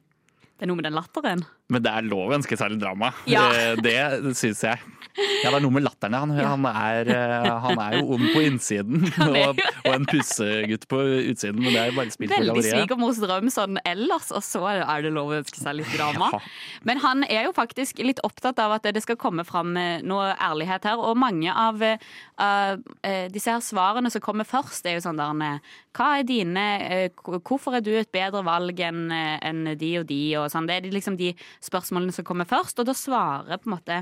Det 0.57 0.65
er 0.65 0.71
noe 0.71 0.79
med 0.79 0.87
den 0.87 0.97
latteren. 0.97 1.43
Men 1.73 1.83
det 1.83 1.91
er 1.91 2.05
lov 2.07 2.31
å 2.31 2.37
ønske 2.37 2.55
seg 2.59 2.71
litt 2.71 2.83
drama. 2.83 3.11
Ja. 3.27 3.47
Eh, 3.51 3.75
Det 3.83 4.35
syns 4.39 4.63
jeg. 4.63 4.79
Ja, 5.17 5.49
det 5.49 5.57
er 5.57 5.63
noe 5.65 5.73
med 5.73 5.83
latteren. 5.85 6.13
Han, 6.13 6.31
han, 6.37 6.65
er, 6.69 7.09
eh, 7.09 7.47
han 7.63 7.79
er 7.81 7.95
jo 7.97 8.17
ond 8.17 8.25
på 8.35 8.43
innsiden 8.45 9.07
og, 9.25 9.57
og 9.57 9.89
en 9.89 10.05
pussegutt 10.09 10.85
på 10.91 10.99
utsiden, 11.31 11.57
men 11.63 11.73
det 11.73 11.81
er 11.81 11.89
jo 11.89 11.97
bare 11.97 12.13
spilt 12.13 12.33
Veldig 12.35 12.63
svigermors 12.65 13.21
drøm 13.21 13.49
sånn 13.53 13.79
ellers, 13.87 14.29
og 14.35 14.45
så 14.45 14.61
er 14.75 15.05
det 15.05 15.13
lov 15.15 15.33
å 15.33 15.39
ønske 15.39 15.57
seg 15.61 15.79
litt 15.79 15.89
drama. 15.95 16.29
Ja. 16.35 16.41
Men 16.89 17.01
han 17.01 17.25
er 17.25 17.47
jo 17.47 17.55
faktisk 17.57 18.01
litt 18.03 18.21
opptatt 18.27 18.61
av 18.61 18.75
at 18.77 18.85
det 18.93 19.01
skal 19.03 19.17
komme 19.19 19.45
fram 19.47 19.73
eh, 19.79 20.05
noe 20.05 20.29
ærlighet 20.35 20.85
her. 20.91 21.01
Og 21.01 21.17
mange 21.17 21.49
av 21.49 21.81
uh, 21.81 21.97
eh, 22.37 23.25
disse 23.33 23.51
her 23.51 23.63
svarene 23.65 24.11
som 24.13 24.23
kommer 24.23 24.47
først, 24.47 24.85
er 24.85 24.99
jo 24.99 25.05
sånn 25.07 25.17
der 25.17 25.59
Hva 25.97 26.11
er 26.19 26.27
dine 26.27 26.65
uh, 27.09 27.39
Hvorfor 27.41 27.79
er 27.79 27.85
du 27.85 27.91
et 27.97 28.11
bedre 28.13 28.43
valg 28.45 28.79
enn 28.85 29.09
en 29.11 29.73
de 29.79 29.91
og 30.01 30.07
de? 30.09 30.21
Og 30.37 30.51
sånn. 30.53 30.69
Det 30.69 30.77
er 30.77 30.89
liksom 30.93 31.17
de 31.17 31.33
spørsmålene 31.63 32.15
som 32.15 32.25
kommer 32.27 32.49
først, 32.49 32.79
og 32.79 32.89
da 32.89 32.95
svarer 32.97 33.61
på 33.61 33.69
en 33.69 33.77
måte 33.77 34.01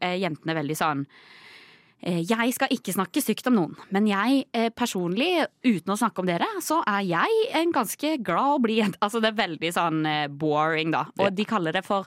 eh, 0.00 0.16
jentene 0.20 0.56
veldig 0.58 0.78
sånn 0.78 1.04
Eh, 1.98 2.20
Jeg 2.22 2.52
skal 2.54 2.70
ikke 2.70 2.92
snakke 2.94 3.18
stygt 3.18 3.48
om 3.50 3.56
noen, 3.56 3.72
men 3.90 4.06
jeg 4.06 4.44
eh, 4.54 4.68
personlig, 4.70 5.48
uten 5.66 5.90
å 5.90 5.96
snakke 5.98 6.22
om 6.22 6.28
dere, 6.28 6.46
så 6.62 6.78
er 6.86 7.02
jeg 7.08 7.40
en 7.58 7.72
ganske 7.74 8.12
glad 8.22 8.52
og 8.54 8.62
blid 8.62 8.78
jente. 8.84 9.00
Altså 9.02 9.18
det 9.18 9.32
er 9.32 9.40
veldig 9.40 9.72
sånn 9.74 10.06
boring, 10.38 10.92
da. 10.94 11.08
Og 11.18 11.34
de 11.34 11.46
kaller 11.48 11.74
det 11.74 11.82
for 11.82 12.06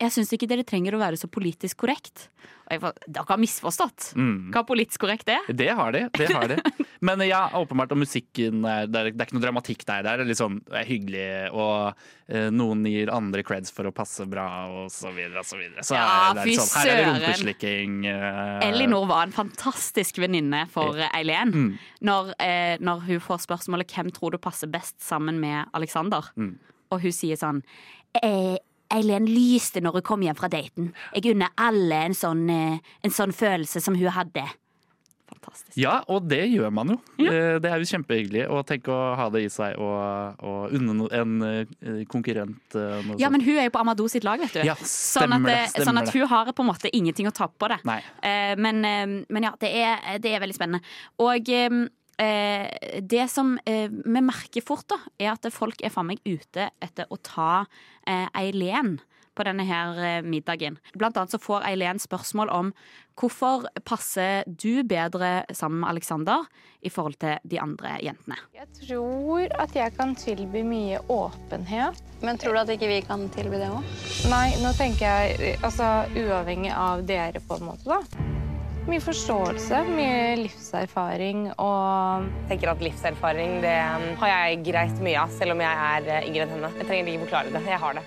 Jeg 0.00 0.14
syns 0.14 0.30
ikke 0.32 0.46
dere 0.48 0.64
trenger 0.64 0.94
å 0.96 1.00
være 1.02 1.18
så 1.20 1.28
politisk 1.28 1.82
korrekt. 1.82 2.28
Og 2.70 2.72
jeg 2.72 2.80
Dere 3.10 3.24
har 3.28 3.40
misforstått 3.42 4.14
Mm. 4.16 4.50
hva 4.54 4.62
politisk 4.64 5.00
korrekt 5.02 5.28
er. 5.28 5.40
Det 5.52 5.68
har 5.76 5.92
de. 5.92 6.08
det 6.16 6.28
har 6.32 6.46
de. 6.48 6.56
Men 7.02 7.20
ja, 7.26 7.48
åpenbart, 7.56 7.92
og 7.92 7.98
musikken 8.00 8.64
er, 8.64 8.86
det, 8.86 8.96
er, 9.00 9.10
det 9.12 9.20
er 9.20 9.26
ikke 9.28 9.36
noe 9.38 9.44
dramatikk 9.44 9.84
der. 9.88 10.02
Det 10.22 10.30
er 10.30 10.38
sånn 10.38 10.58
det 10.68 10.78
er 10.80 10.88
hyggelig, 10.88 11.26
og 11.52 12.00
eh, 12.28 12.48
noen 12.54 12.84
gir 12.88 13.12
andre 13.12 13.42
creds 13.44 13.72
for 13.72 13.88
å 13.88 13.92
passe 13.92 14.24
bra, 14.30 14.46
og 14.70 14.88
så 14.94 15.12
videre 15.12 15.42
og 15.42 15.48
så 15.48 15.58
videre. 15.60 15.84
Så 15.84 15.96
Ja, 15.98 16.32
er 16.32 16.52
sånn, 16.54 16.72
her 16.80 16.92
er 16.94 17.02
det 17.02 17.10
rumpeslikking. 17.10 18.00
eh, 18.08 18.68
Elinor 18.70 19.06
var 19.10 19.26
en 19.28 19.32
fantastisk 19.36 20.20
venninne 20.22 20.64
for 20.72 20.96
eh, 20.96 21.10
Eileen. 21.20 21.52
Mm. 21.52 21.70
Når, 22.08 22.34
eh, 22.40 22.76
når 22.80 23.04
hun 23.08 23.20
får 23.20 23.44
spørsmålet 23.48 23.88
'Hvem 23.90 24.12
tror 24.16 24.30
du 24.32 24.38
passer 24.38 24.66
best 24.68 25.00
sammen 25.00 25.40
med 25.40 25.66
Alexander?' 25.74 26.30
Mm. 26.36 26.56
Og 26.92 27.00
hun 27.02 27.12
sier 27.12 27.36
sånn 27.36 27.62
eh, 28.22 28.56
Eileen 28.94 29.28
lyste 29.30 29.80
når 29.84 30.00
hun 30.00 30.06
kom 30.06 30.24
hjem 30.26 30.38
fra 30.38 30.48
daten. 30.52 30.92
Jeg 31.14 31.32
unner 31.34 31.52
alle 31.60 32.04
en 32.08 32.16
sånn, 32.16 32.48
eh, 32.50 32.78
en 33.06 33.10
sånn 33.14 33.32
følelse 33.36 33.80
som 33.84 33.94
hun 33.98 34.10
hadde. 34.16 34.44
Fantastisk. 35.30 35.76
Ja, 35.78 36.00
og 36.10 36.24
det 36.28 36.40
gjør 36.50 36.72
man 36.74 36.88
jo. 36.90 36.96
Ja. 37.22 37.30
Eh, 37.30 37.58
Det 37.62 37.70
er 37.70 37.78
jo 37.78 37.86
kjempehyggelig 37.86 38.48
å 38.50 38.64
tenke 38.66 38.90
å 38.90 39.14
ha 39.16 39.28
det 39.30 39.44
i 39.44 39.48
seg 39.52 39.78
og, 39.78 40.42
og 40.42 40.74
unne 40.74 41.06
en 41.14 41.36
eh, 41.46 42.02
konkurrent 42.10 42.74
noe 42.74 43.14
Ja, 43.14 43.28
sånt. 43.28 43.36
men 43.36 43.44
hun 43.46 43.56
er 43.56 43.68
jo 43.68 43.74
på 43.76 43.80
Amadou 43.84 44.08
sitt 44.10 44.26
lag, 44.26 44.42
vet 44.42 44.58
du. 44.58 44.64
Ja, 44.66 44.74
sånn, 44.82 45.32
at, 45.38 45.46
det, 45.46 45.58
stemmer 45.70 45.86
sånn 45.86 46.02
at 46.02 46.12
hun 46.16 46.26
har 46.34 46.50
på 46.52 46.66
en 46.66 46.70
måte 46.72 46.90
ingenting 46.92 47.30
å 47.30 47.32
tape 47.32 47.54
på 47.62 47.70
det. 47.70 47.78
Eh, 48.26 48.56
men, 48.58 48.82
men 49.30 49.42
ja, 49.46 49.54
det 49.62 49.70
er, 49.70 50.18
det 50.18 50.34
er 50.34 50.42
veldig 50.42 50.58
spennende. 50.58 50.82
Og 51.22 51.46
eh, 52.20 52.66
eh, 52.68 53.00
det 53.02 53.26
som 53.32 53.56
eh, 53.64 53.88
vi 53.90 54.24
merker 54.24 54.64
fort, 54.64 54.88
da, 54.92 55.00
er 55.18 55.32
at 55.34 55.48
folk 55.54 55.80
er 55.82 55.92
faen 55.94 56.12
meg 56.12 56.24
ute 56.28 56.70
etter 56.82 57.08
å 57.10 57.18
ta 57.24 57.64
eh, 58.06 58.28
Eileen 58.36 58.98
på 59.40 59.46
denne 59.46 59.64
her 59.64 59.98
eh, 60.04 60.22
middagen. 60.26 60.78
Blant 60.94 61.16
annet 61.16 61.32
så 61.32 61.40
får 61.40 61.64
Eileen 61.68 62.00
spørsmål 62.02 62.50
om 62.52 62.72
hvorfor 63.20 63.66
passer 63.84 64.44
du 64.46 64.82
bedre 64.88 65.44
sammen 65.52 65.82
med 65.82 65.90
Alexander 65.92 66.46
i 66.80 66.92
forhold 66.92 67.18
til 67.20 67.36
de 67.44 67.60
andre 67.60 67.96
jentene. 68.04 68.38
Jeg 68.56 68.68
tror 68.80 69.52
at 69.60 69.76
jeg 69.76 69.94
kan 69.96 70.14
tilby 70.16 70.64
mye 70.64 71.00
åpenhet. 71.12 72.00
Men 72.24 72.40
tror 72.40 72.56
du 72.56 72.62
at 72.64 72.74
ikke 72.76 72.90
vi 72.90 73.00
kan 73.04 73.28
tilby 73.32 73.60
det 73.60 73.70
òg? 73.72 73.94
Nei, 74.32 74.46
nå 74.64 74.72
tenker 74.78 75.24
jeg 75.24 75.56
altså 75.60 75.90
uavhengig 76.16 76.72
av 76.76 77.04
dere, 77.08 77.44
på 77.44 77.60
en 77.60 77.68
måte, 77.72 77.88
da. 77.88 78.39
Mye 78.90 78.98
forståelse, 79.04 79.76
mye 79.86 80.14
livserfaring 80.40 81.44
og 81.62 82.24
Jeg 82.24 82.46
tenker 82.48 82.70
at 82.72 82.80
livserfaring 82.82 83.52
det 83.62 83.74
um, 83.86 84.06
har 84.18 84.30
jeg 84.32 84.56
greit 84.66 85.02
mye 85.04 85.20
av, 85.20 85.30
selv 85.36 85.54
om 85.54 85.60
jeg 85.62 85.84
er 85.84 86.08
eh, 86.10 86.26
yngre 86.26 86.42
enn 86.42 86.54
henne. 86.56 86.70
Jeg 86.80 86.88
trenger 86.88 87.10
ikke 87.12 87.28
forklare 87.28 87.52
det. 87.54 87.60
Jeg 87.70 87.78
har 87.84 88.00
det. 88.00 88.02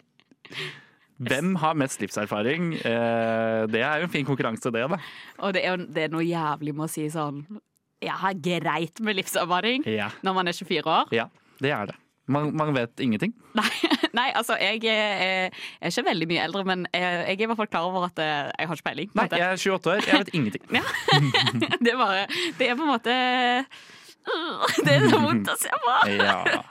Hvem 1.30 1.50
har 1.64 1.80
mest 1.82 2.04
livserfaring? 2.04 2.70
Eh, 2.78 3.64
det 3.72 3.82
er 3.82 4.04
jo 4.04 4.06
en 4.06 4.14
fin 4.14 4.28
konkurranse, 4.28 4.70
det. 4.70 4.84
da. 4.94 5.00
Og 5.42 5.58
det 5.58 5.64
er, 5.66 5.82
det 5.82 6.06
er 6.06 6.14
noe 6.14 6.22
jævlig 6.28 6.76
med 6.76 6.86
å 6.86 6.90
si 6.92 7.08
sånn 7.10 7.42
Jeg 8.00 8.14
har 8.22 8.38
greit 8.46 9.02
med 9.02 9.18
livserfaring 9.18 9.90
Ja, 9.90 10.12
når 10.22 10.38
man 10.38 10.52
er 10.52 10.60
24 10.60 10.86
år. 10.86 11.10
ja 11.18 11.26
det 11.60 11.74
er 11.74 11.90
det. 11.90 11.98
Man, 12.30 12.50
man 12.56 12.72
vet 12.76 13.02
ingenting. 13.02 13.34
Nei, 14.18 14.28
altså, 14.34 14.56
jeg 14.60 14.82
er, 14.86 15.50
er 15.80 15.92
ikke 15.92 16.06
veldig 16.06 16.28
mye 16.30 16.42
eldre, 16.46 16.64
men 16.66 16.86
jeg, 16.94 17.02
jeg 17.02 17.36
er 17.36 17.44
i 17.44 17.48
hvert 17.50 17.60
fall 17.60 17.70
klar 17.70 17.88
over 17.88 18.06
at 18.08 18.22
eh, 18.22 18.50
jeg 18.58 18.70
har 18.70 18.78
ikke 18.78 18.88
peiling. 18.88 19.14
Nei, 19.18 19.28
jeg 19.32 19.46
er 19.46 19.58
28 19.58 19.94
år, 19.94 20.04
jeg 20.06 20.24
vet 20.24 20.34
ingenting. 20.34 20.64
det, 21.84 21.94
er 21.94 21.98
bare, 21.98 22.26
det 22.58 22.70
er 22.70 22.78
på 22.78 22.86
en 22.86 22.92
måte 22.94 23.16
Det 24.84 24.92
er 24.94 25.06
så 25.10 25.18
vondt 25.22 25.48
å 25.50 25.56
se 25.58 25.70
på! 25.82 25.94
Ja. 26.20 26.62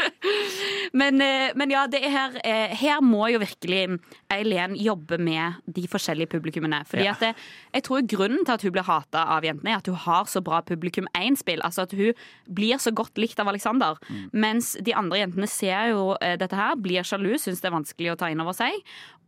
Men, 0.93 1.21
eh, 1.21 1.51
men 1.55 1.71
ja, 1.73 1.85
det 1.89 2.01
er 2.05 2.11
her, 2.13 2.35
eh, 2.43 2.73
her 2.77 3.01
må 3.05 3.27
jo 3.31 3.39
virkelig 3.41 3.99
Eileen 4.33 4.75
jobbe 4.77 5.17
med 5.21 5.59
de 5.69 5.83
forskjellige 5.89 6.29
publikummene. 6.33 6.81
Fordi 6.89 7.05
Ja. 7.05 7.11
at 7.15 7.19
det, 7.23 7.31
jeg 7.73 7.83
tror 7.87 8.01
grunnen 8.09 8.45
til 8.45 8.53
at 8.53 8.61
hun 8.65 8.71
blir 8.75 8.83
hata 8.87 9.23
av 9.37 9.43
jentene, 9.47 9.73
er 9.73 9.77
at 9.81 9.87
hun 9.89 9.95
har 9.95 10.25
så 10.25 10.41
bra 10.43 10.61
publikum 10.61 11.07
én-spill. 11.17 11.61
Altså 11.65 11.83
at 11.87 11.91
hun 11.97 12.13
blir 12.51 12.77
så 12.81 12.93
godt 12.93 13.17
likt 13.21 13.39
av 13.39 13.47
Alexander. 13.47 13.97
Mens 14.33 14.73
de 14.81 14.93
andre 14.93 15.21
jentene 15.23 15.47
ser 15.49 15.91
jo 15.93 16.15
eh, 16.21 16.35
dette 16.37 16.55
her, 16.57 16.75
blir 16.75 17.03
sjalu, 17.05 17.33
syns 17.39 17.61
det 17.61 17.69
er 17.71 17.77
vanskelig 17.77 18.13
å 18.13 18.17
ta 18.19 18.29
inn 18.29 18.41
over 18.41 18.53
seg. 18.57 18.73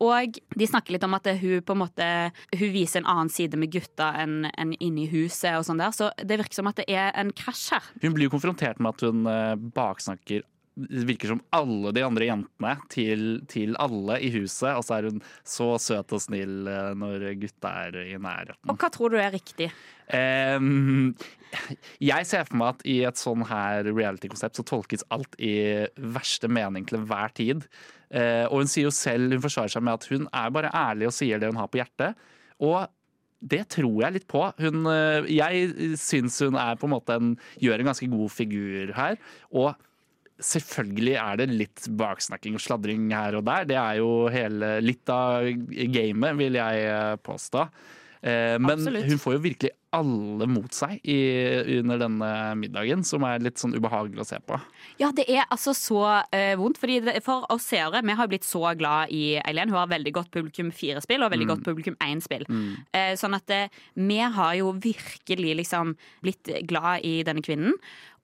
Og 0.01 0.37
de 0.57 0.65
snakker 0.65 0.95
litt 0.95 1.03
om 1.05 1.13
at 1.13 1.27
hun 1.37 1.61
på 1.61 1.75
en 1.75 1.77
måte 1.83 2.05
Hun 2.57 2.71
viser 2.73 3.03
en 3.03 3.05
annen 3.11 3.29
side 3.29 3.53
med 3.59 3.69
gutta 3.69 4.07
enn 4.17 4.47
enn 4.57 4.71
inni 4.81 5.05
huset 5.11 5.53
og 5.59 5.65
sånn 5.67 5.77
der. 5.77 5.93
Så 5.93 6.09
det 6.17 6.39
virker 6.41 6.57
som 6.57 6.67
at 6.71 6.79
det 6.81 6.87
er 6.89 7.11
en 7.21 7.29
krasj 7.37 7.75
her. 7.75 7.83
Hun 8.01 8.10
blir 8.15 8.29
jo 8.29 8.35
konfrontert 8.35 8.81
med 8.81 8.95
at 8.95 9.05
hun 9.07 9.27
eh, 9.29 9.53
baksnakker 9.75 10.47
det 10.75 11.03
virker 11.03 11.27
som 11.27 11.41
alle 11.51 11.91
de 11.91 12.03
andre 12.05 12.27
jentene 12.29 12.71
til, 12.91 13.23
til 13.51 13.75
alle 13.81 14.17
i 14.23 14.29
huset, 14.31 14.69
og 14.71 14.85
så 14.87 14.97
er 14.97 15.09
hun 15.09 15.19
så 15.47 15.67
søt 15.83 16.13
og 16.15 16.21
snill 16.23 16.69
eh, 16.69 16.93
når 16.97 17.25
gutta 17.41 17.73
er 17.87 17.97
i 18.05 18.15
nærheten. 18.15 18.71
Og 18.71 18.79
hva 18.79 18.89
tror 18.93 19.11
du 19.11 19.19
er 19.19 19.33
riktig? 19.35 19.67
Um, 20.11 21.11
jeg 22.03 22.27
ser 22.27 22.47
for 22.47 22.59
meg 22.59 22.77
at 22.77 22.85
i 22.87 22.97
et 23.07 23.19
sånn 23.19 23.43
her 23.47 23.83
reality-konsept 23.89 24.59
så 24.59 24.67
tolkes 24.67 25.05
alt 25.11 25.35
i 25.43 25.53
verste 26.15 26.49
mening 26.51 26.87
til 26.87 27.01
enhver 27.01 27.35
tid. 27.35 27.67
Uh, 28.11 28.47
og 28.47 28.63
hun 28.63 28.71
sier 28.71 28.87
jo 28.87 28.95
selv, 28.95 29.35
hun 29.35 29.43
forsvarer 29.43 29.75
seg 29.75 29.85
med 29.87 29.99
at 29.99 30.09
hun 30.11 30.27
er 30.31 30.55
bare 30.55 30.71
ærlig 30.75 31.11
og 31.11 31.15
sier 31.15 31.41
det 31.41 31.51
hun 31.51 31.59
har 31.59 31.71
på 31.71 31.83
hjertet. 31.83 32.27
Og 32.63 32.79
det 33.41 33.63
tror 33.73 34.03
jeg 34.03 34.13
litt 34.19 34.27
på. 34.29 34.43
Hun, 34.61 34.85
eh, 34.91 35.29
jeg 35.33 35.95
syns 35.99 36.39
hun 36.45 36.57
er 36.61 36.77
på 36.77 36.87
en 36.87 36.93
måte 36.93 37.17
en, 37.17 37.31
gjør 37.61 37.81
en 37.81 37.89
ganske 37.91 38.09
god 38.11 38.29
figur 38.33 38.93
her. 38.97 39.17
Og 39.51 39.73
selvfølgelig 40.41 41.15
er 41.21 41.41
det 41.41 41.49
litt 41.51 41.87
baksnakking 41.97 42.55
og 42.57 42.63
sladring 42.63 43.09
her 43.13 43.37
og 43.39 43.45
der. 43.49 43.67
Det 43.69 43.77
er 43.81 43.99
jo 44.01 44.11
hele, 44.33 44.75
litt 44.81 45.09
av 45.13 45.45
gamet, 45.93 46.37
vil 46.39 46.57
jeg 46.61 46.87
eh, 46.87 47.15
påstå. 47.25 47.67
Eh, 48.21 48.57
Men 48.61 48.77
Absolutt. 48.79 49.09
hun 49.09 49.21
får 49.21 49.37
jo 49.37 49.43
virkelig 49.49 49.73
alle 49.95 50.47
mot 50.47 50.71
seg 50.73 50.99
i, 51.03 51.19
under 51.79 51.99
denne 51.99 52.29
middagen, 52.59 53.03
som 53.07 53.25
er 53.27 53.43
litt 53.43 53.59
sånn 53.59 53.75
ubehagelig 53.75 54.23
å 54.23 54.27
se 54.27 54.39
på. 54.47 54.59
Ja, 55.01 55.11
det 55.15 55.25
er 55.27 55.43
altså 55.51 55.73
så 55.77 56.03
eh, 56.31 56.53
vondt. 56.59 56.79
Fordi 56.81 56.99
det, 57.05 57.17
for 57.25 57.45
oss 57.51 57.67
seere, 57.71 58.03
vi 58.05 58.15
har 58.17 58.29
blitt 58.31 58.47
så 58.47 58.63
glad 58.79 59.11
i 59.13 59.35
Eileen. 59.43 59.71
Hun 59.73 59.81
har 59.81 59.91
veldig 59.91 60.13
godt 60.15 60.31
publikum 60.33 60.71
fire-spill 60.75 61.25
og 61.25 61.33
veldig 61.33 61.49
godt 61.49 61.65
publikum 61.67 61.97
én-spill. 62.03 62.47
Eh, 62.95 63.13
sånn 63.19 63.35
at 63.37 63.51
eh, 63.51 63.81
vi 63.99 64.21
har 64.21 64.55
jo 64.59 64.71
virkelig 64.81 65.57
liksom 65.63 65.95
blitt 66.23 66.53
glad 66.69 67.05
i 67.07 67.19
denne 67.27 67.43
kvinnen. 67.45 67.75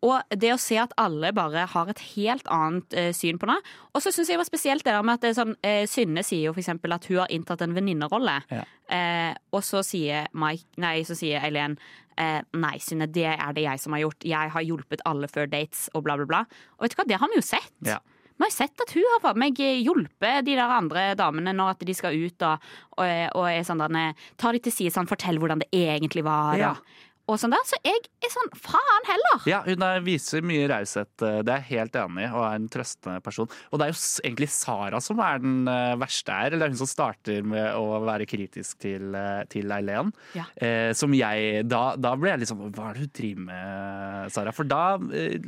Og 0.06 0.22
det 0.30 0.52
å 0.54 0.60
se 0.62 0.78
at 0.78 0.94
alle 1.02 1.32
bare 1.34 1.64
har 1.72 1.90
et 1.90 2.02
helt 2.14 2.46
annet 2.54 2.94
eh, 2.94 3.10
syn 3.18 3.40
på 3.42 3.50
det. 3.50 3.58
Og 3.98 4.04
så 4.04 4.12
syns 4.14 4.30
jeg 4.30 4.38
det 4.38 4.44
var 4.44 4.50
spesielt 4.50 4.86
det 4.86 4.94
der 4.94 5.06
med 5.06 5.18
at 5.18 5.26
er 5.26 5.38
sånn, 5.38 5.56
eh, 5.66 5.86
Synne 5.90 6.22
sier 6.26 6.52
jo 6.52 6.54
eksempel 6.54 6.94
at 6.94 7.08
hun 7.10 7.24
har 7.24 7.34
inntatt 7.34 7.64
en 7.66 7.74
venninnerolle. 7.74 8.36
Ja. 8.54 8.66
Eh, 8.94 9.32
og 9.58 9.66
så 9.66 9.82
sier, 9.86 10.30
Mike, 10.38 10.70
nei, 10.84 11.00
så 11.08 11.18
sier 11.18 11.42
Eileen 11.44 11.80
eh, 12.14 12.44
Nei, 12.62 12.76
Synne, 12.84 13.10
det 13.10 13.26
er 13.34 13.58
det 13.58 13.66
jeg 13.66 13.82
som 13.82 13.98
har 13.98 14.06
gjort. 14.06 14.28
Jeg 14.30 14.54
har 14.54 14.68
hjulpet 14.68 15.02
alle 15.10 15.32
før 15.32 15.50
dates, 15.50 15.88
og 15.98 16.06
bla, 16.06 16.20
bla, 16.20 16.30
bla. 16.30 16.44
Og 16.78 16.86
vet 16.86 16.94
du 16.94 17.02
hva, 17.02 17.08
det 17.10 17.20
har 17.24 17.34
vi 17.34 17.42
jo 17.42 17.48
sett. 17.50 17.74
Ja. 17.90 17.98
Vi 18.38 18.46
har 18.46 18.54
sett 18.54 18.82
at 18.84 18.94
hun 18.94 19.06
har 19.16 19.22
faen 19.24 19.40
meg 19.42 19.58
hjulpet 19.58 20.46
de 20.46 20.54
der 20.60 20.70
andre 20.70 21.08
damene 21.18 21.56
når 21.58 21.74
at 21.74 21.86
de 21.90 21.96
skal 21.98 22.14
ut 22.14 22.44
og, 22.46 22.68
og, 23.00 23.08
og 23.34 23.48
er 23.50 23.66
sånn 23.66 23.82
der, 23.82 24.14
tar 24.38 24.54
de 24.54 24.62
til 24.62 24.76
side 24.76 24.94
sånn, 24.94 25.10
fortell 25.10 25.42
hvordan 25.42 25.64
det 25.64 25.72
egentlig 25.74 26.22
var. 26.28 26.54
Ja. 26.62 26.76
Og, 26.76 27.07
og 27.28 27.38
sånn 27.42 27.52
der. 27.52 27.64
Så 27.68 27.78
jeg 27.84 28.00
er 28.24 28.32
sånn, 28.32 28.50
faen 28.64 29.08
heller! 29.10 29.42
Ja, 29.50 29.60
hun 29.66 29.84
er, 29.84 30.00
viser 30.06 30.42
mye 30.48 30.68
raushet, 30.72 31.12
eh, 31.28 31.42
det 31.44 31.52
er 31.54 31.62
jeg 31.66 31.70
helt 31.82 31.98
enig 32.00 32.24
i, 32.24 32.30
og 32.32 32.44
er 32.48 32.56
en 32.62 32.68
trøstende 32.72 33.22
person. 33.26 33.50
Og 33.72 33.80
det 33.82 33.88
er 33.88 33.92
jo 33.92 34.00
egentlig 34.30 34.50
Sara 34.54 35.02
som 35.04 35.20
er 35.24 35.42
den 35.44 35.68
eh, 35.72 35.96
verste 36.00 36.32
her, 36.32 36.48
eller 36.56 36.64
det 36.64 36.70
er 36.70 36.76
hun 36.76 36.82
som 36.84 36.92
starter 36.92 37.44
med 37.44 37.68
å 37.76 38.00
være 38.08 38.28
kritisk 38.30 38.80
til, 38.86 39.10
eh, 39.20 39.44
til 39.52 39.72
Eileen. 39.76 40.14
Ja. 40.38 40.46
Eh, 40.56 40.94
som 40.98 41.12
jeg 41.18 41.66
da, 41.68 41.84
da 42.00 42.16
ble 42.16 42.32
jeg 42.34 42.44
litt 42.46 42.52
sånn 42.54 42.64
Hva 42.72 42.90
er 42.92 42.98
det 42.98 43.06
hun 43.08 43.14
driver 43.20 43.46
med, 43.52 44.32
Sara? 44.34 44.54
For 44.56 44.68
da 44.68 44.82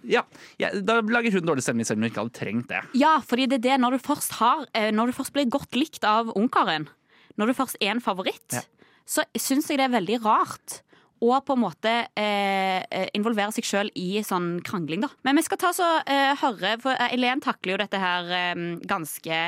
Ja, 0.10 0.26
da 0.84 1.00
lager 1.06 1.34
hun 1.40 1.48
dårlig 1.48 1.64
stemning 1.66 1.88
selv 1.88 2.00
om 2.00 2.04
hun 2.06 2.12
ikke 2.12 2.24
hadde 2.26 2.36
trengt 2.38 2.68
det. 2.72 2.84
Ja, 3.00 3.16
fordi 3.26 3.48
det 3.50 3.60
er 3.62 3.66
det 3.70 3.78
når 3.84 3.96
du 3.98 4.04
først 4.04 4.36
har 4.40 4.66
Når 4.94 5.10
du 5.12 5.16
først 5.18 5.34
blir 5.36 5.48
godt 5.52 5.76
likt 5.78 6.04
av 6.08 6.30
ungkaren, 6.36 6.88
når 7.40 7.52
du 7.52 7.56
først 7.58 7.78
er 7.80 7.94
en 7.96 8.02
favoritt, 8.04 8.52
Ja. 8.54 8.62
så 9.08 9.24
syns 9.40 9.70
jeg 9.72 9.80
det 9.80 9.86
er 9.88 9.94
veldig 9.96 10.18
rart. 10.26 10.82
Å 11.20 11.40
på 11.44 11.56
en 11.56 11.64
måte 11.64 11.92
eh, 12.18 12.80
eh, 12.80 13.10
involvere 13.18 13.54
seg 13.56 13.68
sjøl 13.68 13.92
i 14.00 14.24
sånn 14.26 14.60
krangling, 14.66 15.04
da. 15.04 15.12
Men 15.28 15.40
vi 15.40 15.46
skal 15.48 15.60
ta 15.62 15.74
så 15.76 15.90
eh, 16.06 16.32
høre, 16.40 16.78
for 16.84 16.96
Elen 17.10 17.44
takler 17.44 17.76
jo 17.76 17.82
dette 17.84 18.02
her 18.02 18.34
eh, 18.36 18.66
ganske 18.90 19.40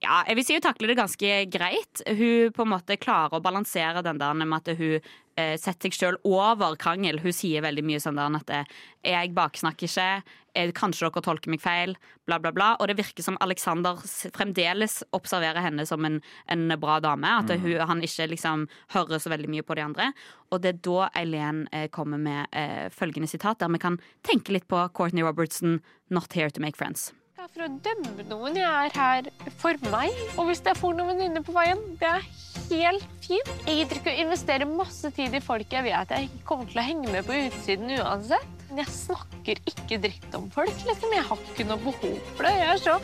ja, 0.00 0.22
jeg 0.24 0.38
vil 0.38 0.46
si 0.48 0.54
hun 0.56 0.64
takler 0.64 0.88
det 0.88 0.96
ganske 0.96 1.32
greit. 1.52 2.00
Hun 2.08 2.54
på 2.56 2.64
en 2.64 2.70
måte 2.72 2.96
klarer 2.96 3.36
å 3.36 3.42
balansere 3.44 4.00
den 4.04 4.20
der 4.20 4.38
med 4.38 4.54
at 4.56 4.70
hun 4.78 5.10
eh, 5.40 5.56
setter 5.60 5.88
seg 5.88 5.96
sjøl 5.96 6.18
over 6.28 6.76
krangel. 6.80 7.20
Hun 7.22 7.34
sier 7.34 7.64
veldig 7.64 7.84
mye 7.86 8.00
sånn 8.02 8.20
der 8.20 8.38
at 8.38 8.52
eh, 8.54 8.78
jeg 9.08 9.32
baksnakker 9.36 9.88
ikke, 9.88 10.08
eh, 10.54 10.72
kanskje 10.76 11.08
dere 11.08 11.24
tolker 11.24 11.52
meg 11.52 11.62
feil, 11.64 11.94
bla, 12.28 12.38
bla, 12.42 12.52
bla. 12.54 12.72
Og 12.78 12.90
det 12.90 12.98
virker 13.00 13.24
som 13.24 13.38
Alexander 13.40 14.00
fremdeles 14.36 15.00
observerer 15.16 15.64
henne 15.64 15.86
som 15.88 16.04
en, 16.06 16.20
en 16.52 16.76
bra 16.80 16.98
dame. 17.04 17.36
At 17.42 17.52
hun, 17.54 17.78
han 17.90 18.04
ikke 18.04 18.28
liksom 18.34 18.66
hører 18.96 19.22
så 19.22 19.32
veldig 19.32 19.50
mye 19.52 19.66
på 19.66 19.78
de 19.78 19.86
andre. 19.86 20.10
Og 20.50 20.60
det 20.64 20.74
er 20.74 20.82
da 20.86 21.08
Eileen 21.22 21.64
kommer 21.94 22.20
med 22.20 22.50
eh, 22.52 22.90
følgende 22.94 23.30
sitat, 23.30 23.62
der 23.62 23.72
vi 23.72 23.82
kan 23.82 24.00
tenke 24.26 24.54
litt 24.54 24.68
på 24.68 24.88
Courtney 24.94 25.24
Robertson, 25.26 25.80
'Not 26.10 26.32
here 26.34 26.50
to 26.50 26.60
make 26.60 26.76
friends'. 26.76 27.12
Det 27.40 27.46
er 27.46 27.52
for 27.54 27.64
å 27.64 27.68
dømme 27.80 28.24
noen. 28.28 28.56
Jeg 28.58 28.68
er 28.68 28.96
her 29.00 29.28
for 29.62 29.78
meg. 29.88 30.12
Og 30.36 30.50
hvis 30.50 30.58
jeg 30.60 30.76
får 30.76 30.92
noen 30.98 31.08
venninner 31.14 31.40
på 31.46 31.54
veien, 31.56 31.78
det 31.96 32.08
er 32.10 32.24
helt 32.68 33.06
fint. 33.24 33.52
Jeg 33.64 33.78
gidder 33.78 33.96
ikke 33.96 34.10
å 34.12 34.18
investere 34.26 34.66
masse 34.68 35.08
tid 35.16 35.32
i 35.32 35.40
folk 35.40 35.72
jeg 35.72 35.86
vet 35.86 36.10
jeg 36.12 36.26
ikke 36.26 36.40
kommer 36.50 36.68
til 36.68 36.80
å 36.82 36.84
henge 36.84 37.12
med 37.14 37.24
på 37.24 37.38
utsiden 37.46 37.94
uansett. 37.96 38.50
Men 38.68 38.82
jeg 38.82 38.92
snakker 38.92 39.62
ikke 39.72 39.98
dritt 40.02 40.36
om 40.36 40.50
folk. 40.52 40.84
Liksom. 40.84 41.14
Jeg 41.16 41.24
har 41.30 41.40
ikke 41.46 41.64
noe 41.70 41.80
behov 41.86 42.18
for 42.34 42.44
det. 42.44 42.52
Jeg 42.58 42.74
er 42.74 42.82
så 42.82 42.96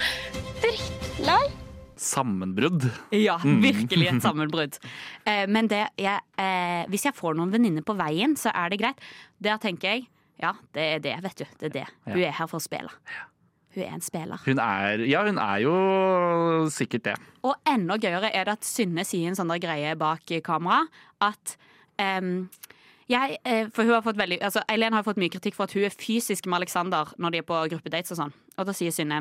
drittlei. 0.66 1.38
Sammenbrudd. 2.06 2.84
Ja, 3.16 3.38
Mm. 3.40 3.62
virkelig 3.64 4.10
et 4.10 4.20
sammenbrudd. 4.26 4.76
Eh, 5.24 5.46
men 5.48 5.70
det 5.72 5.80
er, 5.96 6.20
eh, 6.36 6.82
hvis 6.92 7.08
jeg 7.08 7.16
får 7.16 7.40
noen 7.40 7.56
venninner 7.56 7.86
på 7.88 7.96
veien, 7.96 8.36
så 8.36 8.52
er 8.52 8.68
det 8.68 8.82
greit. 8.84 9.00
Der 9.40 9.56
tenker 9.64 9.94
jeg 9.94 10.04
ja, 10.36 10.52
det 10.76 10.82
er 10.84 11.00
det, 11.00 11.16
vet 11.24 11.40
du. 11.40 11.46
Det 11.56 11.70
er 11.70 11.74
det. 11.78 11.86
Hun 12.12 12.20
er 12.20 12.36
her 12.36 12.52
for 12.52 12.60
å 12.60 12.66
spille. 12.66 12.92
Hun 13.76 13.84
er 13.84 13.92
en 13.92 14.04
spiller. 14.04 14.40
Hun 14.46 14.60
er 14.62 15.02
Ja, 15.04 15.22
hun 15.26 15.38
er 15.38 15.58
jo 15.60 15.74
sikkert 16.72 17.04
det. 17.04 17.16
Og 17.44 17.54
enda 17.68 17.98
gøyere 18.00 18.32
er 18.32 18.48
det 18.48 18.56
at 18.56 18.64
Synne 18.64 19.04
sier 19.04 19.28
en 19.28 19.36
sånn 19.36 19.52
der 19.52 19.60
greie 19.60 19.92
bak 20.00 20.24
kamera 20.44 20.86
at 21.20 21.56
um, 22.00 22.48
jeg, 23.06 23.36
eh, 23.46 23.68
for 23.70 23.86
hun 23.86 23.94
har 23.94 24.02
fått 24.02 24.18
veldig, 24.18 24.40
altså 24.42 24.64
Eileen 24.72 24.96
har 24.96 25.04
fått 25.06 25.20
mye 25.20 25.30
kritikk 25.30 25.54
for 25.54 25.68
at 25.68 25.74
hun 25.76 25.84
er 25.86 25.94
fysisk 25.94 26.48
med 26.48 26.58
Alexander 26.62 27.12
når 27.22 27.34
de 27.34 27.42
er 27.42 27.46
på 27.46 27.60
gruppedates 27.70 28.14
og 28.16 28.18
sånn. 28.22 28.32
Og 28.56 28.66
da 28.66 28.74
sier 28.74 28.94
Synne 28.94 29.20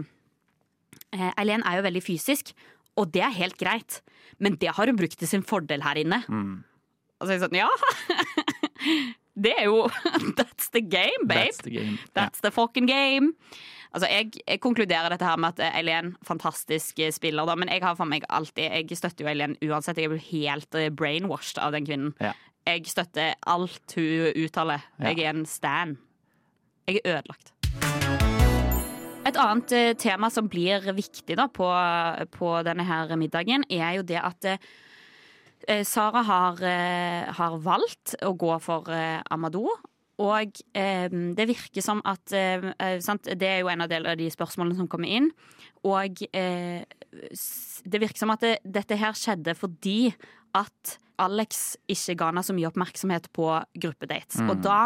eh, 1.11 1.31
Eileen 1.35 1.65
er 1.67 1.77
jo 1.77 1.85
veldig 1.85 2.01
fysisk, 2.05 2.55
og 2.97 3.11
det 3.13 3.21
er 3.27 3.35
helt 3.35 3.59
greit, 3.59 3.99
men 4.39 4.55
det 4.61 4.71
har 4.77 4.89
hun 4.89 4.97
brukt 4.97 5.19
til 5.19 5.29
sin 5.29 5.45
fordel 5.45 5.83
her 5.85 5.99
inne. 6.01 6.23
Og 7.19 7.27
så 7.27 7.35
er 7.35 7.37
jeg 7.37 7.45
sånn, 7.45 7.59
ja 7.59 7.69
Det 9.45 9.51
er 9.59 9.67
jo 9.67 9.85
That's 10.39 10.71
the 10.71 10.81
game, 10.81 11.27
babe. 11.27 11.51
That's 11.51 11.61
the 11.61 11.75
game. 11.75 11.99
That's 12.15 12.41
the 12.41 12.51
fucking 12.55 12.87
game. 12.87 13.35
Altså, 13.95 14.09
jeg, 14.11 14.33
jeg 14.43 14.59
konkluderer 14.59 15.13
dette 15.13 15.23
her 15.23 15.37
med 15.39 15.55
at 15.55 15.69
Eileen 15.79 16.09
fantastisk 16.27 16.99
eh, 16.99 17.13
spiller, 17.15 17.47
da, 17.47 17.53
men 17.55 17.69
jeg 17.71 17.79
har 17.85 17.95
for 17.95 18.09
meg 18.11 18.25
alltid 18.27 18.67
Jeg 18.67 18.97
støtter 18.99 19.23
jo 19.23 19.29
Eileen 19.31 19.55
uansett. 19.63 20.01
Jeg 20.03 20.11
blir 20.11 20.25
helt 20.33 20.75
eh, 20.75 20.89
brainwashed 20.91 21.61
av 21.63 21.71
den 21.71 21.87
kvinnen. 21.87 22.11
Ja. 22.19 22.33
Jeg 22.67 22.89
støtter 22.91 23.37
alt 23.47 23.95
hun 23.95 24.35
uttaler. 24.35 24.83
Jeg 24.99 25.21
er 25.23 25.31
en 25.31 25.45
stan. 25.47 25.95
Jeg 26.89 26.99
er 27.05 27.13
ødelagt. 27.13 27.53
Et 29.25 29.39
annet 29.39 29.71
eh, 29.79 29.93
tema 29.95 30.27
som 30.33 30.51
blir 30.51 30.91
viktig 30.91 31.39
da 31.39 31.47
på, 31.47 31.71
på 32.35 32.51
denne 32.67 32.83
her 32.85 33.15
middagen, 33.15 33.63
er 33.71 34.01
jo 34.01 34.05
det 34.11 34.19
at 34.19 34.51
eh, 34.51 35.85
Sara 35.87 36.27
har, 36.27 36.59
eh, 36.67 37.31
har 37.39 37.59
valgt 37.63 38.17
å 38.27 38.35
gå 38.35 38.59
for 38.59 38.91
eh, 38.91 39.23
Amadou. 39.31 39.71
Og 40.21 40.61
eh, 40.77 41.07
det 41.11 41.47
virker 41.49 41.83
som 41.83 42.01
at 42.07 42.33
eh, 42.35 42.69
eh, 42.79 42.99
sant? 43.03 43.27
Det 43.27 43.49
er 43.49 43.63
jo 43.63 43.71
en 43.71 43.83
av 43.83 43.91
del 43.91 44.07
av 44.07 44.17
de 44.19 44.29
spørsmålene 44.31 44.77
som 44.79 44.89
kommer 44.91 45.11
inn. 45.11 45.27
Og 45.85 46.23
eh, 46.31 46.85
det 47.83 48.01
virker 48.01 48.21
som 48.23 48.31
at 48.33 48.45
det, 48.45 48.55
dette 48.63 48.99
her 48.99 49.17
skjedde 49.17 49.57
fordi 49.59 50.13
at 50.55 50.97
Alex 51.21 51.75
ikke 51.91 52.17
ga 52.19 52.31
henne 52.31 52.43
så 52.43 52.55
mye 52.55 52.71
oppmerksomhet 52.71 53.29
på 53.35 53.51
gruppedates. 53.75 54.39
Mm. 54.39 54.49
Og 54.51 54.63
da 54.63 54.79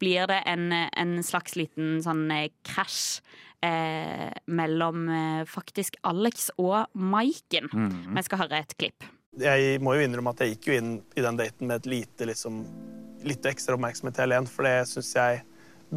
blir 0.00 0.28
det 0.28 0.42
en, 0.48 0.68
en 0.72 1.18
slags 1.24 1.56
liten 1.56 1.98
sånn 2.04 2.26
eh, 2.32 2.52
krasj 2.68 3.22
eh, 3.64 4.28
mellom 4.44 5.08
faktisk 5.48 5.96
Alex 6.04 6.50
og 6.60 6.92
Maiken. 6.92 7.72
Mm. 7.72 8.16
Vi 8.16 8.28
skal 8.28 8.44
høre 8.44 8.60
et 8.60 8.76
klipp. 8.76 9.08
Jeg 9.40 9.80
må 9.84 9.94
jo 9.96 10.04
innrømme 10.06 10.32
at 10.32 10.40
jeg 10.44 10.54
gikk 10.54 10.68
jo 10.70 10.76
inn 10.80 10.92
i 11.16 11.24
den 11.24 11.36
daten 11.38 11.68
med 11.68 11.82
et 11.82 11.88
lite, 11.90 12.28
liksom, 12.30 12.62
litt 13.26 13.46
ekstra 13.48 13.76
oppmerksomhet 13.76 14.16
til 14.16 14.24
Helen, 14.26 14.46
for 14.48 14.68
det 14.68 14.76
syns 14.88 15.12
jeg 15.16 15.42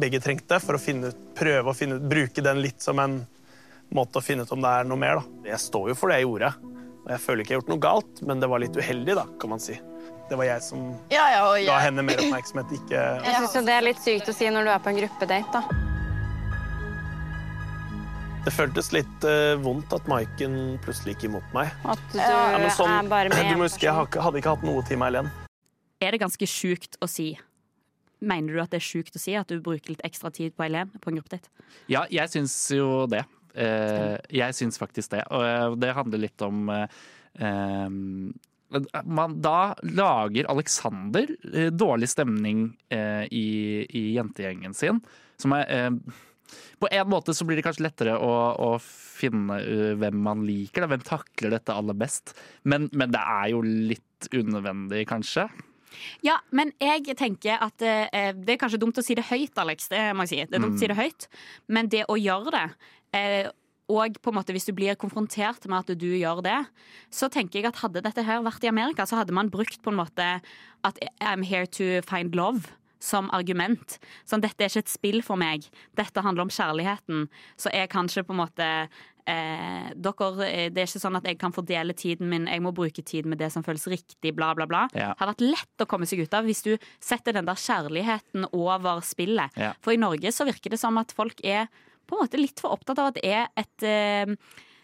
begge 0.00 0.20
trengte 0.22 0.58
for 0.62 0.76
å 0.76 0.80
finne 0.82 1.10
ut, 1.10 1.22
prøve 1.38 1.72
å 1.72 1.76
finne 1.76 1.96
ut, 1.98 2.08
bruke 2.10 2.44
den 2.44 2.60
litt 2.62 2.82
som 2.84 3.00
en 3.02 3.20
måte 3.90 4.20
å 4.20 4.24
finne 4.24 4.44
ut 4.46 4.52
om 4.54 4.60
det 4.62 4.70
er 4.70 4.90
noe 4.90 5.00
mer. 5.00 5.20
Da. 5.22 5.50
Jeg 5.54 5.64
står 5.64 5.92
jo 5.92 5.98
for 5.98 6.12
det 6.12 6.20
jeg 6.20 6.28
gjorde, 6.28 6.52
og 7.00 7.08
jeg 7.14 7.22
føler 7.24 7.42
ikke 7.42 7.54
jeg 7.54 7.58
har 7.58 7.62
gjort 7.64 7.72
noe 7.74 7.84
galt, 7.86 8.22
men 8.28 8.42
det 8.44 8.50
var 8.52 8.62
litt 8.62 8.76
uheldig, 8.78 9.16
da, 9.18 9.26
kan 9.40 9.54
man 9.56 9.62
si. 9.62 9.78
Det 10.30 10.38
var 10.38 10.46
jeg 10.46 10.62
som 10.62 10.84
Ja, 11.10 11.24
ja, 11.32 11.44
ja. 11.58 11.72
ga 11.72 11.78
henne 11.88 12.04
mer 12.06 12.20
oppmerksomhet, 12.22 12.70
ikke 12.76 13.00
Jeg 13.26 13.48
syns 13.50 13.66
det 13.66 13.74
er 13.74 13.82
litt 13.88 14.02
sykt 14.04 14.30
å 14.30 14.34
si 14.36 14.46
når 14.52 14.68
du 14.68 14.74
er 14.76 14.84
på 14.84 14.92
en 14.92 15.00
gruppedate, 15.00 15.62
da. 15.64 15.89
Det 18.40 18.52
føltes 18.56 18.88
litt 18.94 19.24
eh, 19.28 19.54
vondt 19.60 19.92
at 19.92 20.06
Maiken 20.08 20.54
plutselig 20.84 21.14
gikk 21.16 21.26
imot 21.28 21.50
meg. 21.56 21.72
At 21.84 22.00
du 22.12 22.18
Ja, 22.18 22.56
men 22.58 22.70
sånn- 22.72 22.88
er 23.04 23.08
bare 23.10 23.28
med 23.28 23.50
Du 23.52 23.58
må 23.60 23.66
huske, 23.68 23.84
jeg 23.84 23.92
har 23.92 24.06
ikke- 24.06 24.22
hadde 24.22 24.38
ikke 24.40 24.54
hatt 24.56 24.62
noe 24.64 24.82
tid 24.82 24.98
med 24.98 25.12
Helen. 25.12 25.30
Er 26.00 26.10
det 26.12 26.20
ganske 26.20 26.46
sjukt 26.48 26.96
å 27.02 27.08
si? 27.08 27.38
Mener 28.22 28.52
du 28.54 28.60
at 28.60 28.70
det 28.70 28.78
er 28.80 28.86
sjukt 28.88 29.14
å 29.14 29.20
si 29.20 29.34
at 29.34 29.46
du 29.48 29.60
bruker 29.60 29.90
litt 29.90 30.00
ekstra 30.02 30.32
tid 30.32 30.56
på 30.56 30.64
Eileen 30.64 30.90
på 31.00 31.08
en 31.08 31.16
gruppedate? 31.18 31.48
Ja, 31.88 32.06
jeg 32.10 32.28
syns 32.30 32.70
jo 32.74 33.06
det. 33.06 33.24
Eh, 33.54 34.16
jeg 34.30 34.52
syns 34.54 34.78
faktisk 34.78 35.10
det. 35.10 35.24
Og 35.30 35.42
eh, 35.42 35.74
det 35.76 35.94
handler 35.94 36.18
litt 36.18 36.40
om 36.42 36.68
eh, 36.70 36.86
eh, 37.40 37.88
man, 39.04 39.40
Da 39.40 39.74
lager 39.82 40.48
Alexander 40.48 41.26
eh, 41.52 41.70
dårlig 41.70 42.08
stemning 42.08 42.76
eh, 42.90 43.26
i, 43.30 43.84
i 43.90 44.14
jentegjengen 44.16 44.74
sin. 44.74 45.02
Som 45.36 45.52
er 45.52 45.66
eh, 45.68 45.90
På 46.80 46.88
en 46.90 47.10
måte 47.12 47.34
så 47.36 47.44
blir 47.44 47.58
det 47.60 47.64
kanskje 47.66 47.84
lettere 47.84 48.16
å, 48.16 48.30
å 48.56 48.70
finne 48.80 49.58
uh, 49.60 49.88
hvem 50.00 50.20
man 50.24 50.44
liker. 50.48 50.84
Da. 50.84 50.90
Hvem 50.94 51.04
takler 51.06 51.56
dette 51.58 51.76
aller 51.76 51.98
best. 51.98 52.34
Men, 52.64 52.88
men 52.96 53.12
det 53.12 53.20
er 53.20 53.50
jo 53.52 53.60
litt 53.64 54.30
unødvendig, 54.32 55.04
kanskje. 55.10 55.48
Ja, 56.24 56.38
men 56.54 56.70
jeg 56.80 57.16
tenker 57.18 57.60
at 57.64 57.82
eh, 57.82 58.30
det 58.36 58.54
er 58.54 58.60
kanskje 58.60 58.78
dumt 58.80 58.98
å 59.00 59.04
si 59.04 59.16
det 59.18 59.26
høyt, 59.26 59.56
Alex. 59.58 59.90
Det 59.90 60.02
må 60.14 60.24
jeg 60.24 60.32
si. 60.32 60.42
Det 60.46 60.58
er 60.58 60.64
dumt 60.64 60.78
å 60.78 60.82
si 60.82 60.90
det 60.90 60.98
høyt. 60.98 61.26
Men 61.66 61.90
det 61.90 62.04
å 62.06 62.18
gjøre 62.20 62.52
det 62.54 62.66
eh, 63.18 63.50
og 63.90 64.20
på 64.22 64.30
en 64.30 64.36
måte 64.38 64.54
hvis 64.54 64.68
du 64.68 64.74
blir 64.76 64.98
konfrontert 64.98 65.64
med 65.66 65.82
at 65.82 65.98
du 65.98 66.10
gjør 66.14 66.44
det, 66.46 66.58
så 67.10 67.26
tenker 67.32 67.58
jeg 67.60 67.70
at 67.72 67.80
hadde 67.82 68.04
dette 68.04 68.22
her 68.22 68.44
vært 68.46 68.62
i 68.62 68.70
Amerika, 68.70 69.06
så 69.06 69.18
hadde 69.18 69.34
man 69.34 69.50
brukt 69.50 69.80
på 69.82 69.90
en 69.90 69.98
måte 69.98 70.28
at 70.86 71.00
I'm 71.18 71.42
here 71.42 71.66
to 71.78 71.98
find 72.06 72.36
love 72.38 72.70
som 73.00 73.30
argument. 73.34 73.96
Sånn, 74.28 74.42
dette 74.44 74.62
er 74.62 74.70
ikke 74.70 74.84
et 74.84 74.92
spill 74.92 75.22
for 75.26 75.40
meg. 75.40 75.64
Dette 75.98 76.22
handler 76.24 76.46
om 76.46 76.52
kjærligheten. 76.52 77.26
Så 77.60 77.72
jeg 77.74 77.90
kan 77.92 78.10
ikke 78.10 78.28
på 78.28 78.36
en 78.36 78.42
måte 78.42 78.68
eh, 79.30 79.90
dere, 79.96 80.30
eh, 80.46 80.68
Det 80.70 80.82
er 80.82 80.88
ikke 80.88 81.02
sånn 81.02 81.18
at 81.18 81.28
jeg 81.28 81.38
kan 81.40 81.54
fordele 81.56 81.96
tiden 81.96 82.30
min, 82.30 82.48
jeg 82.50 82.62
må 82.62 82.74
bruke 82.76 83.02
tid 83.02 83.28
med 83.30 83.40
det 83.40 83.50
som 83.54 83.64
føles 83.66 83.86
riktig, 83.90 84.34
bla, 84.36 84.52
bla, 84.54 84.68
bla. 84.70 84.86
Ja. 84.92 85.12
Det 85.14 85.24
har 85.24 85.32
vært 85.32 85.46
lett 85.46 85.84
å 85.84 85.88
komme 85.90 86.08
seg 86.08 86.24
ut 86.24 86.34
av 86.36 86.48
hvis 86.48 86.64
du 86.66 86.74
setter 87.02 87.36
den 87.36 87.48
der 87.48 87.60
kjærligheten 87.60 88.50
over 88.52 89.00
spillet. 89.06 89.56
Ja. 89.56 89.74
For 89.80 89.96
i 89.96 90.00
Norge 90.00 90.32
så 90.34 90.48
virker 90.48 90.74
det 90.74 90.80
som 90.82 90.98
at 91.00 91.14
folk 91.16 91.40
er 91.44 91.70
på 92.10 92.18
en 92.18 92.24
måte 92.24 92.40
litt 92.40 92.60
for 92.60 92.74
opptatt 92.74 92.98
av 92.98 93.12
at 93.12 93.20
det 93.20 93.28
er 93.30 93.48
et 93.60 93.86
eh, 93.86 94.36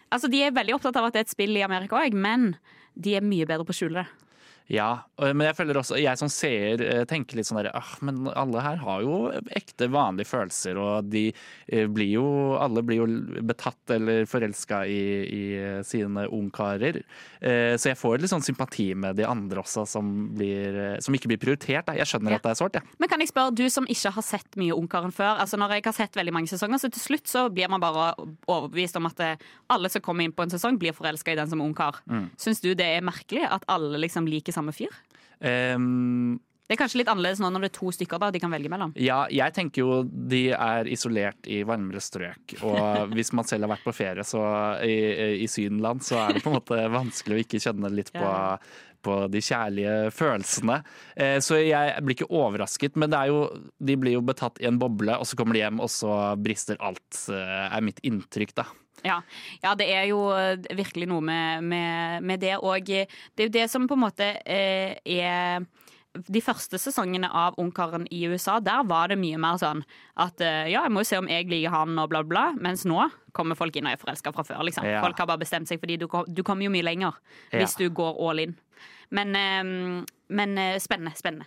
Altså, 0.07 0.29
de 0.31 0.39
er 0.39 0.53
veldig 0.55 0.71
opptatt 0.77 0.95
av 0.95 1.09
at 1.09 1.17
det 1.17 1.19
er 1.19 1.25
et 1.25 1.31
spill 1.33 1.57
i 1.59 1.65
Amerika 1.65 1.97
òg, 1.99 2.13
men 2.15 2.53
de 2.95 3.17
er 3.17 3.25
mye 3.25 3.43
bedre 3.43 3.65
på 3.67 3.73
å 3.73 3.75
skjule 3.75 4.05
det. 4.05 4.26
Ja, 4.67 5.05
men 5.17 5.45
jeg 5.47 5.55
føler 5.55 5.77
også, 5.79 5.95
jeg 5.95 6.19
som 6.19 6.27
seer 6.27 6.81
eh, 6.83 7.03
tenker 7.07 7.37
litt 7.39 7.47
sånn 7.47 7.61
derre 7.61 7.71
ah, 7.79 7.93
men 8.03 8.25
alle 8.35 8.59
her 8.65 8.81
har 8.81 9.03
jo 9.05 9.29
ekte, 9.55 9.87
vanlige 9.93 10.27
følelser, 10.27 10.75
og 10.81 11.07
de 11.07 11.29
eh, 11.31 11.85
blir 11.87 12.09
jo, 12.17 12.25
alle 12.59 12.83
blir 12.83 12.99
jo 12.99 13.05
betatt 13.47 13.93
eller 13.95 14.25
forelska 14.27 14.81
i, 14.91 14.99
i 15.23 15.43
eh, 15.55 15.79
sine 15.87 16.25
ungkarer. 16.27 16.99
Så 17.39 17.91
jeg 17.91 17.97
får 17.99 18.17
litt 18.19 18.31
sånn 18.31 18.43
sympati 18.43 18.89
med 18.97 19.15
de 19.19 19.23
andre 19.29 19.61
også, 19.61 19.83
som, 19.87 20.07
blir, 20.35 20.97
som 21.05 21.13
ikke 21.15 21.29
blir 21.31 21.39
prioritert. 21.41 21.91
Jeg 21.95 22.09
skjønner 22.09 22.33
Ja. 22.33 22.39
at 22.41 22.47
det 22.47 22.51
er 22.51 22.59
sårt, 22.59 22.77
jeg. 22.79 22.95
Men 22.99 23.11
kan 23.11 23.21
jeg 23.21 23.29
spørre, 23.29 23.53
du 23.55 23.63
som 23.71 23.85
ikke 23.87 24.11
har 24.17 24.25
sett 24.25 24.57
mye 24.59 24.75
Ungkaren 24.75 25.13
før, 25.13 25.37
altså 25.43 25.57
når 25.61 25.77
jeg 25.77 25.85
har 25.85 25.95
sett 25.97 26.17
veldig 26.17 26.33
mange 26.33 26.49
sesonger, 26.51 26.81
så 26.81 26.89
til 26.91 27.03
slutt 27.03 27.29
så 27.29 27.45
blir 27.53 27.69
man 27.71 27.79
bare 27.83 28.09
overbevist 28.49 28.97
om 28.99 29.07
at 29.09 29.21
alle 29.71 29.89
som 29.93 30.03
kommer 30.03 30.25
inn 30.27 30.33
på 30.35 30.43
en 30.43 30.51
sesong, 30.53 30.77
blir 30.81 30.95
forelska 30.97 31.31
i 31.33 31.37
den 31.39 31.49
som 31.49 31.61
ungkar. 31.63 32.01
Mm. 32.09 32.27
Syns 32.41 32.61
du 32.65 32.71
det 32.75 32.89
er 32.97 33.05
merkelig 33.05 33.45
at 33.47 33.65
alle 33.71 34.01
liksom 34.01 34.27
liker 34.29 34.56
samme 34.57 34.73
fyr? 34.75 34.93
Um, 35.39 36.39
Det 36.67 36.75
er 36.75 36.81
kanskje 36.81 36.99
litt 36.99 37.07
annerledes 37.11 37.39
nå 37.39 37.47
når 37.53 37.63
det 37.63 37.67
er 37.69 37.75
to 37.77 37.91
stykker 37.95 38.19
da 38.19 38.27
de 38.35 38.41
kan 38.43 38.51
velge 38.51 38.67
mellom. 38.73 38.91
Ja, 38.99 39.21
jeg 39.31 39.53
tenker 39.55 39.85
jo 39.85 39.99
de 40.03 40.49
er 40.51 40.89
isolert 40.91 41.47
i 41.47 41.61
varmere 41.63 42.01
strøk. 42.03 42.57
Og 42.67 43.13
hvis 43.15 43.31
man 43.37 43.47
selv 43.47 43.63
har 43.63 43.71
vært 43.77 43.85
på 43.87 43.93
ferie 43.95 44.25
så 44.27 44.41
i, 44.83 44.97
i 45.45 45.47
Sydenland, 45.47 46.03
så 46.03 46.19
er 46.25 46.35
det 46.35 46.43
på 46.43 46.51
en 46.51 46.57
måte 46.59 46.81
vanskelig 46.91 47.37
å 47.37 47.43
ikke 47.45 47.61
kjenne 47.63 47.93
litt 47.95 48.11
på, 48.11 48.33
på 49.07 49.15
de 49.31 49.39
kjærlige 49.47 49.95
følelsene. 50.17 50.81
Eh, 51.15 51.37
Så 51.45 51.61
jeg 51.63 52.03
blir 52.03 52.17
ikke 52.17 52.27
overrasket, 52.35 52.99
men 52.99 53.13
det 53.15 53.21
er 53.21 53.31
jo, 53.31 53.45
de 53.79 53.95
blir 54.03 54.17
jo 54.17 54.25
betatt 54.27 54.59
i 54.59 54.67
en 54.67 54.81
boble, 54.81 55.15
og 55.15 55.29
så 55.29 55.39
kommer 55.39 55.55
de 55.55 55.63
hjem, 55.63 55.79
og 55.79 55.87
så 55.93 56.17
brister 56.35 56.81
alt, 56.83 57.21
eh, 57.31 57.63
er 57.69 57.87
mitt 57.87 58.03
inntrykk, 58.03 58.51
da. 58.59 58.67
Ja. 59.05 59.19
ja, 59.63 59.75
det 59.77 59.85
er 59.93 60.07
jo 60.09 60.21
virkelig 60.77 61.07
noe 61.07 61.21
med, 61.21 61.63
med, 61.63 62.23
med 62.25 62.39
det. 62.41 62.55
Og 62.57 62.85
det 62.87 63.05
er 63.37 63.49
jo 63.49 63.53
det 63.53 63.67
som 63.69 63.85
på 63.87 63.93
en 63.97 64.05
måte 64.07 64.31
eh, 64.45 64.95
er 65.05 65.65
de 66.17 66.41
første 66.41 66.79
sesongene 66.81 67.29
av 67.29 67.53
Ungkaren 67.61 68.07
i 68.09 68.23
USA, 68.25 68.57
der 68.63 68.81
var 68.89 69.11
det 69.11 69.19
mye 69.21 69.37
mer 69.37 69.59
sånn 69.61 69.83
at 70.17 70.41
eh, 70.41 70.71
ja, 70.71 70.81
jeg 70.87 70.93
må 70.95 71.03
jo 71.03 71.09
se 71.11 71.19
om 71.21 71.27
jeg 71.29 71.45
liker 71.51 71.69
han 71.75 71.93
og 72.01 72.09
bla, 72.09 72.23
bla. 72.25 72.47
Mens 72.57 72.85
nå 72.89 73.03
kommer 73.37 73.59
folk 73.59 73.75
inn 73.77 73.85
og 73.85 73.93
er 73.93 74.01
forelska 74.01 74.33
fra 74.33 74.45
før. 74.47 74.63
liksom. 74.65 74.87
Ja. 74.87 75.03
Folk 75.05 75.19
har 75.21 75.29
bare 75.29 75.43
bestemt 75.43 75.69
seg, 75.69 75.81
fordi 75.83 75.99
du, 76.01 76.07
du 76.09 76.41
kommer 76.47 76.65
jo 76.65 76.73
mye 76.73 76.85
lenger 76.87 77.19
Ja. 77.51 77.59
hvis 77.61 77.77
du 77.77 77.89
går 77.93 78.17
all 78.17 78.41
in. 78.47 78.57
Men, 79.13 79.35
eh, 79.37 80.03
men 80.39 80.57
eh, 80.57 80.79
spennende. 80.83 81.13
spennende. 81.15 81.45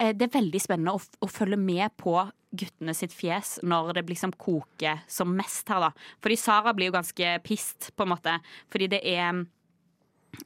Eh, 0.00 0.12
Det 0.12 0.26
er 0.28 0.40
veldig 0.40 0.60
spennende 0.60 0.94
å, 0.96 1.00
å 1.22 1.28
følge 1.30 1.58
med 1.60 1.94
på 2.00 2.16
guttene 2.54 2.94
sitt 2.94 3.12
fjes 3.12 3.58
når 3.66 3.94
det 3.94 4.06
liksom 4.08 4.32
koker 4.38 5.00
som 5.10 5.32
mest 5.36 5.68
her, 5.68 5.80
da. 5.80 5.90
Fordi 6.22 6.36
Sara 6.38 6.72
blir 6.74 6.86
jo 6.90 6.94
ganske 6.98 7.32
pissed, 7.42 7.90
på 7.96 8.02
en 8.06 8.12
måte. 8.14 8.38
Fordi 8.70 8.88
det 8.88 9.02
er 9.04 9.44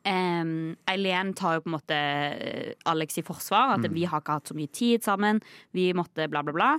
Um, 0.05 0.77
Eileen 0.85 1.31
tar 1.33 1.55
jo 1.57 1.63
på 1.65 1.71
en 1.71 1.75
måte 1.79 1.97
eh, 1.97 2.75
Alex 2.85 3.17
i 3.17 3.23
forsvar. 3.25 3.71
At 3.79 3.87
Mm. 3.87 3.95
vi 3.95 4.05
har 4.05 4.21
ikke 4.21 4.35
hatt 4.37 4.49
så 4.51 4.55
mye 4.55 4.69
tid 4.71 5.01
sammen. 5.03 5.41
Vi 5.73 5.95
måtte 5.95 6.29
bla, 6.29 6.43
bla, 6.43 6.53
bla. 6.53 6.79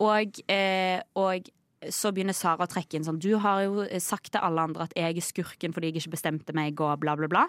Og, 0.00 0.40
eh, 0.48 1.02
og 1.14 1.50
så 1.92 2.12
begynner 2.16 2.32
Sara 2.32 2.64
å 2.64 2.66
trekke 2.72 2.94
inn 2.96 3.04
sånn 3.04 3.18
Du 3.20 3.36
har 3.38 3.60
jo 3.66 3.84
sagt 4.00 4.32
til 4.32 4.40
alle 4.40 4.58
andre 4.64 4.84
at 4.84 4.94
jeg 4.96 5.16
er 5.18 5.20
skurken 5.20 5.74
fordi 5.74 5.92
jeg 5.92 6.00
ikke 6.00 6.14
bestemte 6.16 6.54
meg, 6.54 6.80
og 6.80 6.98
bla, 7.00 7.14
bla, 7.14 7.28
bla. 7.28 7.44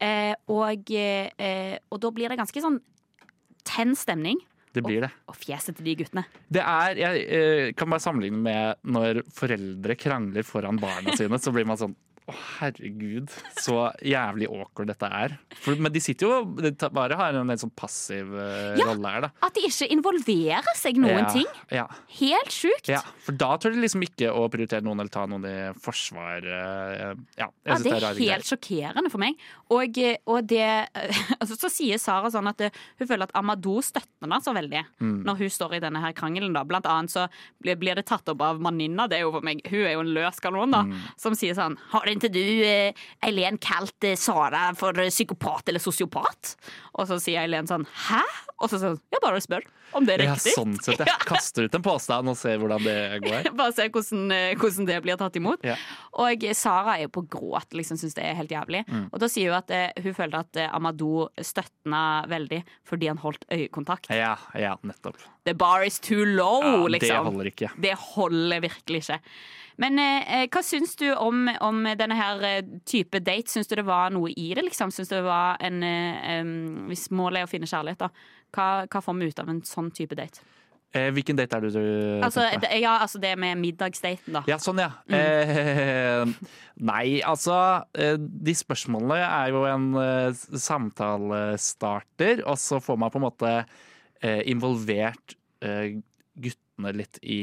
Eh, 0.00 0.34
og, 0.48 0.90
eh, 0.90 1.76
og 1.92 2.00
da 2.00 2.10
blir 2.10 2.28
det 2.32 2.38
ganske 2.40 2.56
sånn 2.64 2.80
tenn 3.68 3.96
stemning. 3.98 4.40
Det 4.72 4.80
blir 4.84 5.04
det. 5.04 5.10
Og 5.28 5.36
fjeset 5.36 5.76
til 5.76 5.90
de 5.90 5.96
guttene. 6.00 6.22
Det 6.48 6.62
er, 6.64 6.96
Jeg 6.96 7.24
eh, 7.28 7.66
kan 7.76 7.90
bare 7.92 8.00
sammenligne 8.00 8.40
med 8.40 8.80
når 8.88 9.20
foreldre 9.36 9.96
krangler 10.00 10.46
foran 10.48 10.80
barna 10.80 11.16
sine. 11.18 11.40
Så 11.40 11.52
blir 11.52 11.68
man 11.68 11.80
sånn 11.80 11.96
Å, 12.30 12.32
herregud, 12.60 13.32
så 13.58 13.88
jævlig 14.06 14.46
awkward 14.46 14.92
dette 14.92 15.08
er. 15.10 15.32
For, 15.58 15.74
men 15.82 15.90
de 15.94 15.98
sitter 16.02 16.28
jo 16.28 16.36
de 16.62 16.70
bare 16.94 17.16
har 17.18 17.34
en 17.34 17.50
sånn 17.58 17.72
passiv 17.74 18.30
uh, 18.30 18.76
Ja. 18.78 18.86
rolle 18.92 19.10
her, 19.10 19.24
da. 19.26 19.30
At 19.42 19.56
de 19.58 19.64
ikke 19.66 19.88
involverer 19.90 20.70
seg 20.78 21.00
noen 21.02 21.24
ja, 21.24 21.32
ting. 21.34 21.48
Ja. 21.74 21.86
Helt 22.20 22.54
sjukt. 22.54 22.86
ja. 22.92 23.00
For 23.26 23.34
da 23.34 23.56
tør 23.58 23.74
de 23.74 23.82
liksom 23.82 24.04
ikke 24.06 24.30
å 24.30 24.44
prioritere 24.52 24.84
noen 24.86 25.02
eller 25.02 25.10
ta 25.12 25.24
noen 25.26 25.46
i 25.50 25.56
forsvar. 25.82 26.46
Uh, 26.46 27.18
Ja, 27.36 27.48
jeg 27.66 27.72
Ja, 27.72 27.76
det 27.82 27.90
er 27.92 28.00
rare 28.04 28.14
greier. 28.14 28.32
helt 28.36 28.46
sjokkerende 28.52 29.10
for 29.10 29.18
meg. 29.22 29.34
Og, 29.72 29.98
eh, 29.98 30.16
og 30.30 30.46
det 30.46 30.62
altså, 31.40 31.56
Så 31.58 31.70
sier 31.72 31.98
Sara 31.98 32.30
sånn 32.30 32.46
at 32.50 32.58
det, 32.62 32.70
hun 33.00 33.08
føler 33.10 33.26
at 33.26 33.34
Amadou 33.38 33.80
støtter 33.82 34.06
henne 34.22 34.38
så 34.44 34.54
veldig 34.54 34.84
Mm. 35.02 35.24
når 35.26 35.36
hun 35.38 35.50
står 35.50 35.74
i 35.76 35.80
denne 35.82 36.00
her 36.00 36.12
krangelen. 36.14 36.52
da 36.54 36.62
Blant 36.64 36.86
annet 36.86 37.10
så 37.10 37.26
blir, 37.62 37.76
blir 37.76 37.94
det 37.98 38.06
tatt 38.06 38.28
opp 38.30 38.40
av 38.44 38.60
Maninna, 38.62 39.08
det 39.08 39.18
er 39.18 39.24
jo 39.26 39.32
for 39.34 39.40
meg 39.44 39.60
Hun 39.68 39.80
er 39.84 39.92
jo 39.96 40.00
en 40.04 40.12
løs 40.14 40.38
kanon, 40.40 40.70
da, 40.70 40.82
Mm. 40.82 40.96
som 41.16 41.34
sier 41.34 41.54
sånn 41.54 41.76
Har 41.90 42.02
ikke 42.20 42.32
du, 42.32 42.44
eh, 42.66 43.04
Eileen, 43.24 43.58
kalt 43.62 44.08
eh, 44.08 44.18
Sara 44.18 44.70
for 44.78 44.96
psykopat 45.08 45.70
eller 45.72 45.82
sosiopat? 45.82 46.56
Og 46.98 47.08
så 47.08 47.20
sier 47.22 47.44
Eileen 47.44 47.70
sånn 47.70 47.86
Hæ? 48.08 48.22
Og 48.62 48.70
så 48.70 48.80
sånn 48.82 48.98
Ja, 49.12 49.22
bare 49.22 49.40
spør 49.44 49.64
om 49.92 50.06
det 50.06 50.14
er 50.16 50.22
riktig. 50.24 50.52
Ja, 50.52 50.56
sånn 50.56 50.76
sett, 50.80 51.02
jeg 51.04 51.24
kaster 51.28 51.66
ut 51.66 51.76
en 51.76 51.84
påstand 51.84 52.32
og 52.32 52.38
ser 52.38 52.60
hvordan 52.62 52.84
det 52.86 52.96
går. 53.24 53.50
Bare 53.58 53.74
se 53.76 53.88
hvordan, 53.92 54.22
eh, 54.34 54.54
hvordan 54.56 54.88
det 54.88 54.98
blir 55.04 55.18
tatt 55.20 55.36
imot. 55.36 55.66
Ja. 55.66 55.76
Og 56.22 56.46
Sara 56.56 56.96
er 56.96 57.06
jo 57.06 57.12
på 57.18 57.24
gråt, 57.32 57.76
liksom 57.76 58.00
syns 58.00 58.16
det 58.16 58.24
er 58.24 58.38
helt 58.38 58.52
jævlig. 58.52 58.84
Mm. 58.88 59.06
Og 59.10 59.22
da 59.22 59.28
sier 59.32 59.52
hun 59.52 59.60
at 59.60 60.00
hun 60.02 60.16
følte 60.16 60.42
at 60.46 60.60
eh, 60.60 60.72
Amadou 60.72 61.28
støtna 61.36 62.02
veldig 62.30 62.62
fordi 62.88 63.10
han 63.12 63.20
holdt 63.22 63.46
øyekontakt. 63.52 64.10
Ja, 64.16 64.36
ja, 64.58 64.76
nettopp. 64.86 65.20
The 65.44 65.54
bar 65.58 65.82
is 65.84 65.98
too 65.98 66.24
low, 66.24 66.60
Ja, 66.62 66.76
det 66.86 67.00
liksom. 67.00 67.26
holder 67.32 67.50
ikke. 67.50 67.70
Det 67.82 67.96
holder 67.98 68.60
virkelig 68.62 69.02
ikke. 69.02 69.18
Men 69.82 69.98
eh, 69.98 70.44
hva 70.52 70.60
syns 70.62 70.94
du 71.00 71.08
om, 71.16 71.48
om 71.64 71.82
denne 71.98 72.14
her 72.14 72.42
eh, 72.46 72.62
type 72.86 73.18
date? 73.24 73.50
Syns 73.50 73.70
du 73.70 73.74
det 73.80 73.86
var 73.88 74.12
noe 74.14 74.30
i 74.30 74.52
det? 74.54 74.62
liksom? 74.68 74.92
Syns 74.94 75.10
du 75.10 75.16
det 75.16 75.24
var 75.26 75.56
en 75.64 75.82
eh, 75.82 76.42
Hvis 76.90 77.08
målet 77.10 77.42
er 77.42 77.48
å 77.48 77.50
finne 77.50 77.66
kjærlighet, 77.66 78.04
da. 78.04 78.10
Hva, 78.52 78.66
hva 78.86 79.00
får 79.02 79.16
vi 79.18 79.30
ut 79.32 79.40
av 79.42 79.48
en 79.48 79.62
sånn 79.66 79.90
type 79.96 80.14
date? 80.18 80.44
Eh, 80.92 81.08
hvilken 81.16 81.38
date 81.38 81.56
er 81.56 81.64
det 81.64 81.70
du 81.72 81.84
Altså, 82.22 82.44
tenker 82.52 82.76
ja, 82.82 82.98
altså 83.00 83.18
det 83.22 83.32
med 83.40 83.56
middagsdaten, 83.62 84.34
da. 84.36 84.42
Ja, 84.46 84.58
sånn, 84.60 84.82
ja. 84.82 84.90
Mm. 85.08 85.14
Eh, 85.16 86.50
nei, 86.92 87.06
altså 87.24 87.56
eh, 87.96 88.18
De 88.20 88.54
spørsmålene 88.54 89.22
er 89.24 89.54
jo 89.54 89.64
en 89.70 89.88
eh, 89.96 90.42
samtalestarter, 90.66 92.44
og 92.44 92.60
så 92.60 92.80
får 92.84 93.00
man 93.00 93.10
på 93.14 93.22
en 93.22 93.26
måte 93.26 93.54
eh, 93.62 93.80
involvert 94.22 95.36
eh, 95.64 95.98
guttene 96.34 96.92
litt 96.96 97.18
i, 97.22 97.42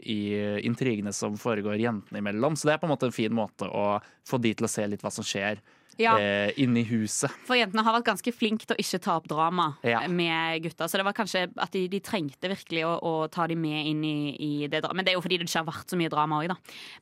i 0.00 0.20
intrigene 0.66 1.12
som 1.12 1.36
foregår 1.38 1.80
jentene 1.82 2.22
imellom. 2.22 2.56
Så 2.56 2.68
det 2.68 2.76
er 2.76 2.82
på 2.82 2.88
en 2.88 2.94
måte 2.94 3.10
en 3.10 3.16
fin 3.16 3.34
måte 3.34 3.68
å 3.68 3.98
få 4.28 4.40
de 4.42 4.54
til 4.56 4.66
å 4.68 4.72
se 4.72 4.86
litt 4.88 5.04
hva 5.04 5.12
som 5.14 5.26
skjer 5.26 5.60
Ja. 6.00 6.16
eh, 6.18 6.50
inni 6.62 6.82
huset. 6.88 7.30
For 7.46 7.58
jentene 7.58 7.84
har 7.84 7.94
vært 7.98 8.06
ganske 8.08 8.32
flinke 8.34 8.64
til 8.66 8.76
å 8.76 8.80
ikke 8.80 9.00
ta 9.04 9.16
opp 9.20 9.28
drama 9.28 9.76
Ja. 9.86 10.00
med 10.08 10.62
gutta. 10.64 10.88
Så 10.88 10.96
det 10.98 11.04
var 11.06 11.12
kanskje 11.16 11.46
at 11.56 11.70
de, 11.76 11.86
de 11.92 12.00
trengte 12.00 12.48
virkelig 12.50 12.84
å, 12.88 12.94
å 13.04 13.12
ta 13.30 13.46
dem 13.46 13.60
med 13.60 13.86
inn 13.92 14.02
i, 14.04 14.14
i 14.40 14.50
det 14.66 14.80
dramaet. 14.82 14.96
Men 14.96 15.04
det 15.04 15.12
er 15.12 15.18
jo 15.18 15.24
fordi 15.26 15.38
det 15.38 15.46
ikke 15.48 15.60
har 15.62 15.68
vært 15.70 15.92
så 15.92 15.98
mye 16.00 16.12
drama 16.12 16.40
òg, 16.42 16.48
da. 16.54 16.56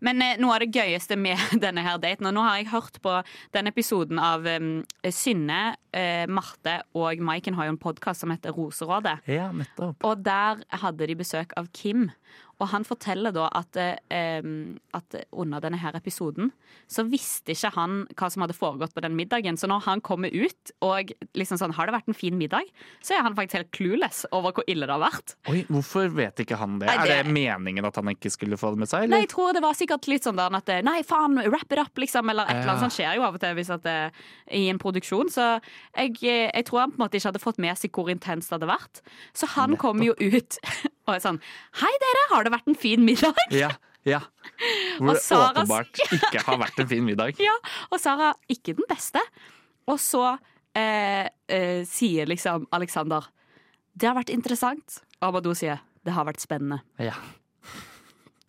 Men 0.05 0.23
eh, 0.27 0.37
noe 0.43 0.57
av 0.59 0.65
det 0.67 0.73
gøyeste 0.75 1.17
med 1.17 1.39
denne 1.65 1.85
her 1.87 1.99
daten 2.03 2.27
Og 2.27 2.35
nå 2.35 2.43
har 2.45 2.59
jeg 2.59 2.71
hørt 2.75 3.01
på 3.05 3.17
den 3.55 3.71
episoden 3.71 4.19
av 4.19 4.47
um, 4.47 4.83
Synne, 5.15 5.77
eh, 5.95 6.27
Marte 6.27 6.81
og 6.99 7.23
Maiken 7.25 7.55
har 7.59 7.69
jo 7.69 7.77
en 7.77 7.81
podkast 7.81 8.25
som 8.25 8.31
heter 8.35 8.53
Roserådet. 8.57 9.19
Ja, 9.31 9.51
nettopp. 9.55 10.03
Og 10.05 10.23
der 10.27 10.61
hadde 10.83 11.07
de 11.09 11.15
besøk 11.19 11.55
av 11.57 11.71
Kim. 11.73 12.09
Og 12.59 12.69
han 12.73 12.83
forteller 12.85 13.31
da 13.33 13.47
at, 13.55 13.77
eh, 13.79 14.43
at 14.99 15.15
under 15.33 15.61
denne 15.63 15.79
her 15.79 15.95
episoden 15.95 16.51
så 16.91 17.05
visste 17.07 17.53
ikke 17.55 17.71
han 17.77 18.01
hva 18.19 18.29
som 18.33 18.43
hadde 18.43 18.57
foregått 18.57 18.95
på 18.97 19.03
den 19.05 19.15
middagen. 19.15 19.55
Så 19.61 19.69
når 19.71 19.85
han 19.85 20.01
kommer 20.03 20.33
ut 20.35 20.73
og 20.83 21.13
liksom 21.39 21.61
sånn, 21.61 21.75
har 21.77 21.87
det 21.87 21.95
vært 21.95 22.09
en 22.11 22.19
fin 22.19 22.37
middag, 22.39 22.67
så 23.01 23.15
er 23.15 23.23
han 23.23 23.37
faktisk 23.39 23.61
helt 23.61 23.71
clueless 23.77 24.25
over 24.33 24.53
hvor 24.57 24.67
ille 24.67 24.89
det 24.89 24.95
har 24.97 25.05
vært. 25.05 25.37
Oi, 25.53 25.63
Hvorfor 25.71 26.11
vet 26.17 26.43
ikke 26.43 26.59
han 26.59 26.79
det? 26.81 26.89
Nei, 26.91 26.97
Er 26.99 27.07
det- 27.07 27.27
det 27.27 27.33
meningen 27.33 27.85
at 27.87 27.95
han 27.97 28.07
ikke 28.11 28.31
skulle 28.35 28.59
få 28.59 28.73
det 28.75 28.79
med 28.79 28.89
seg? 28.89 29.09
Nei, 29.09 29.21
jeg 29.21 29.29
tror 29.31 29.53
det 29.55 29.63
var 29.63 29.75
sikkert 29.75 30.09
litt 30.09 30.25
sånn 30.25 30.37
der 30.37 30.51
at 30.57 30.69
eh, 30.69 30.83
Nei, 30.83 31.03
faen, 31.03 31.37
wrap 31.51 31.71
it 31.73 31.79
up, 31.79 31.95
liksom. 31.95 32.29
Eller 32.31 32.43
et 32.45 32.57
eller 32.57 32.75
annet 32.75 32.81
sånt 32.91 32.97
skjer 32.99 33.15
jo 33.17 33.23
av 33.23 33.35
og 33.35 33.41
til 33.41 33.55
hvis 33.55 33.71
at 33.71 33.83
det, 33.83 34.13
i 34.51 34.69
en 34.69 34.79
produksjon. 34.79 35.31
Så 35.31 35.61
jeg, 35.95 36.17
eh, 36.25 36.51
jeg 36.55 36.65
tror 36.67 36.81
han 36.81 36.91
på 36.91 36.99
en 36.99 37.07
måte 37.07 37.15
ikke 37.21 37.31
hadde 37.31 37.45
fått 37.45 37.59
med 37.59 37.77
seg 37.79 37.93
hvor 37.93 38.11
intenst 38.11 38.51
det 38.51 38.59
hadde 38.61 38.73
vært. 38.75 39.01
Så 39.33 39.47
han 39.55 39.77
kommer 39.77 40.05
jo 40.05 40.15
ut 40.19 40.59
og 41.09 41.15
er 41.17 41.25
sånn 41.25 41.41
Hei, 41.81 41.93
dere, 42.05 42.25
har 42.35 42.47
det 42.47 42.53
vært 42.55 42.69
en 42.71 42.79
fin 42.79 43.05
middag? 43.05 43.39
Ja, 43.55 43.71
ja. 44.09 44.21
Hvor 45.01 45.17
det 45.17 45.25
Saras- 45.25 45.65
åpenbart 45.65 46.03
ikke 46.15 46.45
har 46.47 46.61
vært 46.61 46.79
en 46.85 46.91
fin 46.91 47.05
middag. 47.07 47.41
Ja, 47.49 47.57
og 47.91 48.01
Sara 48.03 48.35
ikke 48.53 48.77
den 48.79 48.87
beste. 48.91 49.23
Og 49.89 49.99
så 50.03 50.23
eh, 50.77 51.27
eh, 51.49 51.83
sier 51.89 52.29
liksom 52.29 52.69
Alexander 52.77 53.27
Det 53.97 54.09
har 54.11 54.17
vært 54.19 54.33
interessant. 54.35 55.01
Og 55.21 55.31
Amadou 55.33 55.55
sier 55.59 55.81
det 56.07 56.15
har 56.15 56.25
vært 56.29 56.41
spennende. 56.41 56.79
Ja. 57.03 57.17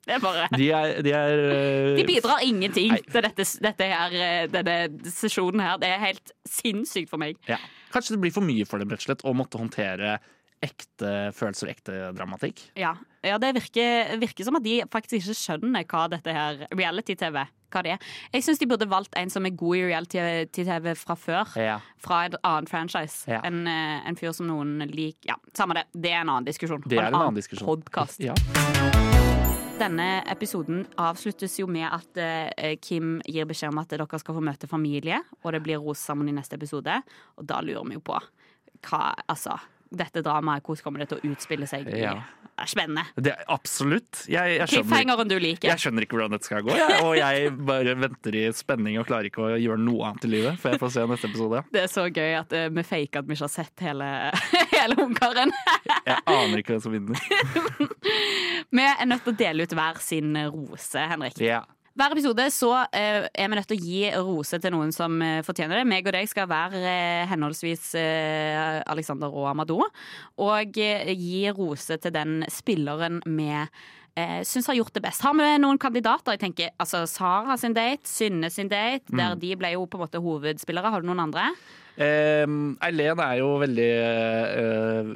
Det 0.10 0.18
bare 0.24 0.48
De 0.56 0.70
er, 0.74 1.02
de 1.06 1.12
er 1.14 1.42
uh, 1.44 1.98
De 1.98 2.06
bidrar 2.08 2.42
ingenting 2.46 2.94
Nei. 2.96 3.02
til 3.06 3.26
dette, 3.26 3.46
dette 3.62 3.90
her, 3.92 4.16
eh, 4.16 4.46
denne 4.50 4.78
sesjonen 5.12 5.62
her. 5.62 5.78
Det 5.82 5.90
er 5.92 6.02
helt 6.02 6.34
sinnssykt 6.50 7.12
for 7.12 7.22
meg. 7.22 7.38
Ja. 7.50 7.60
Kanskje 7.94 8.16
det 8.16 8.22
blir 8.24 8.34
for 8.34 8.46
mye 8.46 8.66
for 8.70 8.82
dem 8.82 8.90
rett 8.94 9.04
og 9.04 9.10
slett 9.10 9.26
å 9.28 9.34
måtte 9.38 9.62
håndtere 9.62 10.16
ekte 10.64 11.30
følelser 11.36 11.70
og 11.70 11.72
ekte 11.72 12.00
dramatikk. 12.18 12.66
Ja, 12.80 12.96
ja 13.26 13.38
det 13.42 13.54
virker, 13.58 14.18
virker 14.20 14.48
som 14.48 14.60
at 14.60 14.66
de 14.66 14.82
faktisk 14.92 15.22
ikke 15.22 15.38
skjønner 15.38 15.88
hva 15.88 16.08
dette 16.12 16.36
her 16.36 16.66
reality-TV 16.74 17.46
hva 17.70 17.84
det 17.86 17.94
er. 17.96 18.06
Jeg 18.34 18.46
syns 18.46 18.62
de 18.62 18.68
burde 18.70 18.88
valgt 18.90 19.16
en 19.20 19.30
som 19.30 19.46
er 19.46 19.56
god 19.58 19.78
i 19.78 19.84
reality-TV 19.92 20.92
fra 20.98 21.16
før. 21.20 21.54
Ja. 21.60 21.78
Fra 22.02 22.24
en 22.28 22.38
annen 22.42 22.70
franchise. 22.70 23.30
Ja. 23.30 23.44
En, 23.46 23.62
eh, 23.70 24.08
en 24.10 24.18
fyr 24.20 24.34
som 24.36 24.50
noen 24.50 24.80
liker 24.90 25.30
Ja, 25.30 25.36
samme 25.54 25.76
det. 25.78 25.86
Det 25.94 26.12
er 26.12 26.24
en 26.24 26.30
annen 26.30 26.48
diskusjon. 26.48 26.82
Det 26.88 26.98
er 26.98 27.12
en 27.12 27.20
annen 27.20 27.38
diskusjon. 27.38 27.68
Podcast. 27.70 28.20
Ja. 28.24 28.34
Denne 29.80 30.24
episoden 30.28 30.84
avsluttes 31.00 31.54
jo 31.60 31.68
med 31.72 31.88
at 31.88 32.20
uh, 32.20 32.76
Kim 32.84 33.22
gir 33.24 33.46
beskjed 33.48 33.72
om 33.72 33.80
at 33.80 33.94
dere 33.94 34.08
skal 34.20 34.36
få 34.36 34.42
møte 34.44 34.68
familie, 34.68 35.22
og 35.44 35.54
det 35.56 35.62
blir 35.64 35.80
rosesammen 35.80 36.28
i 36.28 36.36
neste 36.36 36.58
episode. 36.60 36.98
Og 37.38 37.48
da 37.48 37.62
lurer 37.64 37.88
vi 37.88 37.96
jo 37.96 38.04
på 38.04 38.18
hva 38.90 39.04
Altså, 39.30 39.56
dette 39.90 40.22
dramaet, 40.26 40.64
hvordan 40.66 40.86
kommer 40.86 41.04
det 41.04 41.10
til 41.12 41.20
å 41.20 41.32
utspille 41.34 41.68
seg? 41.70 41.88
Ja. 41.98 42.18
Det 42.60 42.66
er 42.66 42.70
spennende. 42.74 43.04
Det 43.16 43.32
er 43.32 43.44
absolutt. 43.54 44.24
Jeg, 44.28 44.58
jeg, 44.58 44.68
skjønner, 44.68 45.24
du 45.24 45.36
liker. 45.40 45.70
jeg 45.72 45.80
skjønner 45.80 46.04
ikke 46.04 46.18
hvordan 46.18 46.34
dette 46.36 46.50
skal 46.50 46.66
gå, 46.68 46.76
og 47.06 47.14
jeg 47.16 47.54
bare 47.70 47.96
venter 47.96 48.36
i 48.36 48.44
spenning 48.56 49.00
og 49.00 49.08
klarer 49.08 49.30
ikke 49.30 49.46
å 49.46 49.54
gjøre 49.56 49.80
noe 49.80 50.10
annet 50.10 50.28
i 50.28 50.32
livet 50.34 50.60
før 50.60 50.76
jeg 50.76 50.84
får 50.84 50.94
se 50.98 51.06
neste 51.14 51.30
episode. 51.32 51.64
Det 51.72 51.84
er 51.86 51.92
så 51.94 52.06
gøy 52.12 52.36
at 52.42 52.56
uh, 52.60 52.68
vi 52.76 52.86
faker 52.90 53.24
at 53.24 53.30
vi 53.30 53.38
ikke 53.38 53.48
har 53.48 53.54
sett 53.54 53.86
hele, 53.88 54.12
hele 54.76 55.00
Ungkaren. 55.06 55.56
Jeg 56.04 56.20
aner 56.20 56.62
ikke 56.62 56.76
hvem 56.76 56.84
som 56.84 56.96
vinner. 56.98 57.26
vi 58.82 58.88
er 58.92 59.08
nødt 59.08 59.24
til 59.24 59.38
å 59.38 59.40
dele 59.46 59.66
ut 59.66 59.78
hver 59.80 60.04
sin 60.04 60.36
rose, 60.52 61.10
Henrik. 61.14 61.40
Ja. 61.40 61.64
Hver 62.00 62.14
episode 62.16 62.46
så 62.56 62.70
eh, 62.96 63.26
er 63.28 63.50
vi 63.52 63.58
nødt 63.58 63.68
til 63.68 63.76
å 63.76 63.84
gi 63.84 64.04
rose 64.24 64.56
til 64.64 64.72
noen 64.72 64.94
som 64.96 65.18
eh, 65.20 65.42
fortjener 65.44 65.82
det. 65.82 65.88
Meg 65.92 66.06
og 66.08 66.14
deg 66.16 66.30
skal 66.32 66.48
være 66.48 66.80
eh, 66.80 67.26
henholdsvis 67.28 67.90
Alexander 68.88 69.28
og 69.28 69.50
Amadou. 69.52 69.84
Og 70.40 70.80
gi 70.80 71.42
rose 71.52 71.98
til 72.00 72.14
den 72.16 72.46
spilleren 72.48 73.20
vi 73.28 73.52
eh, 74.20 74.40
syns 74.48 74.68
har 74.70 74.76
gjort 74.80 74.94
det 75.00 75.04
best. 75.08 75.24
Har 75.26 75.34
vi 75.40 75.50
noen 75.64 75.80
kandidater? 75.82 76.36
Jeg 76.36 76.44
tenker 76.46 76.72
altså 76.80 77.06
Sara 77.10 77.56
sin 77.58 77.74
date, 77.78 78.04
Synne 78.10 78.52
sin 78.52 78.68
date. 78.72 79.06
Der 79.10 79.36
Mm. 79.36 79.40
de 79.40 79.56
ble 79.56 79.72
jo 79.74 79.86
på 79.88 79.98
en 80.00 80.06
måte 80.08 80.22
hovedspillere. 80.24 80.92
Har 80.92 81.02
du 81.02 81.08
noen 81.08 81.24
andre? 81.28 81.50
Eileen 82.00 83.20
er 83.20 83.40
jo 83.42 83.48
veldig 83.60 83.88
eh, 84.64 85.10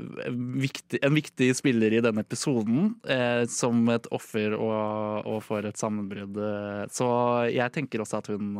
viktig, 0.64 1.00
en 1.06 1.16
viktig 1.16 1.48
spiller 1.56 1.96
i 1.96 2.02
denne 2.04 2.24
episoden, 2.26 2.90
eh, 3.08 3.46
som 3.52 3.80
et 3.94 4.08
offer 4.12 4.56
og, 4.58 5.24
og 5.30 5.40
for 5.46 5.64
et 5.70 5.80
sammenbrudd. 5.80 6.38
Så 6.94 7.08
jeg 7.54 7.72
tenker 7.76 8.04
også 8.04 8.20
at 8.20 8.28
hun, 8.34 8.52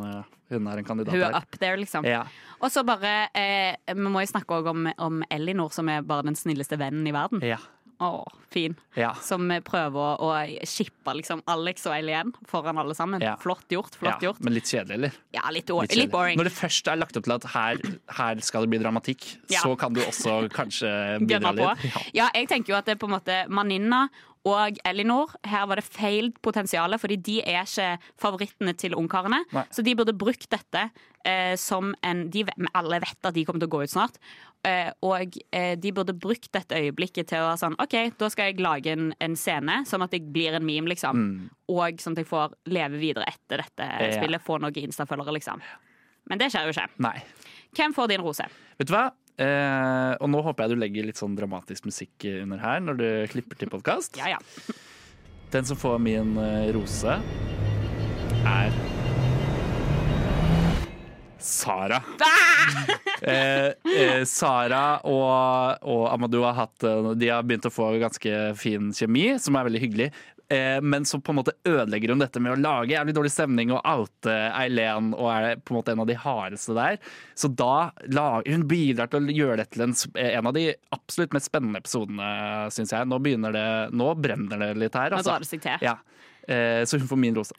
hun 0.50 0.70
er 0.72 0.80
en 0.80 0.88
kandidat 0.88 1.12
Hun 1.14 1.26
er 1.26 1.36
up 1.36 1.58
there, 1.60 1.76
liksom. 1.80 2.06
Ja. 2.08 2.24
Og 2.60 2.72
så 2.72 2.84
bare 2.86 3.28
eh, 3.36 3.76
Vi 3.92 4.00
må 4.08 4.24
jo 4.24 4.30
snakke 4.32 4.56
også 4.56 4.72
om, 4.72 4.88
om 4.98 5.22
Elinor, 5.30 5.72
som 5.74 5.88
er 5.92 6.00
bare 6.06 6.24
den 6.30 6.38
snilleste 6.38 6.78
vennen 6.80 7.06
i 7.06 7.14
verden. 7.14 7.44
Ja. 7.44 7.60
Å, 8.04 8.24
fin. 8.54 8.74
Ja. 8.98 9.12
Som 9.24 9.48
prøver 9.66 10.20
å, 10.22 10.30
shippe 10.68 11.14
liksom 11.18 11.42
Alex 11.50 11.86
og 11.88 11.94
Eileen 11.96 12.32
foran 12.50 12.78
alle 12.80 12.94
sammen. 12.96 13.22
Ja. 13.24 13.34
Flott 13.40 13.70
gjort. 13.72 13.96
flott 13.98 14.20
ja, 14.22 14.30
gjort. 14.30 14.42
Men 14.44 14.56
litt 14.56 14.70
kjedelig, 14.70 14.98
eller? 14.98 15.16
Ja, 15.34 15.46
litt, 15.54 15.72
Litt 15.72 15.96
litt 15.98 16.12
boring. 16.12 16.38
Når 16.38 16.50
det 16.50 16.54
først 16.56 16.90
er 16.90 17.00
lagt 17.00 17.18
opp 17.18 17.26
til 17.26 17.36
at 17.36 17.48
her, 17.54 17.80
her 18.18 18.44
skal 18.44 18.66
det 18.66 18.74
bli 18.74 18.82
dramatikk, 18.82 19.26
så 19.50 19.74
kan 19.80 19.96
du 19.96 20.02
også 20.04 20.44
kanskje 20.54 20.92
bidra 21.24 21.54
litt. 21.56 21.88
Ja. 21.88 22.04
Ja, 22.24 22.28
jeg 22.38 22.50
tenker 22.52 22.74
jo 22.74 22.78
at 22.78 22.88
det 22.88 22.96
er 22.96 23.02
på 23.02 23.10
en 23.10 23.16
måte 23.16 23.40
Maninna 23.52 24.06
og 24.44 24.78
Elinor. 24.84 25.32
Her 25.48 25.66
var 25.70 25.80
det 25.80 25.86
feil 25.86 26.30
potensial, 26.44 26.92
fordi 27.00 27.16
de 27.16 27.38
er 27.48 27.62
ikke 27.64 27.86
favorittene 28.20 28.74
til 28.76 28.94
ungkarene. 28.98 29.40
Nei. 29.56 29.64
Så 29.72 29.84
de 29.86 29.94
burde 29.96 30.12
brukt 30.20 30.44
dette 30.52 30.82
eh, 31.24 31.54
som 31.60 31.94
en 32.04 32.26
de, 32.30 32.44
Alle 32.76 33.00
vet 33.04 33.24
at 33.30 33.34
de 33.36 33.44
kommer 33.48 33.64
til 33.64 33.70
å 33.70 33.74
gå 33.76 33.82
ut 33.86 33.94
snart. 33.94 34.18
Eh, 34.64 34.90
og 35.04 35.38
eh, 35.52 35.74
de 35.80 35.92
burde 35.96 36.14
brukt 36.16 36.50
dette 36.52 36.76
øyeblikket 36.76 37.28
til 37.32 37.40
å 37.42 37.48
være 37.50 37.60
sånn 37.60 37.74
OK, 37.80 37.96
da 38.20 38.28
skal 38.32 38.52
jeg 38.52 38.62
lage 38.64 38.92
en, 38.92 39.10
en 39.20 39.34
scene, 39.36 39.82
sånn 39.88 40.04
at 40.06 40.12
jeg 40.16 40.28
blir 40.32 40.56
en 40.56 40.64
meme, 40.64 40.88
liksom. 40.92 41.24
Mm. 41.24 41.50
Og 41.72 42.00
sånn 42.04 42.16
at 42.16 42.22
jeg 42.24 42.30
får 42.30 42.54
leve 42.72 43.00
videre 43.00 43.28
etter 43.32 43.64
dette 43.64 43.88
Ja. 43.88 44.12
spillet. 44.18 44.44
Få 44.44 44.60
noen 44.60 44.76
Insta-følgere, 44.84 45.36
liksom. 45.40 45.60
Men 46.28 46.40
det 46.40 46.52
skjer 46.52 46.68
jo 46.68 46.72
ikke. 46.76 46.88
Nei. 47.04 47.18
Hvem 47.76 47.92
får 47.96 48.08
din 48.12 48.22
rose? 48.24 48.44
Vet 48.78 48.88
du 48.88 48.94
hva? 48.94 49.08
Eh, 49.34 50.12
og 50.22 50.30
nå 50.30 50.42
håper 50.46 50.64
jeg 50.64 50.74
du 50.74 50.82
legger 50.82 51.08
litt 51.08 51.18
sånn 51.18 51.34
dramatisk 51.34 51.88
musikk 51.88 52.26
under 52.44 52.60
her 52.62 52.82
når 52.84 53.00
du 53.00 53.06
klipper 53.32 53.58
til 53.58 53.72
podkast. 53.72 54.18
Ja, 54.20 54.36
ja. 54.36 54.76
Den 55.54 55.66
som 55.66 55.78
får 55.78 55.98
min 56.02 56.36
eh, 56.38 56.70
rose, 56.74 57.18
er 58.44 58.78
Sara. 61.44 62.02
Eh, 63.24 63.70
eh, 63.88 64.24
Sara 64.28 64.98
og, 65.08 65.78
og 65.88 66.02
Amadou 66.10 66.42
har, 66.44 66.56
hatt, 66.58 66.84
eh, 66.84 67.06
de 67.16 67.30
har 67.30 67.44
begynt 67.46 67.64
å 67.64 67.72
få 67.72 67.86
ganske 68.02 68.32
fin 68.60 68.90
kjemi, 68.92 69.22
som 69.40 69.56
er 69.56 69.64
veldig 69.64 69.80
hyggelig. 69.80 70.08
Eh, 70.52 70.80
men 70.84 71.06
så 71.08 71.16
på 71.24 71.32
en 71.32 71.38
måte 71.38 71.54
ødelegger 71.64 72.12
hun 72.12 72.20
dette 72.20 72.40
med 72.42 72.52
å 72.52 72.60
lage 72.60 72.92
jævlig 72.92 73.14
dårlig 73.16 73.32
stemning 73.32 73.70
og 73.72 73.80
oute 73.88 74.34
Eileen 74.52 75.12
og 75.16 75.28
er 75.32 75.56
på 75.56 75.72
en 75.72 75.78
måte 75.78 75.94
en 75.94 76.02
av 76.04 76.08
de 76.10 76.16
hardeste 76.20 76.76
der. 76.76 76.98
Så 77.34 77.48
da 77.56 77.90
hun 78.44 78.66
bidrar 78.68 79.08
til 79.12 79.24
å 79.24 79.36
gjøre 79.38 79.60
det 79.62 79.70
til 79.72 79.86
en, 79.86 79.94
en 80.20 80.50
av 80.50 80.56
de 80.56 80.66
absolutt 80.94 81.32
mest 81.36 81.48
spennende 81.48 81.80
episodene, 81.80 82.28
syns 82.74 82.92
jeg. 82.92 83.08
Nå, 83.08 83.20
begynner 83.24 83.54
det, 83.56 83.68
nå 83.96 84.10
brenner 84.20 84.60
det 84.66 84.72
litt 84.84 84.98
her. 85.00 85.10
Nå 85.14 85.22
Altså. 85.22 85.30
drar 85.32 85.46
det 85.46 85.48
seg 85.52 85.62
til. 85.64 85.86
Ja. 85.86 85.96
Eh, 86.44 86.82
så 86.84 87.00
hun 87.00 87.08
får 87.08 87.22
min 87.24 87.38
rose. 87.38 87.56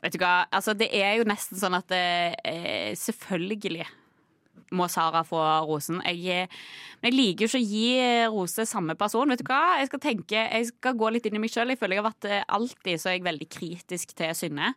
Vet 0.00 0.14
du 0.14 0.22
hva, 0.22 0.46
altså 0.54 0.72
det 0.78 0.86
er 0.96 1.18
jo 1.18 1.26
nesten 1.28 1.58
sånn 1.60 1.74
at 1.76 1.90
eh, 1.92 2.94
selvfølgelig 2.96 3.84
må 4.76 4.86
Sara 4.90 5.22
få 5.26 5.40
rosen. 5.68 6.00
Jeg, 6.06 6.48
men 7.00 7.10
jeg 7.10 7.16
liker 7.16 7.44
jo 7.44 7.50
ikke 7.50 7.60
å 7.60 7.70
gi 7.70 8.30
rose 8.32 8.66
samme 8.68 8.96
person. 8.98 9.30
Vet 9.32 9.42
du 9.42 9.48
hva? 9.48 9.78
Jeg 9.80 9.90
skal 9.90 10.02
tenke, 10.02 10.44
jeg 10.44 10.68
skal 10.70 10.96
gå 10.98 11.10
litt 11.14 11.28
inn 11.28 11.38
i 11.38 11.42
meg 11.42 11.52
sjøl. 11.52 11.72
Jeg 11.72 11.80
føler 11.80 11.98
jeg 11.98 12.04
har 12.04 12.08
vært 12.10 12.28
eh, 12.28 12.44
alltid 12.56 13.02
så 13.02 13.10
er 13.10 13.16
jeg 13.18 13.26
veldig 13.26 13.48
kritisk 13.52 14.14
til 14.18 14.34
Synne. 14.36 14.72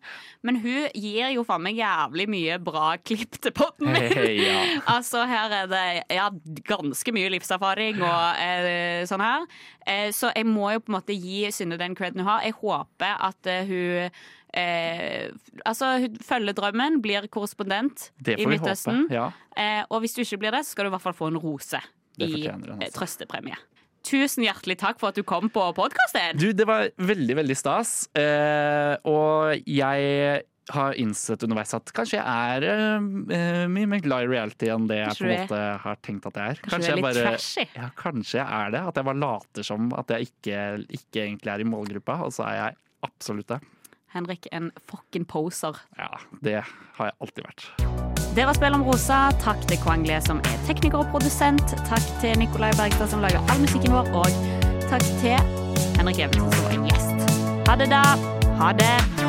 Men 0.45 0.59
hun 0.63 0.87
gir 0.93 1.33
jo 1.35 1.45
faen 1.47 1.65
meg 1.65 1.79
jævlig 1.79 2.27
mye 2.31 2.59
bra 2.63 2.93
klipp 3.01 3.39
til 3.43 3.55
potten 3.55 3.91
min. 3.93 4.09
Hey, 4.13 4.37
ja. 4.47 4.59
Altså, 4.93 5.23
her 5.29 5.53
er 5.63 5.69
det 5.71 5.85
ja, 6.13 6.29
ganske 6.67 7.15
mye 7.15 7.31
livserfaring 7.33 8.01
og 8.03 8.43
eh, 8.43 9.03
sånn 9.09 9.23
her. 9.23 9.47
Eh, 9.87 10.09
så 10.15 10.31
jeg 10.35 10.47
må 10.47 10.71
jo 10.73 10.83
på 10.83 10.93
en 10.93 10.99
måte 10.99 11.17
gi 11.17 11.47
Synne 11.53 11.79
den 11.81 11.97
creden 11.97 12.23
hun 12.23 12.31
har. 12.31 12.45
Jeg 12.47 12.57
håper 12.61 13.19
at 13.29 13.51
eh, 13.51 13.67
hun 13.67 14.23
eh, 14.57 15.33
altså, 15.65 15.95
følge 16.25 16.55
drømmen, 16.57 17.01
blir 17.03 17.27
korrespondent 17.33 18.09
i 18.27 18.47
Midtøsten. 18.49 19.07
Ja. 19.13 19.31
Eh, 19.57 19.83
og 19.89 20.03
hvis 20.03 20.15
du 20.17 20.23
ikke 20.23 20.41
blir 20.45 20.55
det, 20.55 20.63
så 20.65 20.75
skal 20.75 20.87
du 20.87 20.93
i 20.93 20.95
hvert 20.95 21.05
fall 21.05 21.17
få 21.17 21.29
en 21.33 21.41
rose 21.41 21.81
i 22.21 22.31
eh, 22.45 22.53
altså. 22.53 22.93
trøstepremie. 22.99 23.57
Tusen 24.03 24.43
hjertelig 24.43 24.75
takk 24.81 24.97
for 24.99 25.13
at 25.13 25.19
du 25.19 25.23
kom 25.23 25.47
på 25.53 25.65
podkasten. 25.77 26.39
Du, 26.39 26.49
det 26.51 26.65
var 26.67 26.89
veldig, 26.99 27.37
veldig 27.39 27.55
stas. 27.55 28.09
Eh, 28.19 28.95
og 29.07 29.63
jeg 29.69 30.43
har 30.71 30.95
innsett 30.99 31.43
underveis 31.43 31.73
at 31.75 31.91
kanskje 31.95 32.19
jeg 32.19 32.23
er 32.23 32.65
uh, 32.95 33.65
mye 33.71 33.89
mer 33.89 34.03
glad 34.03 34.23
i 34.23 34.29
reality 34.31 34.69
enn 34.71 34.85
det 34.87 35.01
jeg 35.01 35.17
på 35.17 35.27
en 35.27 35.41
måte 35.41 35.61
har 35.83 35.99
tenkt 36.05 36.27
at 36.29 36.39
jeg 36.39 36.55
er. 36.55 36.61
Kanskje 36.63 36.93
du 36.93 36.93
er 36.93 37.01
litt 37.01 37.19
trashy? 37.19 37.65
Ja, 37.75 37.89
kanskje 37.99 38.39
jeg 38.39 38.47
er 38.47 38.75
det. 38.75 38.83
At 38.91 38.99
jeg 38.99 39.07
bare 39.09 39.21
later 39.25 39.67
som 39.67 39.91
at 39.99 40.13
jeg 40.15 40.29
ikke, 40.29 40.61
ikke 40.99 41.25
egentlig 41.25 41.53
er 41.55 41.63
i 41.63 41.67
målgruppa, 41.67 42.21
og 42.27 42.35
så 42.35 42.47
er 42.47 42.59
jeg 42.59 42.79
absolutt 43.03 43.51
det. 43.51 43.59
Henrik, 44.13 44.47
en 44.51 44.71
fucking 44.89 45.25
poser. 45.25 45.77
Ja, 45.97 46.11
det 46.45 46.59
har 46.97 47.09
jeg 47.09 47.15
alltid 47.19 47.47
vært. 47.47 47.65
Det 48.35 48.45
var 48.45 48.57
Spill 48.57 48.77
om 48.77 48.85
rosa. 48.85 49.31
Takk 49.41 49.65
til 49.69 49.81
Kvangli 49.81 50.19
som 50.25 50.41
er 50.49 50.61
tekniker 50.67 51.01
og 51.01 51.09
produsent. 51.13 51.75
Takk 51.89 52.05
til 52.21 52.37
Nikolai 52.41 52.71
Bergstad 52.77 53.09
som 53.13 53.25
lager 53.25 53.41
all 53.49 53.61
musikken 53.65 53.93
vår. 53.93 54.09
Og 54.13 54.29
takk 54.89 55.05
til 55.21 55.37
Henrik 55.97 56.21
Evensen 56.21 56.49
som 56.53 56.69
var 56.69 56.89
gjest. 56.89 57.37
Ha 57.69 57.77
det, 57.81 57.89
da. 57.93 58.05
Ha 58.61 58.73
det. 58.77 59.22